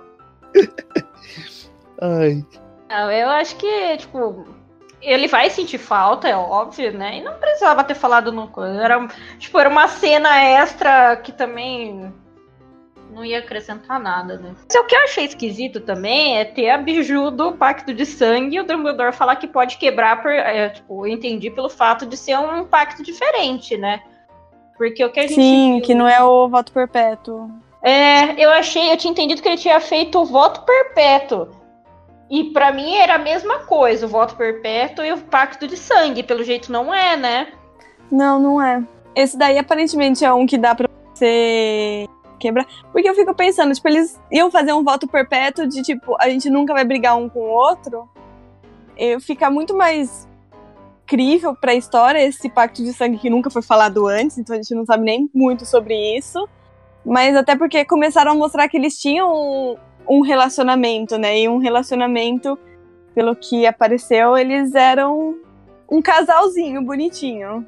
Ai. 2.02 2.46
Não, 2.90 3.12
eu 3.12 3.30
acho 3.30 3.56
que, 3.58 3.98
tipo, 3.98 4.48
ele 5.02 5.28
vai 5.28 5.50
sentir 5.50 5.78
falta, 5.78 6.28
é 6.28 6.36
óbvio, 6.36 6.92
né? 6.92 7.18
E 7.18 7.24
não 7.24 7.34
precisava 7.36 7.84
ter 7.84 7.96
falado 7.96 8.32
no. 8.32 8.52
Era, 8.64 9.08
tipo, 9.38 9.60
era 9.60 9.70
uma 9.70 9.88
cena 9.88 10.44
extra 10.44 11.16
que 11.18 11.32
também 11.32 12.12
não 13.10 13.26
ia 13.26 13.40
acrescentar 13.40 14.00
nada, 14.00 14.38
né? 14.38 14.56
Mas 14.68 14.76
o 14.76 14.86
que 14.86 14.96
eu 14.96 15.04
achei 15.04 15.26
esquisito 15.26 15.80
também 15.80 16.38
é 16.38 16.46
ter 16.46 16.70
a 16.70 16.78
biju 16.78 17.32
do 17.32 17.54
pacto 17.54 17.94
de 17.94 18.06
sangue 18.06 18.58
e 18.58 18.60
o 18.60 18.64
Dumbledore 18.64 19.14
falar 19.14 19.36
que 19.36 19.48
pode 19.48 19.78
quebrar 19.78 20.22
por. 20.22 20.32
É, 20.32 20.70
tipo, 20.70 21.06
eu 21.06 21.12
entendi 21.12 21.50
pelo 21.50 21.70
fato 21.70 22.06
de 22.06 22.16
ser 22.16 22.38
um 22.38 22.66
pacto 22.66 23.04
diferente, 23.04 23.78
né? 23.78 24.02
Porque 24.78 25.04
o 25.04 25.12
que 25.12 25.20
a 25.20 25.24
gente. 25.24 25.36
Sim, 25.36 25.74
viu... 25.76 25.82
que 25.84 25.96
não 25.96 26.08
é 26.08 26.24
o 26.24 26.48
voto 26.48 26.72
perpétuo. 26.72 27.50
É, 27.82 28.44
eu 28.44 28.52
achei, 28.52 28.92
eu 28.92 28.98
tinha 28.98 29.12
entendido 29.12 29.42
que 29.42 29.48
ele 29.48 29.58
tinha 29.58 29.80
feito 29.80 30.20
o 30.20 30.26
voto 30.26 30.62
perpétuo. 30.62 31.50
E 32.30 32.52
para 32.52 32.72
mim 32.72 32.94
era 32.96 33.16
a 33.16 33.20
mesma 33.20 33.60
coisa, 33.60 34.06
o 34.06 34.10
voto 34.10 34.36
perpétuo 34.36 35.04
e 35.04 35.12
o 35.12 35.18
pacto 35.18 35.68
de 35.68 35.76
sangue. 35.76 36.22
Pelo 36.22 36.44
jeito 36.44 36.72
não 36.72 36.94
é, 36.94 37.18
né? 37.18 37.48
Não, 38.12 38.40
não 38.40 38.62
é. 38.62 38.84
Esse 39.16 39.38
daí 39.38 39.58
aparentemente 39.58 40.24
é 40.24 40.32
um 40.32 40.46
que 40.46 40.58
dá 40.58 40.76
pra 40.76 40.88
você 41.14 42.08
quebrar. 42.40 42.66
Porque 42.92 43.10
eu 43.10 43.14
fico 43.14 43.34
pensando, 43.36 43.74
tipo, 43.74 43.88
eles 43.88 44.20
iam 44.32 44.50
fazer 44.50 44.74
um 44.74 44.84
voto 44.84 45.08
perpétuo 45.08 45.68
de 45.68 45.82
tipo, 45.84 46.16
a 46.20 46.30
gente 46.30 46.50
nunca 46.50 46.74
vai 46.74 46.84
brigar 46.84 47.16
um 47.18 47.30
com 47.30 47.40
o 47.40 47.50
outro. 47.50 48.10
Eu 48.98 49.22
fica 49.22 49.50
muito 49.50 49.76
mais 49.76 50.28
crível 51.06 51.56
pra 51.56 51.74
história 51.74 52.24
esse 52.24 52.50
pacto 52.50 52.84
de 52.84 52.94
sangue 52.94 53.18
que 53.18 53.30
nunca 53.30 53.50
foi 53.50 53.64
falado 53.64 54.08
antes, 54.08 54.38
então 54.38 54.56
a 54.56 54.62
gente 54.62 54.76
não 54.76 54.86
sabe 54.86 55.04
nem 55.04 55.30
muito 55.34 55.66
sobre 55.66 55.96
isso. 56.16 56.48
Mas 57.06 57.36
até 57.36 57.56
porque 57.56 57.84
começaram 57.86 58.32
a 58.32 58.36
mostrar 58.36 58.68
que 58.68 58.78
eles 58.78 59.00
tinham 59.00 59.34
um, 59.34 59.76
um 60.08 60.22
relacionamento, 60.22 61.18
né? 61.18 61.40
E 61.40 61.50
um 61.50 61.58
relacionamento, 61.58 62.58
pelo 63.16 63.36
que 63.36 63.66
apareceu, 63.66 64.38
eles 64.38 64.76
eram 64.76 65.38
um 65.90 66.02
casalzinho 66.02 66.82
bonitinho. 66.84 67.68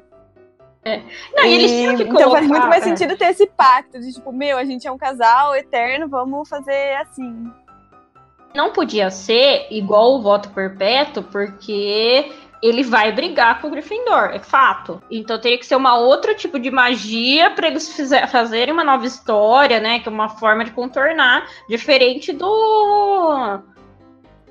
É. 0.84 1.00
Não, 1.34 1.44
e, 1.44 1.54
eles 1.54 1.70
tinham 1.70 1.96
que 1.96 2.02
Então 2.02 2.30
faz 2.30 2.46
muito 2.46 2.66
mais 2.66 2.82
é. 2.82 2.86
sentido 2.86 3.16
ter 3.16 3.26
esse 3.26 3.46
pacto 3.46 4.00
de 4.00 4.12
tipo, 4.12 4.32
meu, 4.32 4.58
a 4.58 4.64
gente 4.64 4.86
é 4.86 4.90
um 4.90 4.98
casal 4.98 5.54
eterno, 5.54 6.08
vamos 6.08 6.48
fazer 6.48 6.96
assim. 6.96 7.50
Não 8.54 8.72
podia 8.72 9.10
ser 9.10 9.66
igual 9.70 10.14
o 10.14 10.22
voto 10.22 10.50
perpétuo, 10.50 11.22
porque 11.22 12.30
ele 12.62 12.82
vai 12.82 13.10
brigar 13.12 13.60
com 13.60 13.68
o 13.68 13.70
Gryffindor, 13.70 14.30
é 14.32 14.38
fato. 14.38 15.02
Então 15.10 15.40
teria 15.40 15.58
que 15.58 15.66
ser 15.66 15.76
uma 15.76 15.96
outro 15.96 16.34
tipo 16.34 16.58
de 16.58 16.70
magia 16.70 17.50
para 17.50 17.68
eles 17.68 17.94
fizer, 17.94 18.26
fazerem 18.28 18.74
uma 18.74 18.84
nova 18.84 19.06
história, 19.06 19.80
né? 19.80 20.00
Que 20.00 20.08
é 20.08 20.12
uma 20.12 20.28
forma 20.28 20.64
de 20.64 20.72
contornar, 20.72 21.46
diferente 21.68 22.32
do 22.32 23.60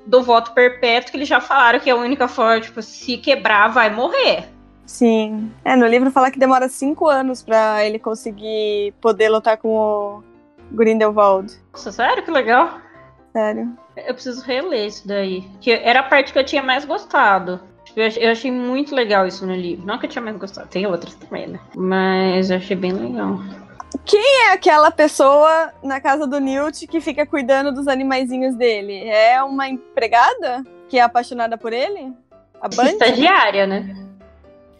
do 0.05 0.23
voto 0.23 0.51
perpétuo 0.53 1.11
que 1.11 1.17
eles 1.17 1.29
já 1.29 1.39
falaram 1.39 1.79
que 1.79 1.89
é 1.89 1.93
a 1.93 1.95
única 1.95 2.27
forma, 2.27 2.59
tipo, 2.59 2.81
se 2.81 3.17
quebrar 3.17 3.67
vai 3.67 3.89
morrer. 3.89 4.49
Sim. 4.91 5.49
É, 5.63 5.73
no 5.73 5.87
livro 5.87 6.11
fala 6.11 6.29
que 6.29 6.37
demora 6.37 6.67
cinco 6.67 7.07
anos 7.07 7.41
para 7.41 7.85
ele 7.85 7.97
conseguir 7.97 8.93
poder 8.99 9.29
lutar 9.29 9.55
com 9.55 9.69
o 9.69 10.23
Grindelwald. 10.69 11.57
Nossa, 11.71 11.93
sério? 11.93 12.21
Que 12.23 12.29
legal. 12.29 12.77
Sério. 13.31 13.71
Eu 13.95 14.13
preciso 14.13 14.43
reler 14.43 14.87
isso 14.87 15.07
daí. 15.07 15.47
Que 15.61 15.71
era 15.71 16.01
a 16.01 16.03
parte 16.03 16.33
que 16.33 16.39
eu 16.39 16.45
tinha 16.45 16.61
mais 16.61 16.83
gostado. 16.83 17.61
Eu 17.95 18.31
achei 18.31 18.51
muito 18.51 18.93
legal 18.93 19.25
isso 19.25 19.45
no 19.45 19.55
livro. 19.55 19.85
Não 19.85 19.97
que 19.97 20.07
eu 20.07 20.09
tinha 20.09 20.21
mais 20.21 20.35
gostado, 20.35 20.67
tem 20.67 20.85
outras 20.85 21.15
também, 21.15 21.47
né? 21.47 21.59
Mas 21.73 22.51
eu 22.51 22.57
achei 22.57 22.75
bem 22.75 22.91
legal. 22.91 23.39
Quem 24.05 24.45
é 24.45 24.51
aquela 24.51 24.91
pessoa 24.91 25.71
na 25.81 26.01
casa 26.01 26.27
do 26.27 26.39
Newt 26.39 26.85
que 26.85 26.99
fica 26.99 27.25
cuidando 27.25 27.71
dos 27.71 27.87
animaizinhos 27.87 28.55
dele? 28.55 29.07
É 29.07 29.41
uma 29.41 29.69
empregada 29.69 30.65
que 30.89 30.99
é 30.99 31.01
apaixonada 31.01 31.57
por 31.57 31.71
ele? 31.71 32.13
A 32.61 32.67
Bunty? 32.67 32.89
Estagiária, 32.89 33.65
né? 33.65 34.00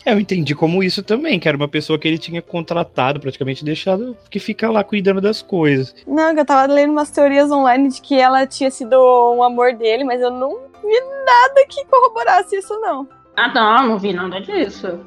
Eu 0.06 0.20
entendi 0.20 0.56
como 0.56 0.84
isso 0.84 1.04
também, 1.04 1.39
que 1.39 1.47
era 1.47 1.56
uma 1.56 1.68
pessoa 1.68 1.99
que 1.99 2.08
ele 2.08 2.18
tinha 2.18 2.41
contratado, 2.41 3.20
praticamente 3.20 3.64
deixado, 3.64 4.18
que 4.30 4.39
fica 4.39 4.70
lá 4.70 4.84
cuidando 4.84 5.22
das 5.22 5.41
coisas. 5.41 5.95
Não, 6.08 6.32
eu 6.32 6.45
tava 6.45 6.72
lendo 6.72 6.91
umas 6.91 7.12
teorias 7.12 7.52
online 7.52 7.89
de 7.89 8.02
que 8.02 8.20
ela 8.20 8.47
tinha 8.47 8.72
sido 8.72 8.95
um 9.36 9.43
amor 9.43 9.74
dele, 9.74 10.04
mas 10.04 10.20
eu 10.22 10.32
não 10.32 10.49
vi 10.82 10.99
nada 11.26 11.66
que 11.70 11.86
corroborasse 11.86 12.56
isso, 12.56 12.80
não. 12.80 13.08
Ah, 13.36 13.54
não, 13.54 13.89
não 13.89 13.99
vi 13.99 14.14
nada 14.14 14.41
disso. 14.41 14.99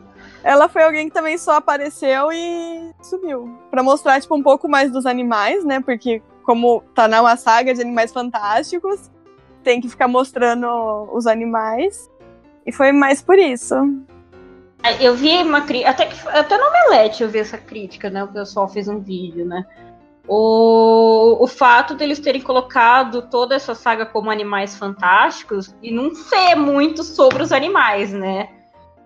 Ela 0.42 0.68
foi 0.68 0.82
alguém 0.82 1.08
que 1.08 1.14
também 1.14 1.38
só 1.38 1.56
apareceu 1.56 2.30
e 2.30 2.92
sumiu. 3.02 3.58
para 3.70 3.82
mostrar, 3.82 4.20
tipo, 4.20 4.36
um 4.36 4.42
pouco 4.42 4.68
mais 4.68 4.92
dos 4.92 5.06
animais, 5.06 5.64
né? 5.64 5.80
Porque, 5.80 6.22
como 6.42 6.82
tá 6.94 7.08
na 7.08 7.36
saga 7.36 7.74
de 7.74 7.80
animais 7.80 8.12
fantásticos, 8.12 9.10
tem 9.62 9.80
que 9.80 9.88
ficar 9.88 10.06
mostrando 10.06 10.66
os 11.12 11.26
animais. 11.26 12.10
E 12.66 12.72
foi 12.72 12.92
mais 12.92 13.22
por 13.22 13.38
isso. 13.38 13.74
Eu 15.00 15.14
vi 15.14 15.42
uma 15.42 15.62
crítica, 15.62 15.90
até, 15.90 16.06
que, 16.06 16.28
até 16.28 16.58
no 16.58 16.66
Omelete 16.66 17.22
eu 17.22 17.28
vi 17.28 17.38
essa 17.38 17.56
crítica, 17.56 18.10
né? 18.10 18.22
O 18.22 18.28
pessoal 18.28 18.68
fez 18.68 18.86
um 18.86 19.00
vídeo, 19.00 19.46
né? 19.46 19.64
O, 20.28 21.42
o 21.42 21.46
fato 21.46 21.94
deles 21.94 22.18
terem 22.18 22.40
colocado 22.40 23.22
toda 23.22 23.54
essa 23.54 23.74
saga 23.74 24.04
como 24.04 24.30
animais 24.30 24.76
fantásticos 24.76 25.74
e 25.82 25.90
não 25.90 26.14
ser 26.14 26.54
muito 26.54 27.02
sobre 27.02 27.42
os 27.42 27.52
animais, 27.52 28.12
né? 28.12 28.48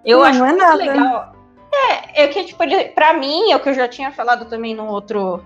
Eu 0.05 0.19
não, 0.19 0.25
acho 0.25 0.39
não 0.39 0.47
é 0.47 0.51
muito 0.51 0.63
nada. 0.63 0.77
legal. 0.77 1.33
É, 1.73 2.25
é 2.25 2.29
que, 2.29 2.45
tipo, 2.45 2.63
ele, 2.63 2.87
pra 2.87 3.15
mim, 3.15 3.53
é 3.53 3.57
o 3.57 3.61
que 3.61 3.69
eu 3.69 3.75
já 3.75 3.87
tinha 3.87 4.11
falado 4.11 4.47
também 4.47 4.75
no 4.75 4.87
outro, 4.87 5.45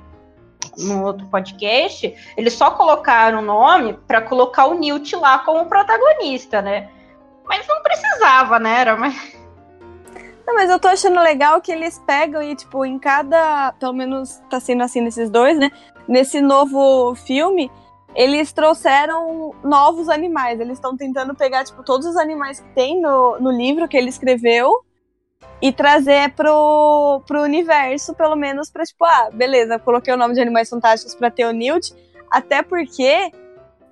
no 0.79 1.05
outro 1.05 1.27
podcast, 1.27 2.15
eles 2.37 2.55
só 2.55 2.71
colocaram 2.71 3.41
o 3.41 3.43
nome 3.43 3.95
para 4.07 4.23
colocar 4.23 4.67
o 4.67 4.75
Newt 4.75 5.15
lá 5.17 5.41
como 5.41 5.67
protagonista, 5.67 6.63
né? 6.63 6.89
Mas 7.45 7.67
não 7.67 7.83
precisava, 7.83 8.59
né? 8.59 8.81
Era 8.81 8.97
mais 8.97 9.42
Não, 10.47 10.55
mas 10.55 10.71
eu 10.71 10.79
tô 10.79 10.89
achando 10.89 11.21
legal 11.21 11.61
que 11.61 11.71
eles 11.71 11.99
pegam 12.07 12.43
e, 12.43 12.55
tipo, 12.57 12.85
em 12.85 12.99
cada. 12.99 13.73
Pelo 13.79 13.93
menos 13.93 14.43
tá 14.51 14.59
sendo 14.59 14.83
assim 14.83 15.01
nesses 15.01 15.31
dois, 15.31 15.59
né? 15.59 15.71
Nesse 16.09 16.41
novo 16.41 17.15
filme, 17.15 17.71
eles 18.15 18.53
trouxeram 18.53 19.55
novos 19.63 20.09
animais. 20.09 20.61
Eles 20.61 20.79
estão 20.79 20.97
tentando 20.97 21.35
pegar, 21.35 21.65
tipo, 21.65 21.83
todos 21.85 22.07
os 22.07 22.17
animais 22.17 22.61
que 22.61 22.69
tem 22.71 23.01
no, 23.01 23.39
no 23.39 23.51
livro 23.51 23.89
que 23.89 23.97
ele 23.97 24.09
escreveu 24.09 24.71
e 25.61 25.73
trazer 25.73 26.33
pro, 26.33 27.23
pro 27.27 27.43
universo, 27.43 28.15
pelo 28.15 28.35
menos 28.35 28.69
pra, 28.69 28.83
tipo, 28.83 29.05
ah, 29.05 29.31
beleza, 29.33 29.79
coloquei 29.79 30.13
o 30.13 30.17
nome 30.17 30.35
de 30.35 30.41
Animais 30.41 30.69
Fantásticos 30.69 31.15
pra 31.15 31.31
ter 31.31 31.47
o 31.47 31.53
Newt, 31.53 31.95
até 32.29 32.63
porque 32.63 33.31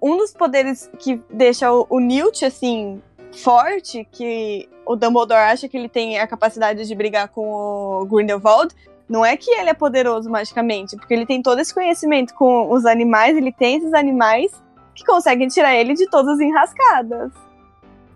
um 0.03 0.17
dos 0.17 0.33
poderes 0.33 0.91
que 0.99 1.23
deixa 1.31 1.73
o, 1.73 1.87
o 1.89 2.01
Newt, 2.01 2.45
assim, 2.45 3.01
forte, 3.33 4.07
que 4.11 4.69
o 4.91 4.97
Dumbledore 4.97 5.38
acha 5.38 5.68
que 5.68 5.76
ele 5.76 5.88
tem 5.88 6.18
a 6.18 6.26
capacidade 6.26 6.84
de 6.84 6.95
brigar 6.97 7.28
com 7.28 8.01
o 8.01 8.05
Grindelwald, 8.07 8.74
não 9.09 9.24
é 9.24 9.36
que 9.36 9.49
ele 9.53 9.70
é 9.70 9.74
poderoso 9.74 10.28
magicamente, 10.28 10.97
porque 10.97 11.14
ele 11.14 11.24
tem 11.24 11.41
todo 11.41 11.61
esse 11.61 11.72
conhecimento 11.72 12.34
com 12.34 12.72
os 12.72 12.84
animais, 12.84 13.36
ele 13.36 13.53
tem 13.53 13.76
esses 13.76 13.95
animais 13.95 14.51
que 14.93 15.05
conseguem 15.05 15.47
tirar 15.47 15.76
ele 15.76 15.95
de 15.95 16.09
todas 16.11 16.34
as 16.34 16.41
enrascadas. 16.41 17.30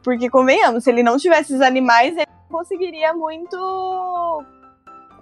Porque, 0.03 0.29
convenhamos, 0.29 0.83
se 0.83 0.91
ele 0.91 1.05
não 1.05 1.17
tivesse 1.17 1.53
esses 1.53 1.61
animais, 1.61 2.17
ele 2.17 2.27
não 2.51 2.59
conseguiria 2.59 3.15
muito. 3.15 4.45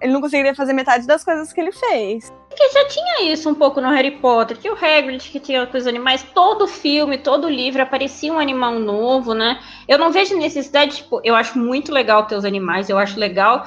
Ele 0.00 0.12
não 0.12 0.20
conseguiria 0.20 0.54
fazer 0.54 0.72
metade 0.72 1.06
das 1.06 1.22
coisas 1.22 1.52
que 1.52 1.60
ele 1.60 1.70
fez. 1.70 2.32
Porque 2.52 2.68
já 2.68 2.86
tinha 2.86 3.32
isso 3.32 3.48
um 3.48 3.54
pouco 3.54 3.80
no 3.80 3.88
Harry 3.88 4.10
Potter, 4.10 4.58
que 4.58 4.68
o 4.68 4.74
Hagrid 4.74 5.30
que 5.30 5.40
tinha 5.40 5.66
com 5.66 5.78
os 5.78 5.86
animais, 5.86 6.22
todo 6.34 6.68
filme, 6.68 7.16
todo 7.16 7.48
livro 7.48 7.82
aparecia 7.82 8.30
um 8.30 8.38
animal 8.38 8.74
novo, 8.74 9.32
né? 9.32 9.58
Eu 9.88 9.98
não 9.98 10.12
vejo 10.12 10.36
necessidade, 10.36 10.96
tipo, 10.96 11.20
eu 11.24 11.34
acho 11.34 11.58
muito 11.58 11.90
legal 11.90 12.26
ter 12.26 12.36
os 12.36 12.44
animais, 12.44 12.90
eu 12.90 12.98
acho 12.98 13.18
legal 13.18 13.66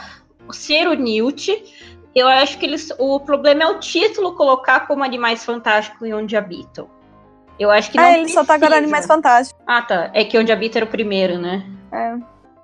ser 0.52 0.88
o 0.88 0.94
Newt, 0.94 1.52
eu 2.14 2.28
acho 2.28 2.60
que 2.60 2.66
eles. 2.68 2.94
O 3.00 3.20
problema 3.20 3.64
é 3.64 3.68
o 3.68 3.80
título 3.80 4.36
colocar 4.36 4.82
como 4.82 5.04
Animais 5.04 5.44
Fantásticos 5.44 6.08
e 6.08 6.14
Onde 6.14 6.38
Habitam. 6.38 6.88
Eu 7.60 7.72
acho 7.72 7.90
que 7.90 7.98
não. 7.98 8.04
Ah, 8.04 8.18
ele 8.20 8.30
só 8.30 8.46
tá 8.46 8.54
agora 8.54 8.78
Animais 8.78 9.08
Fantásticos. 9.08 9.60
Ah, 9.66 9.82
tá. 9.82 10.12
É 10.14 10.24
que 10.24 10.38
Onde 10.38 10.52
Habita 10.52 10.78
era 10.78 10.86
o 10.86 10.90
primeiro, 10.90 11.40
né? 11.40 11.66
É. 11.92 12.12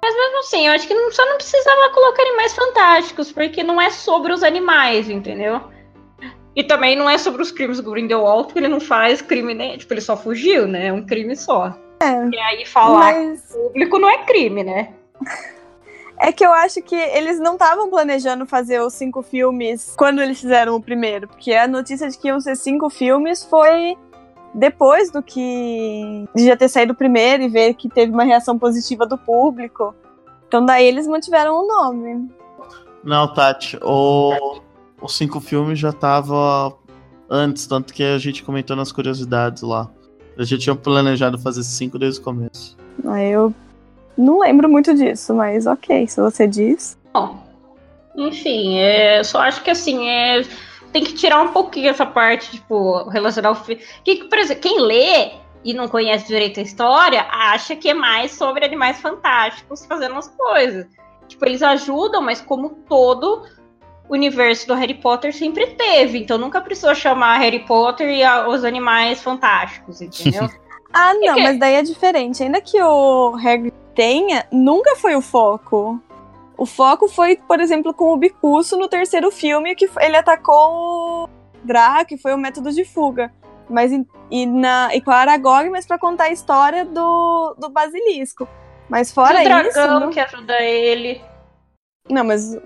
Mas 0.03 0.15
mesmo 0.15 0.39
assim, 0.39 0.67
eu 0.67 0.74
acho 0.74 0.88
que 0.88 0.93
não, 0.93 1.11
só 1.11 1.26
não 1.26 1.38
precisava 1.38 1.89
colocar 1.93 2.22
animais 2.24 2.53
fantásticos, 2.55 3.32
porque 3.32 3.63
não 3.63 3.80
é 3.80 3.89
sobre 3.89 4.34
os 4.34 4.43
animais, 4.43 5.09
entendeu? 5.09 5.61
E 6.56 6.64
também 6.64 6.95
não 6.95 7.10
é 7.10 7.18
sobre 7.18 7.41
os 7.41 7.52
crimes 7.52 7.80
do 7.80 7.91
Grindelwald, 7.91 8.45
porque 8.45 8.60
ele 8.60 8.68
não 8.68 8.80
faz 8.80 9.22
crime, 9.22 9.54
né? 9.54 9.78
Tipo, 9.78 9.93
ele 9.93 10.02
só 10.02 10.18
fugiu, 10.18 10.68
né? 10.68 10.88
É 10.88 10.93
um 10.93 11.06
crime 11.06 11.36
só. 11.36 11.74
É. 12.02 12.28
E 12.30 12.39
aí 12.39 12.66
falar 12.66 13.14
Mas... 13.14 13.41
público 13.54 13.99
não 13.99 14.10
é 14.10 14.26
crime, 14.26 14.64
né? 14.64 14.93
É 16.24 16.32
que 16.32 16.45
eu 16.45 16.54
acho 16.54 16.84
que 16.84 16.93
eles 16.93 17.39
não 17.39 17.54
estavam 17.54 17.89
planejando 17.89 18.45
fazer 18.45 18.80
os 18.80 18.93
cinco 18.93 19.24
filmes 19.24 19.95
quando 19.97 20.22
eles 20.22 20.39
fizeram 20.39 20.76
o 20.76 20.82
primeiro, 20.82 21.28
porque 21.28 21.52
a 21.52 21.68
notícia 21.68 22.08
de 22.08 22.16
que 22.16 22.28
iam 22.28 22.39
ser 22.39 22.56
cinco 22.56 22.91
filmes 22.91 23.43
foi 23.43 23.97
depois 24.54 25.12
do 25.12 25.24
que 25.24 26.28
de 26.36 26.45
já 26.45 26.56
ter 26.56 26.70
saído 26.70 26.93
o 26.93 26.95
primeiro 26.95 27.41
e 27.41 27.49
ver 27.49 27.74
que 27.74 27.89
teve 27.89 28.12
uma 28.12 28.24
reação 28.24 28.60
positiva 28.60 29.04
do 29.04 29.18
público. 29.18 29.95
Então 30.47 30.64
daí 30.64 30.86
eles 30.86 31.08
mantiveram 31.08 31.56
o 31.56 31.68
nome. 31.68 32.30
Não, 33.04 33.34
Tati, 33.34 33.80
o, 33.82 34.62
os 35.02 35.18
cinco 35.18 35.39
filmes 35.39 35.80
já 35.80 35.91
tava 35.91 36.78
antes, 37.30 37.66
tanto 37.66 37.93
que 37.93 38.04
a 38.04 38.18
gente 38.18 38.43
comentou 38.43 38.76
nas 38.76 38.91
curiosidades 38.91 39.64
lá. 39.64 39.89
A 40.38 40.43
gente 40.43 40.62
tinha 40.62 40.76
planejado 40.76 41.38
fazer 41.39 41.64
cinco 41.64 41.97
desde 41.97 42.20
o 42.20 42.24
começo. 42.24 42.78
Aí 43.06 43.32
eu 43.32 43.54
não 44.18 44.39
lembro 44.39 44.70
muito 44.70 44.93
disso, 44.93 45.34
mas 45.34 45.66
ok, 45.66 46.08
se 46.08 46.22
você 46.22 46.47
diz. 46.47 46.97
Bom, 47.14 47.43
enfim, 48.16 48.78
é, 48.78 49.24
só 49.24 49.39
acho 49.39 49.64
que 49.64 49.72
assim, 49.72 50.08
é, 50.08 50.43
tem 50.91 51.04
que 51.04 51.14
tirar 51.14 51.41
um 51.41 51.49
pouquinho 51.49 51.89
essa 51.89 52.06
parte, 52.06 52.52
tipo, 52.52 53.08
relacionar 53.10 53.52
o 53.52 53.56
filme. 53.56 53.82
Que, 54.04 54.26
por 54.26 54.38
exemplo, 54.38 54.62
quem 54.62 54.80
lê 54.82 55.32
e 55.64 55.74
não 55.74 55.88
conhece 55.88 56.28
direito 56.28 56.60
a 56.60 56.64
história, 56.64 57.26
acha 57.30 57.76
que 57.76 57.89
é 57.89 57.93
mais 57.93 58.32
sobre 58.32 58.66
animais 58.66 58.99
fantásticos 58.99 59.86
fazendo 59.86 60.16
as 60.16 60.28
coisas. 60.28 60.88
Tipo, 61.28 61.45
eles 61.45 61.62
ajudam, 61.62 62.22
mas 62.22 62.41
como 62.41 62.70
todo 62.89 63.43
universo 64.14 64.68
do 64.68 64.74
Harry 64.74 64.93
Potter 64.95 65.34
sempre 65.34 65.68
teve. 65.68 66.20
Então 66.20 66.38
nunca 66.38 66.62
precisou 66.62 66.93
chamar 66.93 67.38
Harry 67.39 67.59
Potter 67.59 68.09
e 68.09 68.24
a, 68.24 68.47
os 68.47 68.64
animais 68.64 69.22
fantásticos, 69.24 70.01
entendeu? 70.01 70.49
ah, 70.93 71.14
não, 71.14 71.36
que... 71.36 71.43
mas 71.43 71.59
daí 71.59 71.76
é 71.76 71.82
diferente. 71.82 72.43
Ainda 72.43 72.62
que 72.62 72.82
o 72.82 73.32
Harry 73.36 73.72
tenha, 73.95 74.45
nunca 74.51 74.95
foi 74.95 75.16
o 75.16 75.22
foco. 75.22 76.01
O 76.57 76.66
foco 76.66 77.07
foi, 77.07 77.38
por 77.38 77.59
exemplo, 77.59 77.93
com 77.93 78.14
o 78.14 78.18
Bicuço 78.18 78.78
no 78.78 78.88
terceiro 78.88 79.32
filme, 79.32 79.76
que 79.76 79.89
ele 79.99 80.16
atacou 80.16 80.53
o 80.53 81.30
Draco, 81.64 82.14
e 82.14 82.18
foi 82.18 82.34
o 82.34 82.38
método 82.38 82.72
de 82.72 82.86
fuga. 82.86 83.34
Mas 83.70 83.91
e, 84.30 84.45
na, 84.45 84.93
e 84.93 85.01
com 85.01 85.12
a 85.12 85.16
Aragog, 85.16 85.70
mas 85.70 85.86
para 85.86 85.97
contar 85.97 86.26
a 86.26 86.32
história 86.32 86.86
do, 86.86 87.55
do 87.57 87.70
basilisco. 87.70 88.47
Mas 88.89 89.12
fora 89.12 89.39
o 89.39 89.43
dragão 89.43 89.70
isso. 89.70 89.74
dragão 89.74 90.09
que 90.09 90.20
ajuda 90.20 90.62
ele. 90.62 91.22
Não, 92.09 92.24
mas. 92.24 92.57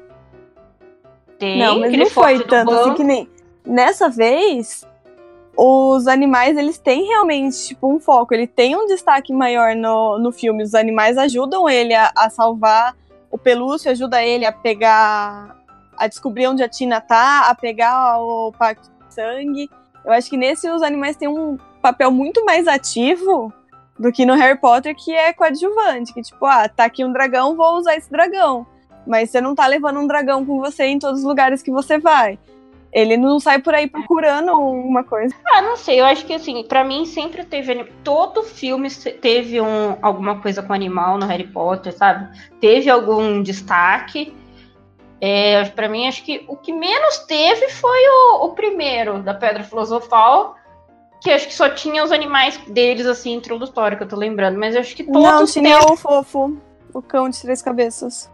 Tem, 1.38 1.60
não, 1.60 1.80
mas 1.80 1.92
não 1.98 2.06
foi 2.08 2.44
tanto 2.44 2.72
assim 2.74 2.94
que 2.94 3.04
nem. 3.04 3.30
Nessa 3.66 4.10
vez, 4.10 4.86
os 5.58 6.08
animais, 6.08 6.58
eles 6.58 6.78
têm 6.78 7.08
realmente, 7.08 7.68
tipo, 7.68 7.94
um 7.94 8.00
foco. 8.00 8.34
Ele 8.34 8.48
tem 8.48 8.76
um 8.76 8.86
destaque 8.86 9.34
maior 9.34 9.76
no, 9.76 10.18
no 10.20 10.32
filme. 10.32 10.64
Os 10.64 10.74
animais 10.76 11.18
ajudam 11.18 11.68
ele 11.68 11.94
a, 11.94 12.12
a 12.16 12.30
salvar 12.30 12.96
o 13.30 13.38
Pelúcio, 13.38 13.92
ajuda 13.92 14.24
ele 14.24 14.46
a 14.46 14.52
pegar... 14.52 15.64
A 15.98 16.08
descobrir 16.08 16.48
onde 16.48 16.62
a 16.62 16.68
Tina 16.68 17.00
tá, 17.00 17.50
a 17.50 17.56
pegar 17.56 18.20
o 18.20 18.52
pacto 18.52 18.90
de 19.08 19.14
sangue. 19.14 19.70
Eu 20.04 20.12
acho 20.12 20.30
que 20.30 20.36
nesse 20.36 20.70
os 20.70 20.84
animais 20.84 21.16
têm 21.16 21.30
um 21.30 21.58
papel 21.82 22.12
muito 22.12 22.44
mais 22.44 22.68
ativo 22.68 23.52
do 23.98 24.12
que 24.12 24.26
no 24.26 24.34
Harry 24.34 24.60
Potter, 24.60 24.94
que 24.94 25.16
é 25.16 25.32
coadjuvante. 25.32 26.14
Que 26.14 26.22
tipo, 26.22 26.46
ah, 26.46 26.68
tá 26.68 26.84
aqui 26.84 27.06
um 27.06 27.14
dragão, 27.14 27.56
vou 27.56 27.78
usar 27.78 27.96
esse 27.96 28.12
dragão. 28.12 28.68
Mas 29.06 29.30
você 29.30 29.40
não 29.40 29.54
tá 29.54 29.68
levando 29.68 30.00
um 30.00 30.08
dragão 30.08 30.46
com 30.46 30.60
você 30.60 30.86
em 30.86 31.00
todos 31.00 31.20
os 31.20 31.26
lugares 31.26 31.62
que 31.62 31.72
você 31.72 31.98
vai. 31.98 32.40
Ele 32.96 33.18
não 33.18 33.42
sai 33.42 33.60
por 33.60 33.76
aí 33.76 33.88
procurando 33.88 34.54
uma 34.54 35.04
coisa. 35.04 35.36
Ah, 35.46 35.62
não 35.62 35.76
sei. 35.76 36.00
Eu 36.00 36.06
acho 36.06 36.26
que 36.26 36.34
assim, 36.34 36.64
para 36.64 36.82
mim 36.82 37.06
sempre 37.06 37.44
teve 37.44 37.84
todo 38.06 38.42
filme 38.42 38.90
teve 38.90 39.60
um, 39.60 39.98
alguma 40.02 40.40
coisa 40.40 40.64
com 40.64 40.72
animal 40.72 41.18
no 41.18 41.26
Harry 41.26 41.46
Potter, 41.46 41.92
sabe? 41.92 42.30
Teve 42.62 42.90
algum 42.90 43.44
destaque. 43.44 44.34
É, 45.20 45.66
para 45.66 45.90
mim, 45.90 46.08
acho 46.08 46.24
que 46.24 46.46
o 46.48 46.56
que 46.56 46.72
menos 46.72 47.18
teve 47.20 47.68
foi 47.70 48.00
o, 48.08 48.46
o 48.46 48.50
primeiro 48.54 49.22
da 49.22 49.34
Pedra 49.34 49.64
Filosofal, 49.64 50.56
que 51.20 51.32
acho 51.32 51.48
que 51.48 51.54
só 51.54 51.68
tinha 51.68 52.02
os 52.02 52.14
animais 52.14 52.58
deles 52.68 53.06
assim 53.06 53.34
introdutório, 53.34 53.98
que 53.98 54.04
eu 54.04 54.08
tô 54.08 54.16
lembrando. 54.16 54.58
Mas 54.58 54.74
eu 54.74 54.80
acho 54.80 54.96
que 54.96 55.04
todos 55.04 55.22
não 55.22 55.46
tinha 55.46 55.80
teve... 55.80 55.92
o 55.92 55.98
fofo, 55.98 56.58
o 56.94 57.02
cão 57.02 57.28
de 57.28 57.42
três 57.42 57.62
cabeças. 57.62 58.32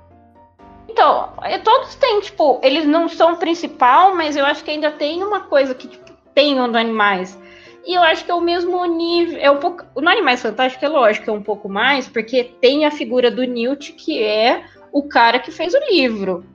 Então, 0.92 1.30
é, 1.42 1.58
todos 1.58 1.96
têm, 1.96 2.20
tipo, 2.20 2.60
eles 2.62 2.86
não 2.86 3.08
são 3.08 3.38
principal, 3.38 4.14
mas 4.14 4.36
eu 4.36 4.46
acho 4.46 4.62
que 4.62 4.72
ainda 4.72 4.92
tem 4.92 5.24
uma 5.24 5.40
coisa 5.40 5.74
que 5.74 5.88
tipo, 5.88 6.12
tem 6.36 6.54
no 6.54 6.78
Animais. 6.78 7.40
E 7.86 7.96
eu 7.96 8.04
acho 8.04 8.26
que 8.26 8.32
é 8.32 8.34
o 8.34 8.42
mesmo 8.42 8.86
nível. 8.86 9.40
É 9.40 9.50
um 9.50 9.58
pouco. 9.58 9.86
No 10.00 10.10
Animais 10.10 10.42
Fantásticos 10.42 10.84
é 10.84 10.90
lógico, 10.90 11.30
é 11.30 11.34
um 11.34 11.42
pouco 11.42 11.70
mais, 11.70 12.08
porque 12.08 12.44
tem 12.44 12.86
a 12.86 12.92
figura 12.92 13.32
do 13.32 13.44
Newt, 13.44 13.94
que 13.94 14.22
é 14.22 14.66
o 14.92 15.04
cara 15.04 15.40
que 15.40 15.50
fez 15.50 15.74
o 15.74 15.80
livro. 15.90 16.46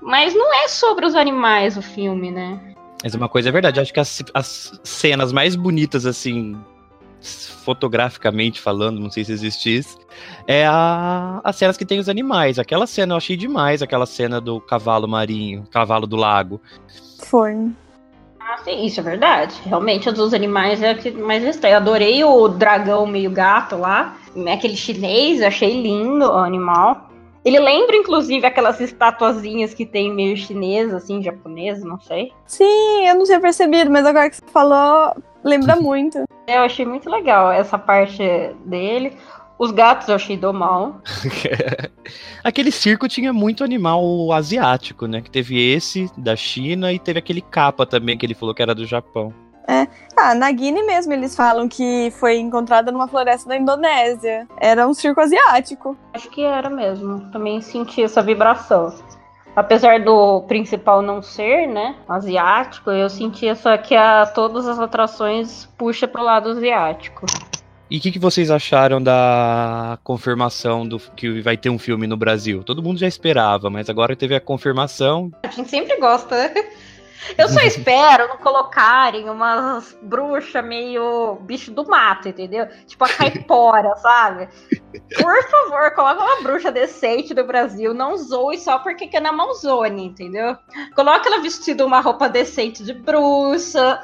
Mas 0.00 0.34
não 0.34 0.52
é 0.52 0.68
sobre 0.68 1.06
os 1.06 1.14
animais 1.14 1.76
o 1.76 1.82
filme, 1.82 2.30
né? 2.30 2.60
Mas 3.02 3.14
uma 3.14 3.28
coisa 3.28 3.48
é 3.48 3.52
verdade, 3.52 3.80
acho 3.80 3.92
que 3.92 4.00
as, 4.00 4.22
as 4.34 4.80
cenas 4.84 5.32
mais 5.32 5.56
bonitas, 5.56 6.06
assim, 6.06 6.56
fotograficamente 7.64 8.60
falando, 8.60 9.00
não 9.00 9.10
sei 9.10 9.24
se 9.24 9.32
existisse, 9.32 9.96
é 10.46 10.66
a, 10.66 11.40
as 11.44 11.56
cenas 11.56 11.76
que 11.76 11.84
tem 11.84 11.98
os 11.98 12.08
animais. 12.08 12.58
Aquela 12.58 12.86
cena 12.86 13.14
eu 13.14 13.16
achei 13.16 13.36
demais, 13.36 13.82
aquela 13.82 14.06
cena 14.06 14.40
do 14.40 14.60
cavalo 14.60 15.08
marinho, 15.08 15.64
cavalo 15.70 16.06
do 16.06 16.16
lago. 16.16 16.60
Foi. 17.20 17.70
Ah, 18.40 18.58
sim, 18.64 18.84
isso 18.84 19.00
é 19.00 19.02
verdade. 19.02 19.60
Realmente, 19.64 20.08
os 20.08 20.14
dos 20.14 20.34
animais 20.34 20.82
é 20.82 20.90
a 20.90 20.94
que 20.94 21.10
mais 21.10 21.44
estranho. 21.44 21.74
Eu 21.74 21.76
adorei 21.78 22.24
o 22.24 22.48
dragão 22.48 23.06
meio 23.06 23.30
gato 23.30 23.76
lá, 23.76 24.16
né, 24.34 24.54
aquele 24.54 24.76
chinês, 24.76 25.40
achei 25.42 25.80
lindo 25.80 26.26
o 26.26 26.36
animal. 26.36 27.08
Ele 27.44 27.58
lembra, 27.58 27.96
inclusive, 27.96 28.46
aquelas 28.46 28.80
estatuazinhas 28.80 29.74
que 29.74 29.84
tem 29.84 30.12
meio 30.12 30.36
chinesa, 30.36 30.98
assim, 30.98 31.22
japonesa, 31.22 31.84
não 31.84 31.98
sei. 31.98 32.32
Sim, 32.46 33.08
eu 33.08 33.16
não 33.16 33.24
tinha 33.24 33.40
percebido, 33.40 33.90
mas 33.90 34.06
agora 34.06 34.30
que 34.30 34.36
você 34.36 34.46
falou, 34.52 35.14
lembra 35.42 35.74
muito. 35.80 36.22
É, 36.46 36.58
eu 36.58 36.62
achei 36.62 36.86
muito 36.86 37.10
legal 37.10 37.50
essa 37.50 37.76
parte 37.78 38.22
dele. 38.64 39.16
Os 39.58 39.70
gatos 39.70 40.08
eu 40.08 40.14
achei 40.14 40.36
do 40.36 40.52
mal. 40.52 41.00
aquele 42.42 42.70
circo 42.70 43.06
tinha 43.08 43.32
muito 43.32 43.62
animal 43.62 44.32
asiático, 44.32 45.06
né? 45.06 45.20
Que 45.20 45.30
teve 45.30 45.58
esse 45.72 46.10
da 46.16 46.34
China 46.34 46.92
e 46.92 46.98
teve 46.98 47.18
aquele 47.18 47.40
capa 47.40 47.86
também 47.86 48.18
que 48.18 48.26
ele 48.26 48.34
falou 48.34 48.54
que 48.54 48.62
era 48.62 48.74
do 48.74 48.86
Japão. 48.86 49.32
Ah, 50.22 50.36
na 50.36 50.52
Guiné 50.52 50.82
mesmo 50.82 51.12
eles 51.12 51.34
falam 51.34 51.68
que 51.68 52.12
foi 52.12 52.38
encontrada 52.38 52.92
numa 52.92 53.08
floresta 53.08 53.48
da 53.48 53.56
Indonésia. 53.56 54.46
Era 54.56 54.86
um 54.86 54.94
circo 54.94 55.20
asiático. 55.20 55.96
Acho 56.14 56.30
que 56.30 56.42
era 56.42 56.70
mesmo. 56.70 57.28
Também 57.32 57.60
senti 57.60 58.02
essa 58.02 58.22
vibração. 58.22 58.94
Apesar 59.56 60.00
do 60.00 60.42
principal 60.42 61.02
não 61.02 61.20
ser, 61.20 61.66
né, 61.66 61.96
asiático, 62.08 62.90
eu 62.90 63.10
senti 63.10 63.48
essa 63.48 63.76
que 63.76 63.96
a 63.96 64.24
todas 64.26 64.66
as 64.66 64.78
atrações 64.78 65.68
puxa 65.76 66.06
pro 66.06 66.22
lado 66.22 66.50
asiático. 66.50 67.26
E 67.92 67.98
o 67.98 68.00
que, 68.00 68.10
que 68.10 68.18
vocês 68.18 68.50
acharam 68.50 69.02
da 69.02 69.98
confirmação 70.02 70.88
do 70.88 70.98
que 70.98 71.42
vai 71.42 71.58
ter 71.58 71.68
um 71.68 71.78
filme 71.78 72.06
no 72.06 72.16
Brasil? 72.16 72.64
Todo 72.64 72.82
mundo 72.82 72.98
já 72.98 73.06
esperava, 73.06 73.68
mas 73.68 73.90
agora 73.90 74.16
teve 74.16 74.34
a 74.34 74.40
confirmação. 74.40 75.30
A 75.42 75.48
gente 75.48 75.68
sempre 75.68 75.98
gosta. 75.98 76.50
Eu 77.36 77.50
só 77.50 77.60
espero 77.60 78.28
não 78.28 78.38
colocarem 78.38 79.28
umas 79.28 79.94
bruxas 80.00 80.64
meio 80.64 81.34
bicho 81.42 81.70
do 81.70 81.86
mato, 81.86 82.30
entendeu? 82.30 82.66
Tipo 82.86 83.04
a 83.04 83.08
caipora, 83.10 83.94
sabe? 84.00 84.48
Por 85.14 85.50
favor, 85.50 85.90
coloca 85.94 86.24
uma 86.24 86.42
bruxa 86.42 86.72
decente 86.72 87.34
do 87.34 87.44
Brasil. 87.44 87.92
Não 87.92 88.16
zoe 88.16 88.56
só 88.56 88.78
porque 88.78 89.10
é 89.12 89.20
na 89.20 89.28
Amazônia, 89.28 90.02
entendeu? 90.02 90.56
Coloca 90.96 91.28
ela 91.28 91.42
vestida 91.42 91.84
uma 91.84 92.00
roupa 92.00 92.26
decente 92.26 92.82
de 92.82 92.94
bruxa. 92.94 94.00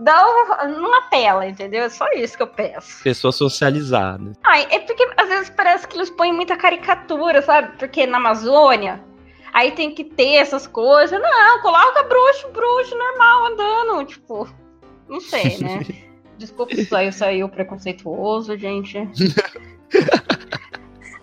Não, 0.00 0.68
não 0.68 0.94
apela, 0.94 1.46
entendeu? 1.46 1.84
É 1.84 1.88
só 1.88 2.06
isso 2.12 2.36
que 2.36 2.42
eu 2.42 2.46
peço. 2.46 3.02
Pessoa 3.02 3.32
socializada. 3.32 4.32
Ai, 4.42 4.66
é 4.70 4.78
porque 4.80 5.06
às 5.16 5.28
vezes 5.28 5.50
parece 5.50 5.86
que 5.86 5.96
eles 5.96 6.10
põem 6.10 6.32
muita 6.32 6.56
caricatura, 6.56 7.42
sabe? 7.42 7.76
Porque 7.76 8.06
na 8.06 8.16
Amazônia 8.16 9.04
Aí 9.52 9.72
tem 9.72 9.92
que 9.94 10.04
ter 10.04 10.36
essas 10.36 10.66
coisas. 10.66 11.20
Não, 11.20 11.60
coloca 11.60 12.02
bruxo, 12.04 12.48
bruxo, 12.48 12.96
normal, 12.96 13.46
andando. 13.46 14.04
Tipo, 14.04 14.48
não 15.08 15.20
sei, 15.20 15.58
né? 15.58 15.80
Desculpa 16.38 16.74
se 16.74 16.86
saiu, 16.86 17.12
saiu 17.12 17.48
preconceituoso, 17.48 18.56
gente. 18.56 18.96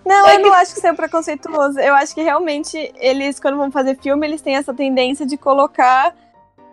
Não, 0.05 0.29
eu 0.29 0.39
não 0.39 0.53
acho 0.53 0.73
que 0.73 0.79
seja 0.79 0.93
preconceituoso. 0.93 1.77
Eu 1.81 1.93
acho 1.93 2.15
que 2.15 2.21
realmente 2.21 2.93
eles, 2.95 3.41
quando 3.41 3.57
vão 3.57 3.69
fazer 3.69 3.97
filme, 3.97 4.25
eles 4.25 4.41
têm 4.41 4.55
essa 4.55 4.73
tendência 4.73 5.25
de 5.25 5.35
colocar 5.35 6.15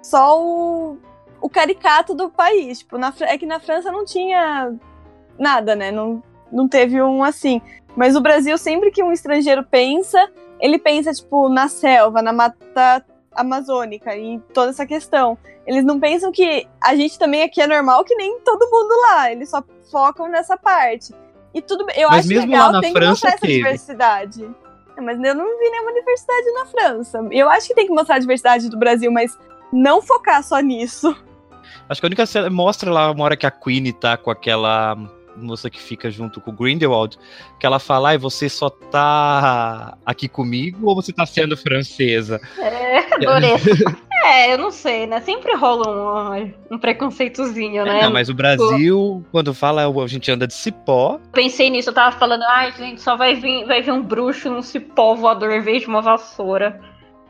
só 0.00 0.40
o, 0.40 0.96
o 1.44 1.50
caricato 1.50 2.14
do 2.14 2.30
país. 2.30 2.78
Tipo, 2.78 2.96
na, 2.96 3.12
é 3.20 3.36
que 3.36 3.44
na 3.44 3.60
França 3.60 3.92
não 3.92 4.02
tinha 4.02 4.72
nada, 5.38 5.76
né? 5.76 5.92
Não, 5.92 6.22
não 6.50 6.66
teve 6.66 7.02
um 7.02 7.22
assim. 7.22 7.60
Mas 7.94 8.16
o 8.16 8.20
Brasil, 8.22 8.56
sempre 8.56 8.90
que 8.90 9.02
um 9.02 9.12
estrangeiro 9.12 9.62
pensa, 9.62 10.18
ele 10.58 10.78
pensa, 10.78 11.12
tipo, 11.12 11.50
na 11.50 11.68
selva, 11.68 12.22
na 12.22 12.32
mata 12.32 13.04
amazônica 13.30 14.16
e 14.16 14.40
toda 14.54 14.70
essa 14.70 14.86
questão. 14.86 15.36
Eles 15.66 15.84
não 15.84 16.00
pensam 16.00 16.32
que 16.32 16.66
a 16.82 16.96
gente 16.96 17.18
também 17.18 17.42
aqui 17.42 17.60
é 17.60 17.66
normal 17.66 18.04
que 18.04 18.14
nem 18.14 18.40
todo 18.40 18.70
mundo 18.70 18.94
lá. 19.02 19.30
Eles 19.30 19.50
só 19.50 19.62
focam 19.92 20.26
nessa 20.28 20.56
parte. 20.56 21.12
E 21.52 21.60
tudo 21.60 21.84
Eu 21.94 22.08
Mas 22.08 22.20
acho 22.20 22.28
mesmo 22.28 22.50
legal, 22.50 22.66
lá 22.68 22.72
na 22.72 22.80
tem 22.80 22.92
França 22.94 23.06
que 23.06 23.10
mostrar 23.10 23.34
essa 23.34 23.46
diversidade. 23.46 24.54
É, 24.96 25.00
Mas 25.02 25.22
eu 25.22 25.34
não 25.34 25.58
vi 25.58 25.70
nenhuma 25.70 25.92
diversidade 25.92 26.52
na 26.52 26.66
França. 26.66 27.28
Eu 27.30 27.50
acho 27.50 27.68
que 27.68 27.74
tem 27.74 27.86
que 27.86 27.92
mostrar 27.92 28.14
a 28.14 28.18
diversidade 28.18 28.70
do 28.70 28.78
Brasil, 28.78 29.12
mas 29.12 29.38
não 29.70 30.00
focar 30.00 30.42
só 30.42 30.58
nisso. 30.60 31.14
Acho 31.88 32.00
que 32.00 32.06
a 32.06 32.08
única 32.08 32.26
cena 32.26 32.48
mostra 32.50 32.90
lá 32.90 33.10
uma 33.10 33.24
hora 33.24 33.36
que 33.36 33.46
a 33.46 33.50
Queen 33.50 33.92
tá 33.92 34.16
com 34.16 34.30
aquela 34.30 34.96
moça 35.36 35.68
que 35.68 35.80
fica 35.80 36.10
junto 36.10 36.40
com 36.40 36.50
o 36.50 36.54
Grindelwald, 36.54 37.18
que 37.58 37.66
ela 37.66 37.78
fala, 37.78 38.10
ai, 38.10 38.18
você 38.18 38.48
só 38.48 38.70
tá 38.70 39.96
aqui 40.04 40.28
comigo 40.28 40.86
ou 40.88 40.94
você 40.94 41.12
tá 41.12 41.26
sendo 41.26 41.56
francesa? 41.56 42.40
É, 42.58 43.14
adorei. 43.14 43.54
é, 44.24 44.52
eu 44.52 44.58
não 44.58 44.70
sei, 44.70 45.06
né? 45.06 45.20
Sempre 45.20 45.54
rola 45.54 46.32
um, 46.32 46.74
um 46.74 46.78
preconceitozinho, 46.78 47.84
né? 47.84 48.02
Não, 48.02 48.12
mas 48.12 48.28
o 48.28 48.34
Brasil, 48.34 49.24
quando 49.30 49.52
fala, 49.52 49.86
a 49.86 50.06
gente 50.06 50.30
anda 50.30 50.46
de 50.46 50.54
cipó. 50.54 51.20
Pensei 51.32 51.70
nisso, 51.70 51.90
eu 51.90 51.94
tava 51.94 52.16
falando, 52.16 52.42
ai, 52.44 52.72
gente, 52.72 53.00
só 53.00 53.16
vai 53.16 53.34
vir, 53.34 53.66
vai 53.66 53.82
vir 53.82 53.92
um 53.92 54.02
bruxo 54.02 54.50
num 54.50 54.62
cipó 54.62 55.14
voador 55.14 55.50
em 55.50 55.60
vez 55.60 55.82
de 55.82 55.88
uma 55.88 56.00
vassoura. 56.00 56.80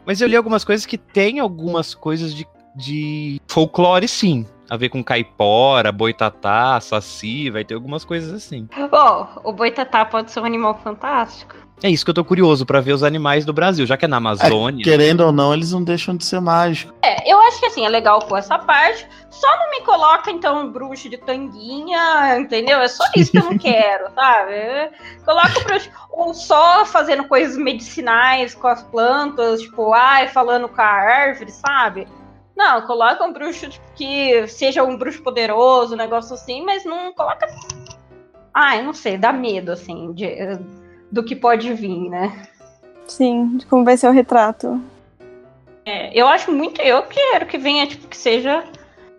Mas 0.07 0.21
eu 0.21 0.29
li 0.29 0.37
algumas 0.37 0.65
coisas 0.65 0.85
que 0.85 0.99
tem 0.99 1.39
algumas 1.39 1.95
coisas 1.95 2.35
de, 2.35 2.47
de 2.75 3.41
folclore, 3.47 4.09
sim. 4.09 4.47
A 4.69 4.77
ver 4.77 4.89
com 4.89 5.05
caipora, 5.05 5.93
boitatá, 5.93 6.81
saci, 6.81 7.51
vai 7.51 7.65
ter 7.65 7.75
algumas 7.75 8.05
coisas 8.05 8.33
assim. 8.33 8.67
Bom, 8.91 9.29
o 9.45 9.53
boitatá 9.53 10.05
pode 10.05 10.31
ser 10.31 10.41
um 10.41 10.45
animal 10.45 10.81
fantástico. 10.83 11.55
É 11.83 11.91
isso 11.91 12.05
que 12.05 12.11
eu 12.11 12.15
tô 12.15 12.25
curioso 12.25 12.65
pra 12.65 12.81
ver 12.81 12.93
os 12.93 13.03
animais 13.03 13.45
do 13.45 13.53
Brasil, 13.53 13.85
já 13.85 13.97
que 13.97 14.05
é 14.05 14.09
na 14.09 14.17
Amazônia. 14.17 14.83
Querendo 14.83 15.21
ou 15.21 15.33
não, 15.33 15.53
eles 15.53 15.73
não 15.73 15.83
deixam 15.83 16.17
de 16.17 16.25
ser 16.25 16.41
mágicos. 16.41 16.95
É, 17.03 17.31
eu 17.31 17.39
acho 17.43 17.61
que 17.61 17.67
assim, 17.67 17.85
é 17.85 17.89
legal 17.89 18.21
com 18.23 18.37
essa 18.37 18.59
parte. 18.59 19.07
Só 19.29 19.49
não 19.59 19.71
me 19.71 19.81
coloca, 19.83 20.31
então, 20.31 20.65
um 20.65 20.73
bruxo 20.73 21.11
de 21.11 21.19
tanguinha, 21.19 22.39
entendeu? 22.39 22.79
É 22.79 22.89
só 22.89 23.05
isso 23.17 23.33
que 23.33 23.39
eu 23.39 23.45
não 23.45 23.59
quero, 23.59 24.07
sabe? 24.15 24.93
Coloca 25.27 25.59
o 25.59 25.65
bruxo. 25.65 25.91
Ou 26.11 26.33
só 26.33 26.87
fazendo 26.87 27.25
coisas 27.25 27.59
medicinais 27.59 28.55
com 28.55 28.69
as 28.69 28.83
plantas, 28.85 29.61
tipo, 29.61 29.93
ai, 29.93 30.29
falando 30.29 30.69
com 30.69 30.81
a 30.81 30.87
árvore, 30.87 31.51
sabe? 31.51 32.07
Não, 32.57 32.83
coloca 32.83 33.25
um 33.25 33.33
bruxo 33.33 33.69
que 33.97 34.47
seja 34.47 34.83
um 34.85 34.97
bruxo 34.97 35.23
poderoso, 35.23 35.95
um 35.95 35.99
negócio 35.99 36.35
assim, 36.35 36.65
mas 36.65 36.85
não 36.85 37.13
coloca. 37.13 37.47
Ai, 38.53 38.83
não 38.83 38.93
sei, 38.93 39.19
dá 39.19 39.33
medo, 39.33 39.73
assim, 39.73 40.13
de, 40.13 40.29
do 41.11 41.25
que 41.25 41.35
pode 41.35 41.73
vir, 41.75 42.09
né? 42.09 42.47
Sim, 43.07 43.57
de 43.57 43.67
como 43.67 43.85
vai 43.85 43.97
ser 43.97 44.09
o 44.09 44.13
retrato. 44.13 44.81
É, 45.85 46.19
eu 46.19 46.27
acho 46.27 46.51
muito. 46.51 46.81
Eu 46.81 47.03
quero 47.03 47.47
que 47.47 47.59
venha, 47.59 47.87
tipo, 47.87 48.09
que 48.09 48.17
seja 48.17 48.65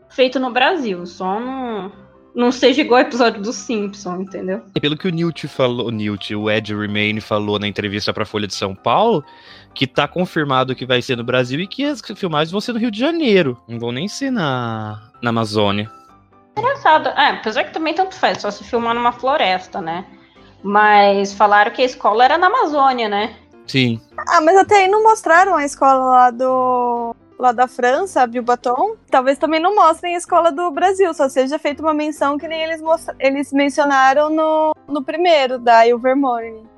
feito 0.09 0.39
no 0.39 0.51
Brasil. 0.51 1.05
Só 1.05 1.39
não, 1.39 1.91
não 2.33 2.51
seja 2.51 2.81
igual 2.81 3.01
o 3.01 3.03
episódio 3.03 3.41
do 3.41 3.53
Simpson, 3.53 4.21
entendeu? 4.21 4.61
E 4.75 4.79
pelo 4.79 4.97
que 4.97 5.07
o 5.07 5.11
Newt 5.11 5.47
falou, 5.47 5.87
o 5.87 5.91
Newt, 5.91 6.33
o 6.33 6.49
Ed 6.49 6.73
Remain 6.73 7.19
falou 7.19 7.59
na 7.59 7.67
entrevista 7.67 8.13
pra 8.13 8.25
Folha 8.25 8.47
de 8.47 8.55
São 8.55 8.73
Paulo, 8.73 9.23
que 9.75 9.85
tá 9.85 10.07
confirmado 10.07 10.73
que 10.73 10.85
vai 10.85 11.01
ser 11.01 11.17
no 11.17 11.23
Brasil 11.23 11.59
e 11.59 11.67
que 11.67 11.83
as 11.83 12.01
filmagens 12.15 12.51
vão 12.51 12.61
ser 12.61 12.73
no 12.73 12.79
Rio 12.79 12.89
de 12.89 12.99
Janeiro. 12.99 13.61
Não 13.67 13.77
vão 13.77 13.91
nem 13.91 14.07
ser 14.07 14.31
na, 14.31 15.11
na 15.21 15.29
Amazônia. 15.29 15.91
Engraçado. 16.57 17.09
É, 17.09 17.31
apesar 17.31 17.65
que 17.65 17.73
também 17.73 17.93
tanto 17.93 18.15
faz, 18.15 18.41
só 18.41 18.49
se 18.49 18.63
filmar 18.63 18.95
numa 18.95 19.11
floresta, 19.11 19.81
né? 19.81 20.05
Mas 20.63 21.33
falaram 21.33 21.71
que 21.71 21.81
a 21.81 21.85
escola 21.85 22.23
era 22.23 22.37
na 22.37 22.47
Amazônia, 22.47 23.09
né? 23.09 23.35
Sim. 23.67 23.99
Ah, 24.17 24.41
mas 24.41 24.55
até 24.57 24.77
aí 24.77 24.87
não 24.87 25.03
mostraram 25.03 25.55
a 25.55 25.65
escola 25.65 26.05
lá 26.05 26.31
do. 26.31 27.15
lá 27.37 27.51
da 27.51 27.67
França, 27.67 28.21
a 28.21 28.27
Baton. 28.27 28.95
Talvez 29.11 29.37
também 29.37 29.59
não 29.59 29.75
mostrem 29.75 30.15
a 30.15 30.17
escola 30.17 30.51
do 30.51 30.71
Brasil, 30.71 31.13
só 31.13 31.27
seja 31.27 31.59
feita 31.59 31.81
uma 31.81 31.93
menção 31.93 32.37
que 32.37 32.47
nem 32.47 32.63
eles, 32.63 32.81
eles 33.19 33.51
mencionaram 33.51 34.29
no, 34.29 34.73
no 34.87 35.03
primeiro, 35.03 35.59
da 35.59 35.85
Ilvermorny. 35.85 36.74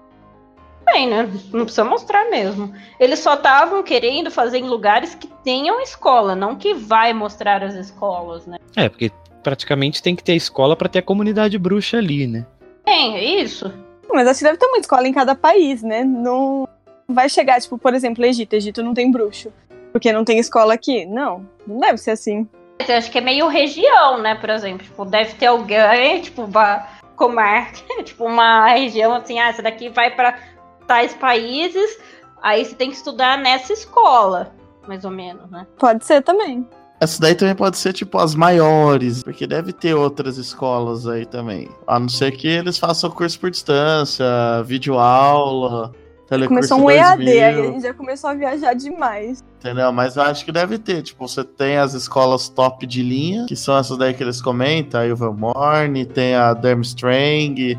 Bem, 0.92 1.10
né? 1.10 1.30
Não 1.52 1.66
precisa 1.66 1.84
mostrar 1.84 2.30
mesmo. 2.30 2.74
Eles 3.00 3.20
só 3.20 3.34
estavam 3.34 3.84
querendo 3.84 4.32
fazer 4.32 4.58
em 4.58 4.70
lugares 4.70 5.16
que 5.16 5.28
tenham 5.44 5.82
escola, 5.82 6.36
não 6.36 6.56
que 6.56 6.74
vai 6.74 7.14
mostrar 7.14 7.62
as 7.62 7.76
escolas, 7.76 8.48
né? 8.48 8.58
É, 8.76 8.88
porque 8.88 9.12
praticamente 9.44 10.02
tem 10.02 10.16
que 10.16 10.24
ter 10.24 10.34
escola 10.34 10.76
pra 10.76 10.88
ter 10.88 11.00
a 11.00 11.04
comunidade 11.04 11.58
bruxa 11.58 11.98
ali, 11.98 12.26
né? 12.26 12.46
Tem, 12.86 13.18
é 13.18 13.24
isso. 13.24 13.72
Mas 14.10 14.28
acho 14.28 14.40
que 14.40 14.46
deve 14.46 14.58
ter 14.58 14.66
uma 14.66 14.78
escola 14.78 15.08
em 15.08 15.14
cada 15.14 15.36
país, 15.36 15.84
né? 15.84 16.04
Não 16.06 16.68
vai 17.08 17.28
chegar, 17.28 17.60
tipo, 17.60 17.78
por 17.78 17.94
exemplo, 17.94 18.26
Egito. 18.26 18.54
Egito 18.54 18.82
não 18.82 18.94
tem 18.94 19.12
bruxo. 19.12 19.52
Porque 19.92 20.12
não 20.14 20.24
tem 20.24 20.40
escola 20.40 20.74
aqui. 20.74 21.06
Não, 21.06 21.46
não 21.66 21.80
deve 21.80 21.98
ser 21.98 22.12
assim. 22.12 22.48
Eu 22.88 22.96
acho 22.96 23.12
que 23.12 23.18
é 23.18 23.22
meio 23.22 23.48
região, 23.48 24.20
né? 24.20 24.36
Por 24.36 24.50
exemplo, 24.50 24.86
tipo, 24.86 25.04
deve 25.04 25.34
ter 25.34 25.48
alguém, 25.48 26.22
tipo, 26.22 26.44
uma 26.44 26.88
comarca, 27.16 27.82
tipo, 28.04 28.24
uma 28.24 28.68
região 28.70 29.14
assim, 29.14 29.40
ah, 29.40 29.50
essa 29.50 29.62
daqui 29.62 29.90
vai 29.90 30.16
para 30.16 30.40
tais 30.88 31.14
países, 31.14 32.00
aí 32.42 32.66
você 32.66 32.74
tem 32.74 32.90
que 32.90 32.96
estudar 32.96 33.38
nessa 33.38 33.74
escola, 33.74 34.54
mais 34.88 35.06
ou 35.06 35.12
menos, 35.12 35.50
né? 35.52 35.68
Pode 35.78 36.06
ser 36.06 36.24
também. 36.24 36.68
Essa 37.00 37.22
daí 37.22 37.36
também 37.36 37.54
pode 37.54 37.78
ser, 37.78 37.94
tipo, 37.94 38.18
as 38.18 38.34
maiores, 38.34 39.22
porque 39.22 39.46
deve 39.46 39.72
ter 39.72 39.94
outras 39.94 40.38
escolas 40.38 41.08
aí 41.08 41.28
também. 41.28 41.70
A 41.86 42.00
não 42.00 42.10
ser 42.10 42.32
que 42.32 42.48
eles 42.48 42.80
façam 42.80 43.12
curso 43.12 43.40
por 43.40 43.52
distância, 43.52 44.26
videoaula, 44.66 45.92
telecurso 46.28 46.70
Começou 46.70 46.80
um 46.80 46.90
EAD, 46.90 47.24
2000, 47.24 47.46
aí 47.46 47.60
a 47.60 47.72
gente 47.72 47.82
já 47.84 47.94
começou 47.94 48.30
a 48.32 48.34
viajar 48.34 48.74
demais. 48.74 49.44
Entendeu? 49.60 49.92
Mas 49.92 50.16
eu 50.16 50.24
acho 50.24 50.44
que 50.44 50.52
deve 50.52 50.80
ter. 50.80 51.04
Tipo, 51.04 51.28
você 51.28 51.44
tem 51.44 51.78
as 51.78 51.94
escolas 51.94 52.50
top 52.50 52.88
de 52.88 53.04
linha, 53.04 53.46
que 53.46 53.56
são 53.56 53.78
essas 53.78 53.96
daí 53.96 54.16
que 54.16 54.24
eles 54.24 54.42
comentam, 54.42 55.00
a 55.00 55.06
Ilvermorny, 55.06 56.04
tem 56.04 56.34
a 56.34 56.52
Durmstrang, 56.56 57.78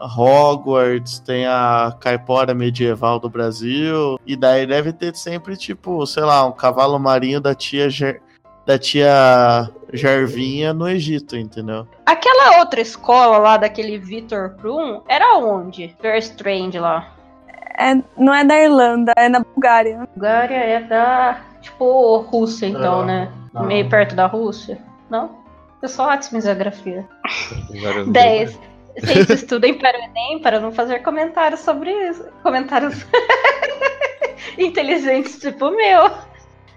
Hogwarts, 0.00 1.20
tem 1.20 1.46
a 1.46 1.94
Caipora 2.00 2.54
Medieval 2.54 3.18
do 3.18 3.28
Brasil. 3.28 4.18
E 4.26 4.34
daí 4.36 4.66
deve 4.66 4.92
ter 4.92 5.14
sempre, 5.14 5.56
tipo, 5.56 6.06
sei 6.06 6.22
lá, 6.22 6.44
um 6.46 6.52
cavalo 6.52 6.98
marinho 6.98 7.40
da 7.40 7.54
tia 7.54 7.90
Ger- 7.90 8.20
da 8.66 8.78
tia 8.78 9.68
Gervinha 9.92 10.72
no 10.72 10.88
Egito, 10.88 11.36
entendeu? 11.36 11.86
Aquela 12.06 12.58
outra 12.60 12.80
escola 12.80 13.38
lá 13.38 13.56
daquele 13.56 13.98
Victor 13.98 14.50
Krum 14.60 15.02
era 15.08 15.36
onde? 15.38 15.94
Very 16.00 16.18
Strange 16.18 16.78
lá. 16.78 17.12
É, 17.78 17.94
não 18.16 18.34
é 18.34 18.44
da 18.44 18.58
Irlanda, 18.58 19.12
é 19.16 19.28
na 19.28 19.40
Bulgária. 19.40 20.06
Bulgária 20.14 20.54
é 20.54 20.80
da, 20.82 21.40
tipo, 21.62 22.18
Rússia, 22.18 22.66
então, 22.66 23.04
né? 23.04 23.30
não. 23.54 23.64
Meio 23.64 23.88
perto 23.88 24.14
da 24.14 24.26
Rússia, 24.26 24.78
não? 25.08 25.40
Eu 25.82 25.88
sou 25.88 26.04
ótima 26.04 26.38
em 26.38 26.42
geografia. 26.42 27.08
10. 28.06 28.58
Vocês 29.00 29.30
estudem 29.30 29.74
para 29.74 29.98
o 29.98 30.02
Enem 30.02 30.40
para 30.40 30.60
não 30.60 30.72
fazer 30.72 31.00
comentários 31.00 31.60
sobre 31.60 31.90
isso. 32.08 32.24
Comentários 32.42 33.06
inteligentes 34.58 35.38
tipo 35.38 35.68
o 35.68 35.76
meu. 35.76 36.10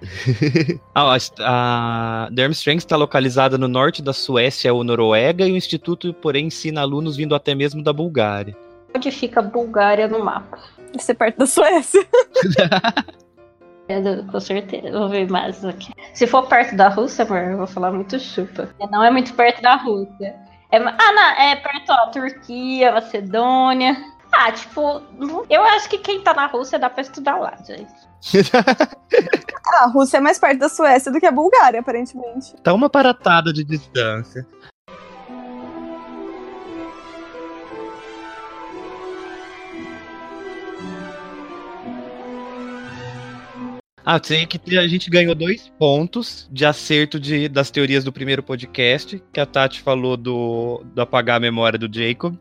ah, 0.93 1.15
a, 1.39 2.25
a 2.25 2.29
Durmstrang 2.29 2.77
está 2.77 2.95
localizada 2.95 3.57
no 3.57 3.67
norte 3.67 4.01
da 4.01 4.13
Suécia 4.13 4.73
ou 4.73 4.83
Noruega 4.83 5.45
e 5.47 5.51
o 5.51 5.55
instituto, 5.55 6.13
porém, 6.13 6.47
ensina 6.47 6.81
alunos 6.81 7.15
vindo 7.15 7.35
até 7.35 7.55
mesmo 7.55 7.83
da 7.83 7.93
Bulgária. 7.93 8.55
Onde 8.95 9.11
fica 9.11 9.39
a 9.39 9.43
Bulgária 9.43 10.07
no 10.07 10.23
mapa? 10.23 10.59
Deve 10.91 11.03
ser 11.03 11.15
perto 11.15 11.37
da 11.37 11.45
Suécia. 11.45 12.05
É, 13.89 14.01
com 14.31 14.39
certeza, 14.39 14.97
vou 14.97 15.09
ver 15.09 15.29
mais 15.29 15.63
aqui. 15.65 15.91
Se 16.13 16.25
for 16.25 16.47
perto 16.47 16.73
da 16.73 16.87
Rússia, 16.87 17.25
amor, 17.25 17.39
eu 17.39 17.57
vou 17.57 17.67
falar 17.67 17.91
muito 17.91 18.17
chupa. 18.17 18.69
Não 18.89 19.03
é 19.03 19.11
muito 19.11 19.33
perto 19.33 19.61
da 19.61 19.75
Rússia. 19.75 20.33
É, 20.73 20.77
ah, 20.77 21.13
não, 21.13 21.23
é 21.39 21.55
perto 21.57 21.85
da 21.85 22.07
Turquia, 22.07 22.91
Macedônia. 22.93 23.95
Ah, 24.31 24.51
tipo, 24.51 25.03
eu 25.47 25.63
acho 25.65 25.87
que 25.87 25.99
quem 25.99 26.23
tá 26.23 26.33
na 26.33 26.47
Rússia 26.47 26.79
dá 26.79 26.89
pra 26.89 27.03
estudar 27.03 27.37
lá, 27.37 27.55
gente. 27.63 27.93
a 29.83 29.85
Rússia 29.85 30.17
é 30.17 30.19
mais 30.19 30.39
perto 30.39 30.57
da 30.57 30.69
Suécia 30.69 31.11
do 31.11 31.19
que 31.19 31.27
a 31.27 31.31
Bulgária, 31.31 31.79
aparentemente. 31.79 32.55
Tá 32.63 32.73
uma 32.73 32.89
paratada 32.89 33.53
de 33.53 33.63
distância. 33.63 34.47
Ah, 44.05 44.19
sei 44.21 44.45
que 44.45 44.77
a 44.77 44.87
gente 44.87 45.09
ganhou 45.09 45.33
dois 45.33 45.71
pontos 45.79 46.47
de 46.51 46.65
acerto 46.65 47.19
de, 47.19 47.47
das 47.47 47.71
teorias 47.71 48.03
do 48.03 48.11
primeiro 48.11 48.43
podcast, 48.43 49.21
que 49.31 49.39
a 49.39 49.45
Tati 49.45 49.81
falou 49.81 50.17
do, 50.17 50.83
do 50.93 51.01
apagar 51.01 51.37
a 51.37 51.39
memória 51.39 51.79
do 51.79 51.89
Jacob. 51.91 52.35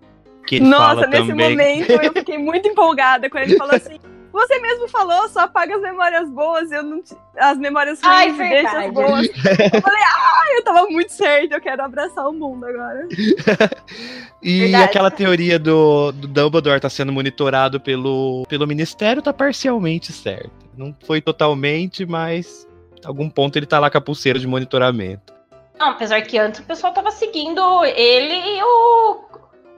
Que 0.47 0.57
ele 0.57 0.67
Nossa, 0.67 1.03
fala 1.03 1.07
nesse 1.07 1.29
também. 1.29 1.51
momento 1.51 1.91
eu 1.91 2.13
fiquei 2.13 2.37
muito 2.37 2.67
empolgada 2.67 3.31
quando 3.31 3.45
ele 3.45 3.57
falou 3.57 3.75
assim. 3.77 3.99
Você 4.33 4.59
mesmo 4.61 4.89
falou, 4.89 5.29
só 5.29 5.41
apaga 5.41 5.77
as 5.77 5.83
memórias 5.83 6.31
boas, 6.31 6.73
eu 6.73 6.83
não 6.83 7.03
as 7.37 7.59
memórias 7.59 7.99
Ai, 8.03 8.31
ruins 8.31 8.41
e 8.41 8.49
deixa 8.49 8.79
as 8.79 8.93
boas. 8.93 9.29
Eu 9.29 9.81
falei, 9.83 10.03
ah, 10.03 10.45
eu 10.55 10.65
tava 10.65 10.87
muito 10.89 11.13
certo, 11.13 11.53
eu 11.53 11.61
quero 11.61 11.83
abraçar 11.83 12.27
o 12.29 12.33
mundo 12.33 12.67
agora. 12.67 13.09
E 14.43 14.63
Verdade. 14.63 14.85
aquela 14.85 15.11
teoria 15.11 15.57
do, 15.57 16.11
do 16.11 16.27
Dumbledore 16.27 16.81
tá 16.81 16.91
sendo 16.91 17.13
monitorado 17.13 17.79
pelo, 17.79 18.45
pelo 18.49 18.67
Ministério 18.67 19.23
tá 19.23 19.33
parcialmente 19.33 20.13
certa. 20.13 20.51
Não 20.77 20.93
foi 21.07 21.21
totalmente, 21.21 22.05
mas 22.05 22.67
algum 23.05 23.31
ponto 23.31 23.57
ele 23.57 23.67
tá 23.67 23.79
lá 23.79 23.89
com 23.89 23.99
a 23.99 24.01
pulseira 24.01 24.41
de 24.41 24.47
monitoramento. 24.49 25.33
Não, 25.79 25.91
apesar 25.91 26.21
que 26.23 26.39
antes 26.39 26.61
o 26.61 26.65
pessoal 26.65 26.93
tava 26.93 27.13
seguindo 27.13 27.85
ele 27.85 28.35
e 28.35 28.63
o, 28.63 29.32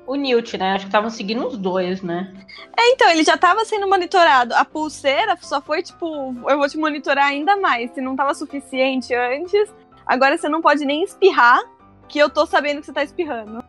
o 0.06 0.14
Newt, 0.14 0.56
né? 0.58 0.72
Acho 0.72 0.84
que 0.84 0.88
estavam 0.88 1.10
seguindo 1.10 1.46
os 1.46 1.56
dois, 1.56 2.02
né? 2.02 2.32
É, 2.78 2.90
então, 2.90 3.10
ele 3.10 3.24
já 3.24 3.36
tava 3.36 3.64
sendo 3.64 3.88
monitorado. 3.88 4.54
A 4.54 4.64
pulseira 4.64 5.36
só 5.40 5.60
foi 5.60 5.82
tipo, 5.82 6.34
eu 6.48 6.58
vou 6.58 6.68
te 6.68 6.76
monitorar 6.76 7.26
ainda 7.26 7.56
mais. 7.56 7.90
Se 7.92 8.00
não 8.00 8.16
tava 8.16 8.34
suficiente 8.34 9.14
antes, 9.14 9.72
agora 10.06 10.36
você 10.36 10.48
não 10.48 10.60
pode 10.60 10.84
nem 10.84 11.02
espirrar, 11.02 11.60
que 12.08 12.18
eu 12.18 12.28
tô 12.28 12.46
sabendo 12.46 12.80
que 12.80 12.86
você 12.86 12.92
tá 12.92 13.02
espirrando. 13.02 13.64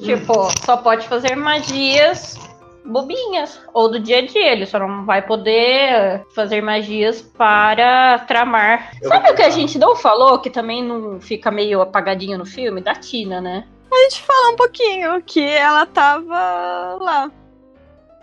Tipo, 0.00 0.50
só 0.64 0.76
pode 0.76 1.08
fazer 1.08 1.34
magias 1.36 2.38
bobinhas 2.84 3.60
ou 3.74 3.90
do 3.90 3.98
dia 3.98 4.18
a 4.18 4.26
dia. 4.26 4.52
Ele 4.52 4.66
só 4.66 4.78
não 4.78 5.04
vai 5.04 5.22
poder 5.22 6.24
fazer 6.34 6.60
magias 6.60 7.22
para 7.22 8.18
tramar. 8.20 8.92
Sabe 9.02 9.30
o 9.30 9.34
que 9.34 9.42
a 9.42 9.50
gente 9.50 9.78
não 9.78 9.96
falou, 9.96 10.38
que 10.38 10.50
também 10.50 10.82
não 10.84 11.20
fica 11.20 11.50
meio 11.50 11.80
apagadinho 11.80 12.38
no 12.38 12.46
filme? 12.46 12.80
Da 12.80 12.94
Tina, 12.94 13.40
né? 13.40 13.66
A 13.96 14.02
gente 14.02 14.22
fala 14.22 14.52
um 14.52 14.56
pouquinho 14.56 15.22
que 15.22 15.42
ela 15.42 15.86
tava 15.86 16.98
lá. 17.00 17.30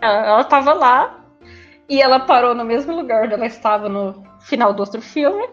Ela, 0.00 0.26
ela 0.26 0.44
tava 0.44 0.72
lá 0.72 1.18
e 1.88 2.00
ela 2.00 2.20
parou 2.20 2.54
no 2.54 2.64
mesmo 2.64 2.94
lugar 2.94 3.24
onde 3.24 3.34
ela 3.34 3.46
estava 3.46 3.88
no 3.88 4.24
final 4.40 4.72
do 4.72 4.80
outro 4.80 5.02
filme. 5.02 5.48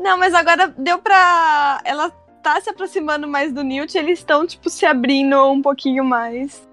Não, 0.00 0.18
mas 0.18 0.34
agora 0.34 0.74
deu 0.76 0.98
pra. 0.98 1.80
Ela 1.84 2.10
tá 2.42 2.60
se 2.60 2.68
aproximando 2.68 3.28
mais 3.28 3.52
do 3.52 3.62
Newt, 3.62 3.96
eles 3.96 4.18
estão, 4.18 4.44
tipo, 4.44 4.68
se 4.68 4.84
abrindo 4.84 5.40
um 5.46 5.62
pouquinho 5.62 6.04
mais. 6.04 6.68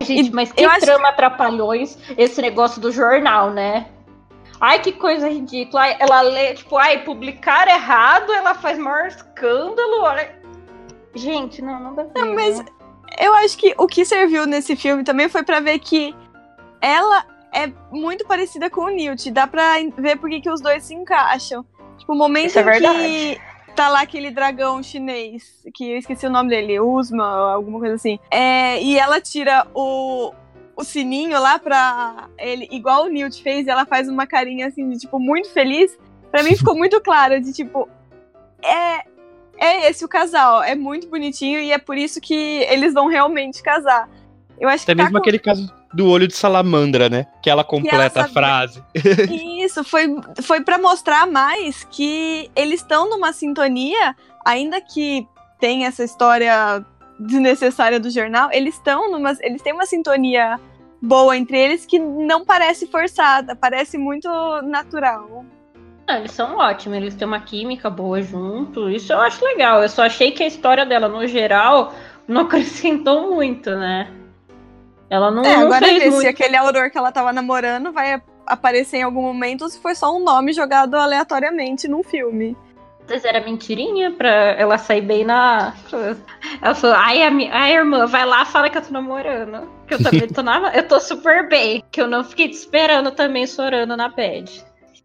Gente, 0.00 0.30
E 0.30 0.32
mas 0.32 0.50
que 0.50 0.64
eu 0.64 0.68
acho 0.68 0.80
trama 0.80 1.10
atrapalhões 1.10 1.96
esse 2.18 2.42
negócio 2.42 2.80
do 2.80 2.90
jornal, 2.90 3.50
né? 3.50 3.86
Ai, 4.60 4.80
que 4.80 4.90
coisa 4.90 5.28
ridícula. 5.28 5.82
Ai, 5.82 5.96
ela 6.00 6.22
lê, 6.22 6.54
tipo, 6.54 6.76
ai, 6.76 7.04
publicar 7.04 7.68
errado, 7.68 8.32
ela 8.32 8.54
faz 8.54 8.78
maior 8.78 9.06
escândalo. 9.06 10.02
Olha... 10.02 10.41
Gente, 11.14 11.62
não, 11.62 11.80
nada 11.80 12.02
a 12.02 12.04
ver. 12.04 12.12
Não, 12.14 12.34
mas 12.34 12.58
né? 12.58 12.64
eu 13.20 13.34
acho 13.34 13.56
que 13.58 13.74
o 13.78 13.86
que 13.86 14.04
serviu 14.04 14.46
nesse 14.46 14.76
filme 14.76 15.04
também 15.04 15.28
foi 15.28 15.42
pra 15.42 15.60
ver 15.60 15.78
que 15.78 16.14
ela 16.80 17.24
é 17.52 17.70
muito 17.90 18.26
parecida 18.26 18.70
com 18.70 18.82
o 18.82 18.88
Newt. 18.88 19.30
Dá 19.30 19.46
pra 19.46 19.74
ver 19.98 20.16
por 20.16 20.30
que 20.30 20.40
que 20.40 20.50
os 20.50 20.60
dois 20.60 20.84
se 20.84 20.94
encaixam. 20.94 21.64
Tipo, 21.98 22.14
o 22.14 22.16
momento 22.16 22.46
Isso 22.46 22.58
é 22.58 22.80
que 22.80 23.40
tá 23.74 23.88
lá 23.88 24.02
aquele 24.02 24.30
dragão 24.30 24.82
chinês, 24.82 25.62
que 25.74 25.92
eu 25.92 25.98
esqueci 25.98 26.26
o 26.26 26.30
nome 26.30 26.50
dele, 26.50 26.80
Usma, 26.80 27.52
alguma 27.52 27.78
coisa 27.78 27.94
assim. 27.94 28.18
É, 28.30 28.82
e 28.82 28.98
ela 28.98 29.20
tira 29.20 29.66
o, 29.74 30.32
o 30.76 30.84
sininho 30.84 31.40
lá 31.40 31.58
pra 31.58 32.28
ele, 32.38 32.68
igual 32.70 33.04
o 33.04 33.08
Newt 33.08 33.42
fez, 33.42 33.66
e 33.66 33.70
ela 33.70 33.86
faz 33.86 34.08
uma 34.08 34.26
carinha 34.26 34.66
assim 34.66 34.88
de 34.88 34.98
tipo 34.98 35.18
muito 35.18 35.50
feliz. 35.50 35.98
Pra 36.30 36.42
mim 36.42 36.56
ficou 36.56 36.76
muito 36.76 37.00
claro 37.00 37.40
de 37.40 37.52
tipo 37.52 37.88
é 38.64 39.04
é 39.62 39.88
esse 39.90 40.04
o 40.04 40.08
casal, 40.08 40.62
é 40.62 40.74
muito 40.74 41.08
bonitinho 41.08 41.60
e 41.60 41.70
é 41.72 41.78
por 41.78 41.96
isso 41.96 42.20
que 42.20 42.34
eles 42.68 42.92
vão 42.92 43.06
realmente 43.06 43.62
casar. 43.62 44.08
Eu 44.60 44.68
acho 44.68 44.84
Até 44.84 44.92
que 44.92 44.96
tá 44.98 45.04
mesmo 45.04 45.12
com- 45.18 45.22
aquele 45.22 45.38
caso 45.38 45.72
do 45.92 46.08
olho 46.08 46.26
de 46.28 46.34
salamandra, 46.34 47.08
né? 47.08 47.26
Que 47.42 47.50
ela 47.50 47.64
completa 47.64 48.04
a 48.06 48.10
sabia- 48.28 48.32
frase. 48.32 48.82
Isso, 49.64 49.82
foi, 49.84 50.06
foi 50.42 50.60
para 50.62 50.78
mostrar 50.78 51.26
mais 51.26 51.84
que 51.90 52.50
eles 52.54 52.80
estão 52.80 53.08
numa 53.10 53.32
sintonia, 53.32 54.14
ainda 54.44 54.80
que 54.80 55.26
tem 55.60 55.84
essa 55.86 56.02
história 56.04 56.84
desnecessária 57.18 58.00
do 58.00 58.10
jornal, 58.10 58.48
eles 58.52 58.74
estão 58.74 59.10
numa. 59.10 59.36
Eles 59.40 59.62
têm 59.62 59.72
uma 59.72 59.86
sintonia 59.86 60.58
boa 61.00 61.36
entre 61.36 61.58
eles 61.58 61.84
que 61.86 61.98
não 61.98 62.44
parece 62.44 62.86
forçada, 62.86 63.54
parece 63.56 63.96
muito 63.98 64.28
natural. 64.62 65.44
Ah, 66.06 66.18
eles 66.18 66.32
são 66.32 66.56
ótimos, 66.56 66.96
eles 66.98 67.14
têm 67.14 67.26
uma 67.26 67.40
química 67.40 67.88
boa 67.88 68.20
junto. 68.20 68.90
Isso 68.90 69.12
eu 69.12 69.20
acho 69.20 69.44
legal. 69.44 69.82
Eu 69.82 69.88
só 69.88 70.02
achei 70.02 70.32
que 70.32 70.42
a 70.42 70.46
história 70.46 70.84
dela, 70.84 71.08
no 71.08 71.26
geral, 71.26 71.92
não 72.26 72.42
acrescentou 72.46 73.34
muito, 73.34 73.70
né? 73.70 74.10
Ela 75.08 75.30
não, 75.30 75.44
é, 75.44 75.56
não 75.56 75.66
agora 75.66 75.86
fez 75.86 76.02
ver 76.02 76.10
muito. 76.10 76.22
se 76.22 76.26
aquele 76.28 76.56
auror 76.56 76.90
que 76.90 76.98
ela 76.98 77.12
tava 77.12 77.32
namorando 77.32 77.92
vai 77.92 78.20
aparecer 78.46 78.96
em 78.98 79.02
algum 79.02 79.22
momento 79.22 79.62
ou 79.62 79.68
se 79.68 79.78
foi 79.80 79.94
só 79.94 80.14
um 80.14 80.24
nome 80.24 80.52
jogado 80.52 80.94
aleatoriamente 80.96 81.86
num 81.86 82.02
filme. 82.02 82.56
Mas 83.08 83.24
era 83.24 83.40
mentirinha 83.40 84.10
pra 84.12 84.30
ela 84.30 84.78
sair 84.78 85.02
bem 85.02 85.22
na. 85.24 85.74
Ela 86.62 86.74
falou, 86.74 86.96
ai, 86.96 87.22
a 87.22 87.30
mi- 87.30 87.50
ai, 87.52 87.74
irmã, 87.74 88.06
vai 88.06 88.24
lá, 88.24 88.44
fala 88.44 88.70
que 88.70 88.78
eu 88.78 88.82
tô 88.82 88.90
namorando. 88.92 89.68
Que 89.86 89.94
eu 89.94 90.02
também 90.02 90.26
tô 90.28 90.40
na. 90.42 90.72
Eu 90.74 90.86
tô 90.88 90.98
super 90.98 91.46
bem. 91.48 91.84
Que 91.90 92.00
eu 92.00 92.06
não 92.08 92.24
fiquei 92.24 92.48
te 92.48 92.54
esperando 92.54 93.10
também 93.10 93.46
chorando 93.46 93.96
na 93.96 94.08
bed. 94.08 94.64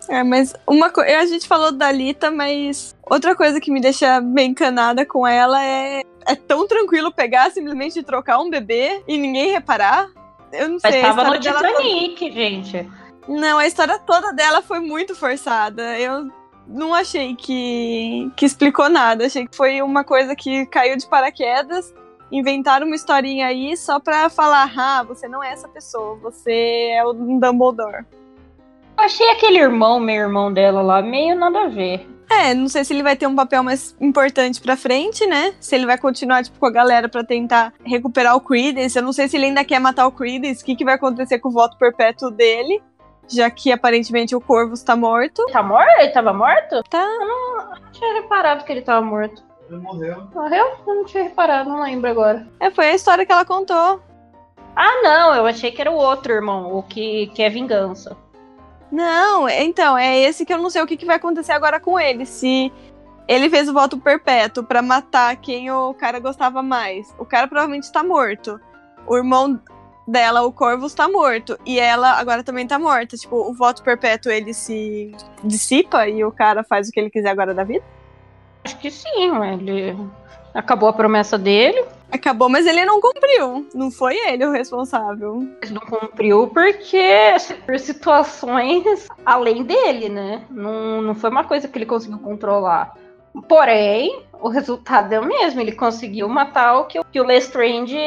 É, 0.09 0.23
mas 0.23 0.53
uma 0.65 0.89
coisa. 0.89 1.19
A 1.19 1.25
gente 1.25 1.47
falou 1.47 1.71
da 1.71 1.91
Lita, 1.91 2.31
mas 2.31 2.95
outra 3.09 3.35
coisa 3.35 3.59
que 3.59 3.71
me 3.71 3.81
deixa 3.81 4.21
bem 4.21 4.51
encanada 4.51 5.05
com 5.05 5.25
ela 5.25 5.63
é. 5.63 6.01
É 6.29 6.35
tão 6.35 6.67
tranquilo 6.67 7.09
pegar 7.09 7.49
simplesmente 7.51 8.03
trocar 8.03 8.39
um 8.39 8.49
bebê 8.49 9.01
e 9.07 9.17
ninguém 9.17 9.51
reparar. 9.51 10.09
Eu 10.51 10.69
não 10.69 10.77
Mas 10.83 10.93
sei. 10.93 11.01
a 11.01 11.13
tava 11.13 11.23
no 11.29 11.39
Titanic, 11.39 12.31
gente. 12.31 12.89
Não, 13.27 13.57
a 13.57 13.65
história 13.67 13.97
toda 13.99 14.33
dela 14.33 14.61
foi 14.61 14.79
muito 14.79 15.15
forçada. 15.15 15.97
Eu 15.97 16.29
não 16.67 16.93
achei 16.93 17.35
que, 17.35 18.29
que 18.35 18.45
explicou 18.45 18.89
nada. 18.89 19.25
Achei 19.25 19.47
que 19.47 19.55
foi 19.55 19.81
uma 19.81 20.03
coisa 20.03 20.35
que 20.35 20.65
caiu 20.65 20.97
de 20.97 21.07
paraquedas. 21.07 21.93
Inventaram 22.29 22.87
uma 22.87 22.95
historinha 22.95 23.47
aí 23.47 23.75
só 23.77 23.99
pra 23.99 24.29
falar: 24.29 24.71
ah, 24.77 25.03
você 25.03 25.27
não 25.27 25.41
é 25.41 25.51
essa 25.51 25.67
pessoa, 25.67 26.15
você 26.17 26.91
é 26.93 27.03
o 27.05 27.13
Dumbledore. 27.13 28.05
Eu 28.97 29.03
achei 29.03 29.29
aquele 29.29 29.59
irmão, 29.59 29.99
meu 29.99 30.15
irmão 30.15 30.51
dela 30.51 30.81
lá, 30.81 31.01
meio 31.01 31.35
nada 31.35 31.65
a 31.65 31.67
ver. 31.67 32.07
É, 32.29 32.53
não 32.53 32.67
sei 32.67 32.83
se 32.83 32.93
ele 32.93 33.03
vai 33.03 33.15
ter 33.15 33.25
um 33.25 33.35
papel 33.35 33.63
mais 33.63 33.95
importante 34.01 34.59
pra 34.59 34.75
frente, 34.75 35.25
né? 35.25 35.53
Se 35.59 35.75
ele 35.75 35.85
vai 35.85 35.97
continuar, 35.97 36.43
tipo, 36.43 36.59
com 36.59 36.65
a 36.65 36.71
galera 36.71 37.07
pra 37.07 37.23
tentar 37.23 37.73
recuperar 37.85 38.35
o 38.35 38.41
Credence. 38.41 38.97
Eu 38.97 39.03
não 39.03 39.13
sei 39.13 39.27
se 39.29 39.37
ele 39.37 39.45
ainda 39.45 39.63
quer 39.63 39.79
matar 39.79 40.07
o 40.07 40.11
Credence. 40.11 40.61
O 40.61 40.65
que, 40.65 40.75
que 40.75 40.83
vai 40.83 40.95
acontecer 40.95 41.39
com 41.39 41.47
o 41.47 41.53
voto 41.53 41.77
perpétuo 41.77 42.29
dele? 42.29 42.81
Já 43.29 43.49
que 43.49 43.71
aparentemente 43.71 44.35
o 44.35 44.41
Corvus 44.41 44.83
tá 44.83 44.95
morto. 44.95 45.45
Tá 45.51 45.63
morto? 45.63 45.99
Ele 45.99 46.11
tava 46.11 46.33
morto? 46.33 46.83
Tá. 46.89 47.01
Eu 47.01 47.27
não, 47.27 47.59
eu 47.61 47.81
não 47.81 47.91
tinha 47.91 48.13
reparado 48.21 48.63
que 48.65 48.71
ele 48.71 48.81
tava 48.81 49.05
morto. 49.05 49.43
Ele 49.69 49.79
morreu. 49.79 50.27
Morreu? 50.33 50.65
Eu 50.85 50.95
não 50.95 51.05
tinha 51.05 51.23
reparado, 51.23 51.69
não 51.69 51.81
lembro 51.81 52.09
agora. 52.09 52.47
É, 52.59 52.69
foi 52.71 52.87
a 52.89 52.95
história 52.95 53.25
que 53.25 53.31
ela 53.31 53.45
contou. 53.45 54.01
Ah, 54.75 55.01
não, 55.01 55.35
eu 55.35 55.45
achei 55.45 55.71
que 55.71 55.81
era 55.81 55.91
o 55.91 55.95
outro 55.95 56.31
irmão, 56.31 56.77
o 56.77 56.83
que, 56.83 57.27
que 57.27 57.41
é 57.41 57.49
vingança. 57.49 58.15
Não, 58.91 59.49
então, 59.49 59.97
é 59.97 60.17
esse 60.17 60.45
que 60.45 60.53
eu 60.53 60.57
não 60.57 60.69
sei 60.69 60.81
o 60.81 60.87
que, 60.87 60.97
que 60.97 61.05
vai 61.05 61.17
acontecer 61.17 61.51
agora 61.51 61.79
com 61.79 61.99
ele. 61.99 62.25
Se 62.25 62.71
Ele 63.27 63.49
fez 63.49 63.67
o 63.67 63.73
voto 63.73 63.97
perpétuo 63.97 64.63
pra 64.63 64.81
matar 64.81 65.35
quem 65.35 65.69
o 65.69 65.93
cara 65.93 66.19
gostava 66.19 66.63
mais. 66.63 67.13
O 67.19 67.25
cara 67.25 67.47
provavelmente 67.47 67.91
tá 67.91 68.01
morto. 68.01 68.59
O 69.05 69.17
irmão 69.17 69.59
dela, 70.07 70.43
o 70.43 70.53
Corvus, 70.53 70.93
tá 70.93 71.09
morto. 71.09 71.59
E 71.65 71.77
ela 71.77 72.13
agora 72.13 72.41
também 72.43 72.65
tá 72.65 72.79
morta. 72.79 73.17
Tipo, 73.17 73.35
o 73.35 73.53
voto 73.53 73.83
perpétuo 73.83 74.31
ele 74.31 74.53
se 74.53 75.13
dissipa 75.43 76.07
e 76.07 76.23
o 76.23 76.31
cara 76.31 76.63
faz 76.63 76.87
o 76.87 76.91
que 76.91 76.99
ele 76.99 77.09
quiser 77.09 77.29
agora 77.29 77.53
da 77.53 77.65
vida? 77.65 77.83
Acho 78.63 78.77
que 78.79 78.89
sim, 78.89 79.31
ele 79.43 79.97
acabou 80.57 80.89
a 80.89 80.93
promessa 80.93 81.37
dele. 81.37 81.85
Acabou, 82.11 82.49
mas 82.49 82.65
ele 82.65 82.83
não 82.83 82.99
cumpriu. 82.99 83.67
Não 83.75 83.91
foi 83.91 84.15
ele 84.27 84.45
o 84.45 84.51
responsável. 84.51 85.47
Ele 85.61 85.73
não 85.73 85.81
cumpriu 85.81 86.47
porque 86.47 87.35
por 87.65 87.77
situações 87.77 89.07
além 89.25 89.63
dele, 89.63 90.09
né? 90.09 90.41
Não, 90.49 91.01
não 91.01 91.13
foi 91.13 91.29
uma 91.29 91.43
coisa 91.43 91.67
que 91.67 91.77
ele 91.77 91.85
conseguiu 91.85 92.17
controlar. 92.17 92.93
Porém, 93.47 94.23
o 94.41 94.49
resultado 94.49 95.13
é 95.13 95.19
o 95.19 95.25
mesmo. 95.25 95.61
Ele 95.61 95.73
conseguiu 95.73 96.27
matar 96.27 96.79
o 96.79 96.85
que, 96.85 96.99
que 97.03 97.21
o 97.21 97.25
Lestrange 97.25 97.97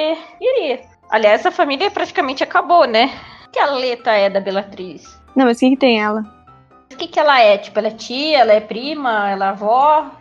iria. 0.41 0.81
Aliás, 1.09 1.47
a 1.47 1.51
família 1.51 1.91
praticamente 1.91 2.43
acabou, 2.43 2.87
né? 2.87 3.11
O 3.47 3.51
que 3.51 3.59
a 3.59 3.67
Leta 3.67 4.11
é 4.11 4.31
da 4.31 4.41
Belatriz? 4.41 5.21
Não, 5.37 5.45
mas 5.45 5.61
quem 5.61 5.71
que 5.73 5.77
tem 5.77 6.03
ela? 6.03 6.25
O 6.93 6.97
que, 6.97 7.07
que 7.07 7.21
ela 7.21 7.41
é? 7.41 7.59
Tipo, 7.59 7.79
ela 7.79 7.89
é 7.89 7.93
tia, 7.93 8.39
ela 8.39 8.53
é 8.53 8.61
prima, 8.61 9.31
ela 9.31 9.47
é 9.47 9.49
avó? 9.51 10.20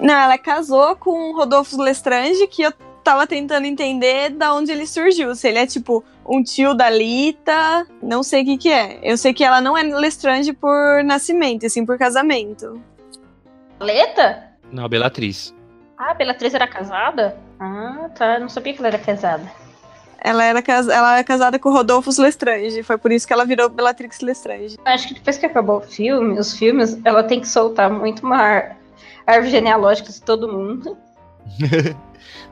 Não, 0.00 0.14
ela 0.14 0.36
casou 0.38 0.94
com 0.96 1.30
o 1.30 1.36
Rodolfo 1.36 1.80
Lestrange, 1.80 2.46
que 2.48 2.62
eu 2.62 2.72
tava 3.02 3.26
tentando 3.26 3.66
entender 3.66 4.30
da 4.30 4.52
onde 4.52 4.70
ele 4.72 4.86
surgiu. 4.86 5.34
Se 5.34 5.48
ele 5.48 5.58
é, 5.58 5.66
tipo, 5.66 6.04
um 6.28 6.42
tio 6.42 6.74
da 6.74 6.90
Lita, 6.90 7.86
não 8.02 8.22
sei 8.22 8.42
o 8.42 8.44
que 8.44 8.58
que 8.58 8.72
é. 8.72 8.98
Eu 9.02 9.16
sei 9.16 9.32
que 9.32 9.44
ela 9.44 9.60
não 9.60 9.76
é 9.78 9.82
Lestrange 9.82 10.52
por 10.52 11.02
nascimento, 11.04 11.64
e 11.64 11.70
sim 11.70 11.86
por 11.86 11.96
casamento. 11.96 12.80
Leta? 13.80 14.44
Não, 14.72 14.84
a 14.84 14.88
Belatriz. 14.88 15.54
Ah, 15.96 16.10
a 16.10 16.14
Belatriz 16.14 16.52
era 16.54 16.66
casada? 16.66 17.36
Ah, 17.60 18.10
tá. 18.14 18.34
Eu 18.34 18.40
não 18.40 18.48
sabia 18.48 18.72
que 18.72 18.78
ela 18.80 18.88
era 18.88 18.98
casada. 18.98 19.44
Ela 20.18 20.44
era 20.44 20.60
cas- 20.60 20.88
ela 20.88 21.18
é 21.18 21.22
casada 21.24 21.58
com 21.58 21.68
o 21.68 21.72
Rodolfo 21.72 22.10
Lestrange, 22.20 22.82
foi 22.82 22.98
por 22.98 23.12
isso 23.12 23.26
que 23.26 23.32
ela 23.32 23.44
virou 23.44 23.68
Bellatrix 23.68 24.20
Lestrange. 24.20 24.76
Acho 24.84 25.08
que 25.08 25.14
depois 25.14 25.38
que 25.38 25.46
acabou 25.46 25.76
o 25.78 25.80
filme, 25.82 26.38
os 26.38 26.58
filmes, 26.58 26.98
ela 27.04 27.22
tem 27.22 27.40
que 27.40 27.46
soltar 27.48 27.88
muito 27.90 28.26
uma 28.26 28.36
ar- 28.36 28.76
árvore 29.26 29.50
genealógica 29.50 30.12
de 30.12 30.22
todo 30.22 30.50
mundo. 30.50 30.96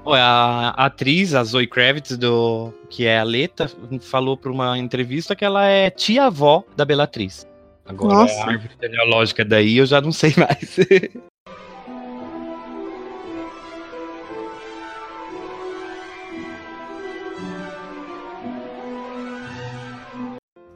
A 0.06 0.84
atriz, 0.84 1.34
a 1.34 1.42
Zoe 1.42 1.66
Kravitz, 1.66 2.18
do, 2.18 2.72
que 2.90 3.06
é 3.06 3.18
a 3.18 3.24
Leta, 3.24 3.70
falou 4.02 4.36
pra 4.36 4.52
uma 4.52 4.78
entrevista 4.78 5.34
que 5.34 5.44
ela 5.44 5.66
é 5.66 5.88
tia-avó 5.88 6.62
da 6.76 6.84
Belatriz. 6.84 7.46
Agora, 7.86 8.14
Nossa. 8.14 8.34
a 8.42 8.50
árvore 8.50 8.70
genealógica 8.80 9.44
daí 9.44 9.78
eu 9.78 9.86
já 9.86 10.02
não 10.02 10.12
sei 10.12 10.34
mais. 10.36 10.76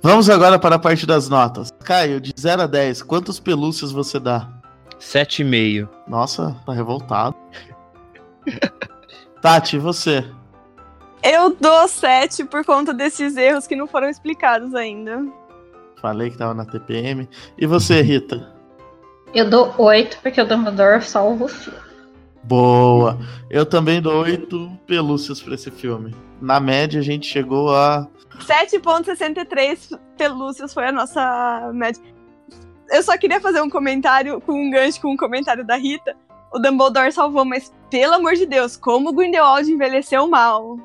Vamos 0.01 0.31
agora 0.31 0.59
para 0.59 0.77
a 0.77 0.79
parte 0.79 1.05
das 1.05 1.29
notas. 1.29 1.71
Caio, 1.85 2.19
de 2.19 2.33
0 2.39 2.63
a 2.63 2.67
10, 2.67 3.03
quantos 3.03 3.39
pelúcias 3.39 3.93
você 3.93 4.19
dá? 4.19 4.58
7,5. 4.99 5.89
Nossa, 6.07 6.57
tá 6.65 6.73
revoltado. 6.73 7.37
Tati, 9.41 9.77
e 9.77 9.79
você? 9.79 10.25
Eu 11.23 11.55
dou 11.55 11.89
7 11.89 12.45
por 12.45 12.65
conta 12.65 12.93
desses 12.93 13.37
erros 13.37 13.67
que 13.67 13.77
não 13.77 13.87
foram 13.87 14.09
explicados 14.09 14.75
ainda. 14.75 15.25
Falei 16.01 16.31
que 16.31 16.39
tava 16.39 16.55
na 16.55 16.65
TPM. 16.65 17.29
E 17.57 17.67
você, 17.67 18.01
Rita? 18.03 18.53
Eu 19.35 19.51
dou 19.51 19.75
oito 19.79 20.19
porque 20.23 20.41
o 20.41 20.47
Dumbledore 20.47 21.03
salva 21.03 21.45
o 21.45 21.49
filme. 21.49 21.79
Boa. 22.43 23.19
Eu 23.51 23.67
também 23.67 24.01
dou 24.01 24.23
8 24.23 24.79
pelúcias 24.87 25.43
pra 25.43 25.55
esse 25.55 25.71
filme. 25.71 26.15
Na 26.41 26.59
média, 26.61 27.01
a 27.01 27.03
gente 27.03 27.27
chegou 27.27 27.75
a 27.75 28.09
7,63 28.39 29.99
pelúcias 30.17 30.73
foi 30.73 30.87
a 30.87 30.93
nossa 30.93 31.71
média. 31.75 32.01
Eu 32.91 33.03
só 33.03 33.17
queria 33.19 33.41
fazer 33.41 33.61
um 33.61 33.71
comentário 33.71 34.41
com 34.41 34.53
um 34.53 34.71
gancho 34.71 35.01
com 35.01 35.13
um 35.13 35.17
comentário 35.17 35.65
da 35.65 35.77
Rita. 35.77 36.17
O 36.53 36.59
Dumbledore 36.59 37.13
salvou, 37.13 37.45
mas 37.45 37.73
pelo 37.91 38.15
amor 38.15 38.35
de 38.35 38.47
Deus, 38.47 38.77
como 38.77 39.11
o 39.11 39.13
Grindelwald 39.13 39.71
envelheceu 39.71 40.27
mal. 40.27 40.79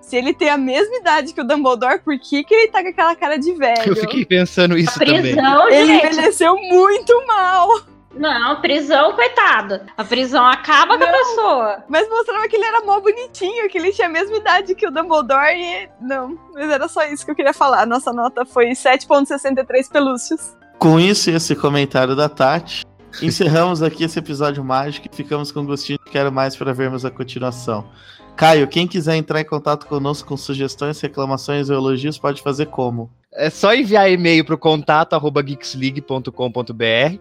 Se 0.00 0.16
ele 0.16 0.32
tem 0.34 0.48
a 0.50 0.56
mesma 0.56 0.96
idade 0.96 1.32
que 1.32 1.40
o 1.40 1.44
Dumbledore, 1.44 2.00
por 2.00 2.18
que, 2.18 2.44
que 2.44 2.54
ele 2.54 2.68
tá 2.70 2.82
com 2.82 2.88
aquela 2.88 3.14
cara 3.16 3.36
de 3.38 3.52
velho? 3.52 3.88
Eu 3.88 3.96
fiquei 3.96 4.24
pensando 4.24 4.76
isso 4.78 4.90
A 5.02 5.04
também. 5.04 5.22
prisão, 5.22 5.68
Ele 5.68 5.86
gente. 5.86 6.06
envelheceu 6.06 6.56
muito 6.56 7.26
mal. 7.26 7.68
Não, 8.14 8.60
prisão, 8.62 9.12
coitado. 9.12 9.80
A 9.96 10.02
prisão 10.04 10.46
acaba 10.46 10.96
com 10.96 11.04
a 11.04 11.08
pessoa. 11.08 11.84
Mas 11.88 12.08
mostrava 12.08 12.48
que 12.48 12.56
ele 12.56 12.64
era 12.64 12.80
mó 12.82 12.98
bonitinho, 13.00 13.68
que 13.68 13.76
ele 13.78 13.92
tinha 13.92 14.06
a 14.06 14.10
mesma 14.10 14.36
idade 14.36 14.74
que 14.74 14.86
o 14.86 14.90
Dumbledore 14.90 15.54
e. 15.54 15.88
Não, 16.00 16.38
mas 16.54 16.70
era 16.70 16.88
só 16.88 17.04
isso 17.04 17.24
que 17.24 17.30
eu 17.32 17.34
queria 17.36 17.52
falar. 17.52 17.84
Nossa 17.84 18.12
nota 18.12 18.44
foi 18.46 18.70
7,63 18.70 19.90
pelúcios. 19.90 20.56
Com 20.78 21.00
isso 21.00 21.30
e 21.30 21.34
esse 21.34 21.56
comentário 21.56 22.14
da 22.14 22.28
Tati, 22.28 22.84
encerramos 23.22 23.82
aqui 23.82 24.04
esse 24.04 24.18
episódio 24.18 24.62
mágico 24.62 25.08
e 25.10 25.16
ficamos 25.16 25.50
com 25.50 25.64
gostinho 25.64 25.98
de 26.04 26.10
quero 26.10 26.30
mais 26.30 26.54
para 26.54 26.72
vermos 26.74 27.04
a 27.04 27.10
continuação. 27.10 27.88
Caio, 28.36 28.68
quem 28.68 28.86
quiser 28.86 29.16
entrar 29.16 29.40
em 29.40 29.44
contato 29.44 29.86
conosco 29.86 30.28
com 30.28 30.36
sugestões, 30.36 31.00
reclamações 31.00 31.70
ou 31.70 31.76
elogios, 31.76 32.18
pode 32.18 32.42
fazer 32.42 32.66
como? 32.66 33.10
É 33.32 33.48
só 33.48 33.74
enviar 33.74 34.10
e-mail 34.10 34.44
pro 34.44 34.58
contato 34.58 35.14
arroba 35.14 35.42
geeksleague.com.br 35.42 37.18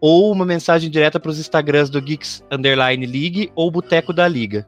ou 0.00 0.32
uma 0.32 0.46
mensagem 0.46 0.90
direta 0.90 1.20
pros 1.20 1.38
Instagrams 1.38 1.90
do 1.90 2.00
Geeks 2.00 2.42
Underline 2.50 3.04
League 3.04 3.52
ou 3.54 3.70
Boteco 3.70 4.12
da 4.12 4.26
Liga. 4.26 4.66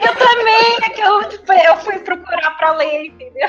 Eu 0.00 0.16
também, 0.16 0.76
é 0.82 0.90
que 0.90 1.00
eu, 1.00 1.22
eu 1.22 1.76
fui 1.78 1.98
procurar 2.00 2.50
pra 2.58 2.72
ler, 2.72 3.06
entendeu? 3.06 3.48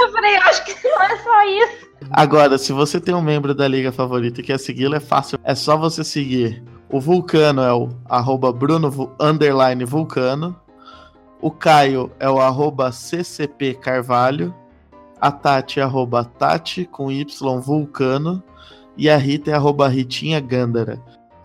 Eu 0.00 0.12
falei, 0.12 0.36
acho 0.36 0.64
que 0.64 0.88
não 0.88 1.02
é 1.02 1.16
só 1.18 1.44
isso. 1.44 1.88
Agora, 2.10 2.58
se 2.58 2.72
você 2.72 3.00
tem 3.00 3.14
um 3.14 3.22
membro 3.22 3.54
da 3.54 3.66
liga 3.66 3.90
favorita 3.90 4.40
e 4.40 4.44
quer 4.44 4.58
segui-lo, 4.58 4.94
é 4.94 5.00
fácil. 5.00 5.38
É 5.42 5.54
só 5.54 5.76
você 5.76 6.04
seguir. 6.04 6.62
O 6.90 7.00
Vulcano 7.00 7.62
é 7.62 7.72
o 7.72 7.88
arroba 8.08 8.52
Bruno 8.52 8.90
Vulcano. 9.86 10.56
O 11.40 11.50
Caio 11.50 12.10
é 12.18 12.28
o 12.28 12.40
arroba 12.40 12.92
CCP 12.92 13.74
Carvalho. 13.74 14.54
A 15.20 15.32
Tati 15.32 15.80
é 15.80 15.82
arroba 15.82 16.24
Tati 16.24 16.84
com 16.84 17.10
Y 17.10 17.60
Vulcano. 17.60 18.42
E 18.96 19.10
a 19.10 19.16
Rita 19.16 19.50
é 19.50 19.54
arroba 19.54 19.88
Ritinha 19.88 20.38
Gandara. 20.40 21.00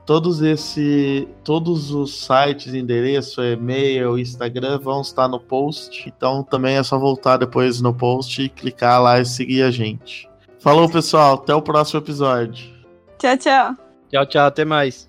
Todos 0.10 0.42
esse, 0.42 1.28
todos 1.44 1.92
os 1.92 2.26
sites, 2.26 2.74
endereço, 2.74 3.44
e-mail, 3.44 4.18
Instagram 4.18 4.80
vão 4.80 5.02
estar 5.02 5.28
no 5.28 5.40
post. 5.40 6.10
Então 6.10 6.42
também 6.42 6.78
é 6.78 6.82
só 6.82 6.98
voltar 6.98 7.38
depois 7.38 7.80
no 7.80 7.94
post 7.94 8.42
e 8.42 8.50
clicar 8.50 9.00
lá 9.00 9.20
e 9.20 9.26
seguir 9.26 9.62
a 9.62 9.70
gente. 9.70 10.28
Falou, 10.58 10.90
pessoal. 10.90 11.36
Até 11.36 11.54
o 11.54 11.62
próximo 11.62 12.00
episódio. 12.00 12.74
Tchau, 13.20 13.38
tchau. 13.38 13.76
Tchau, 14.10 14.26
tchau, 14.26 14.48
até 14.48 14.66
mais. 14.66 15.08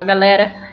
Galera, 0.00 0.71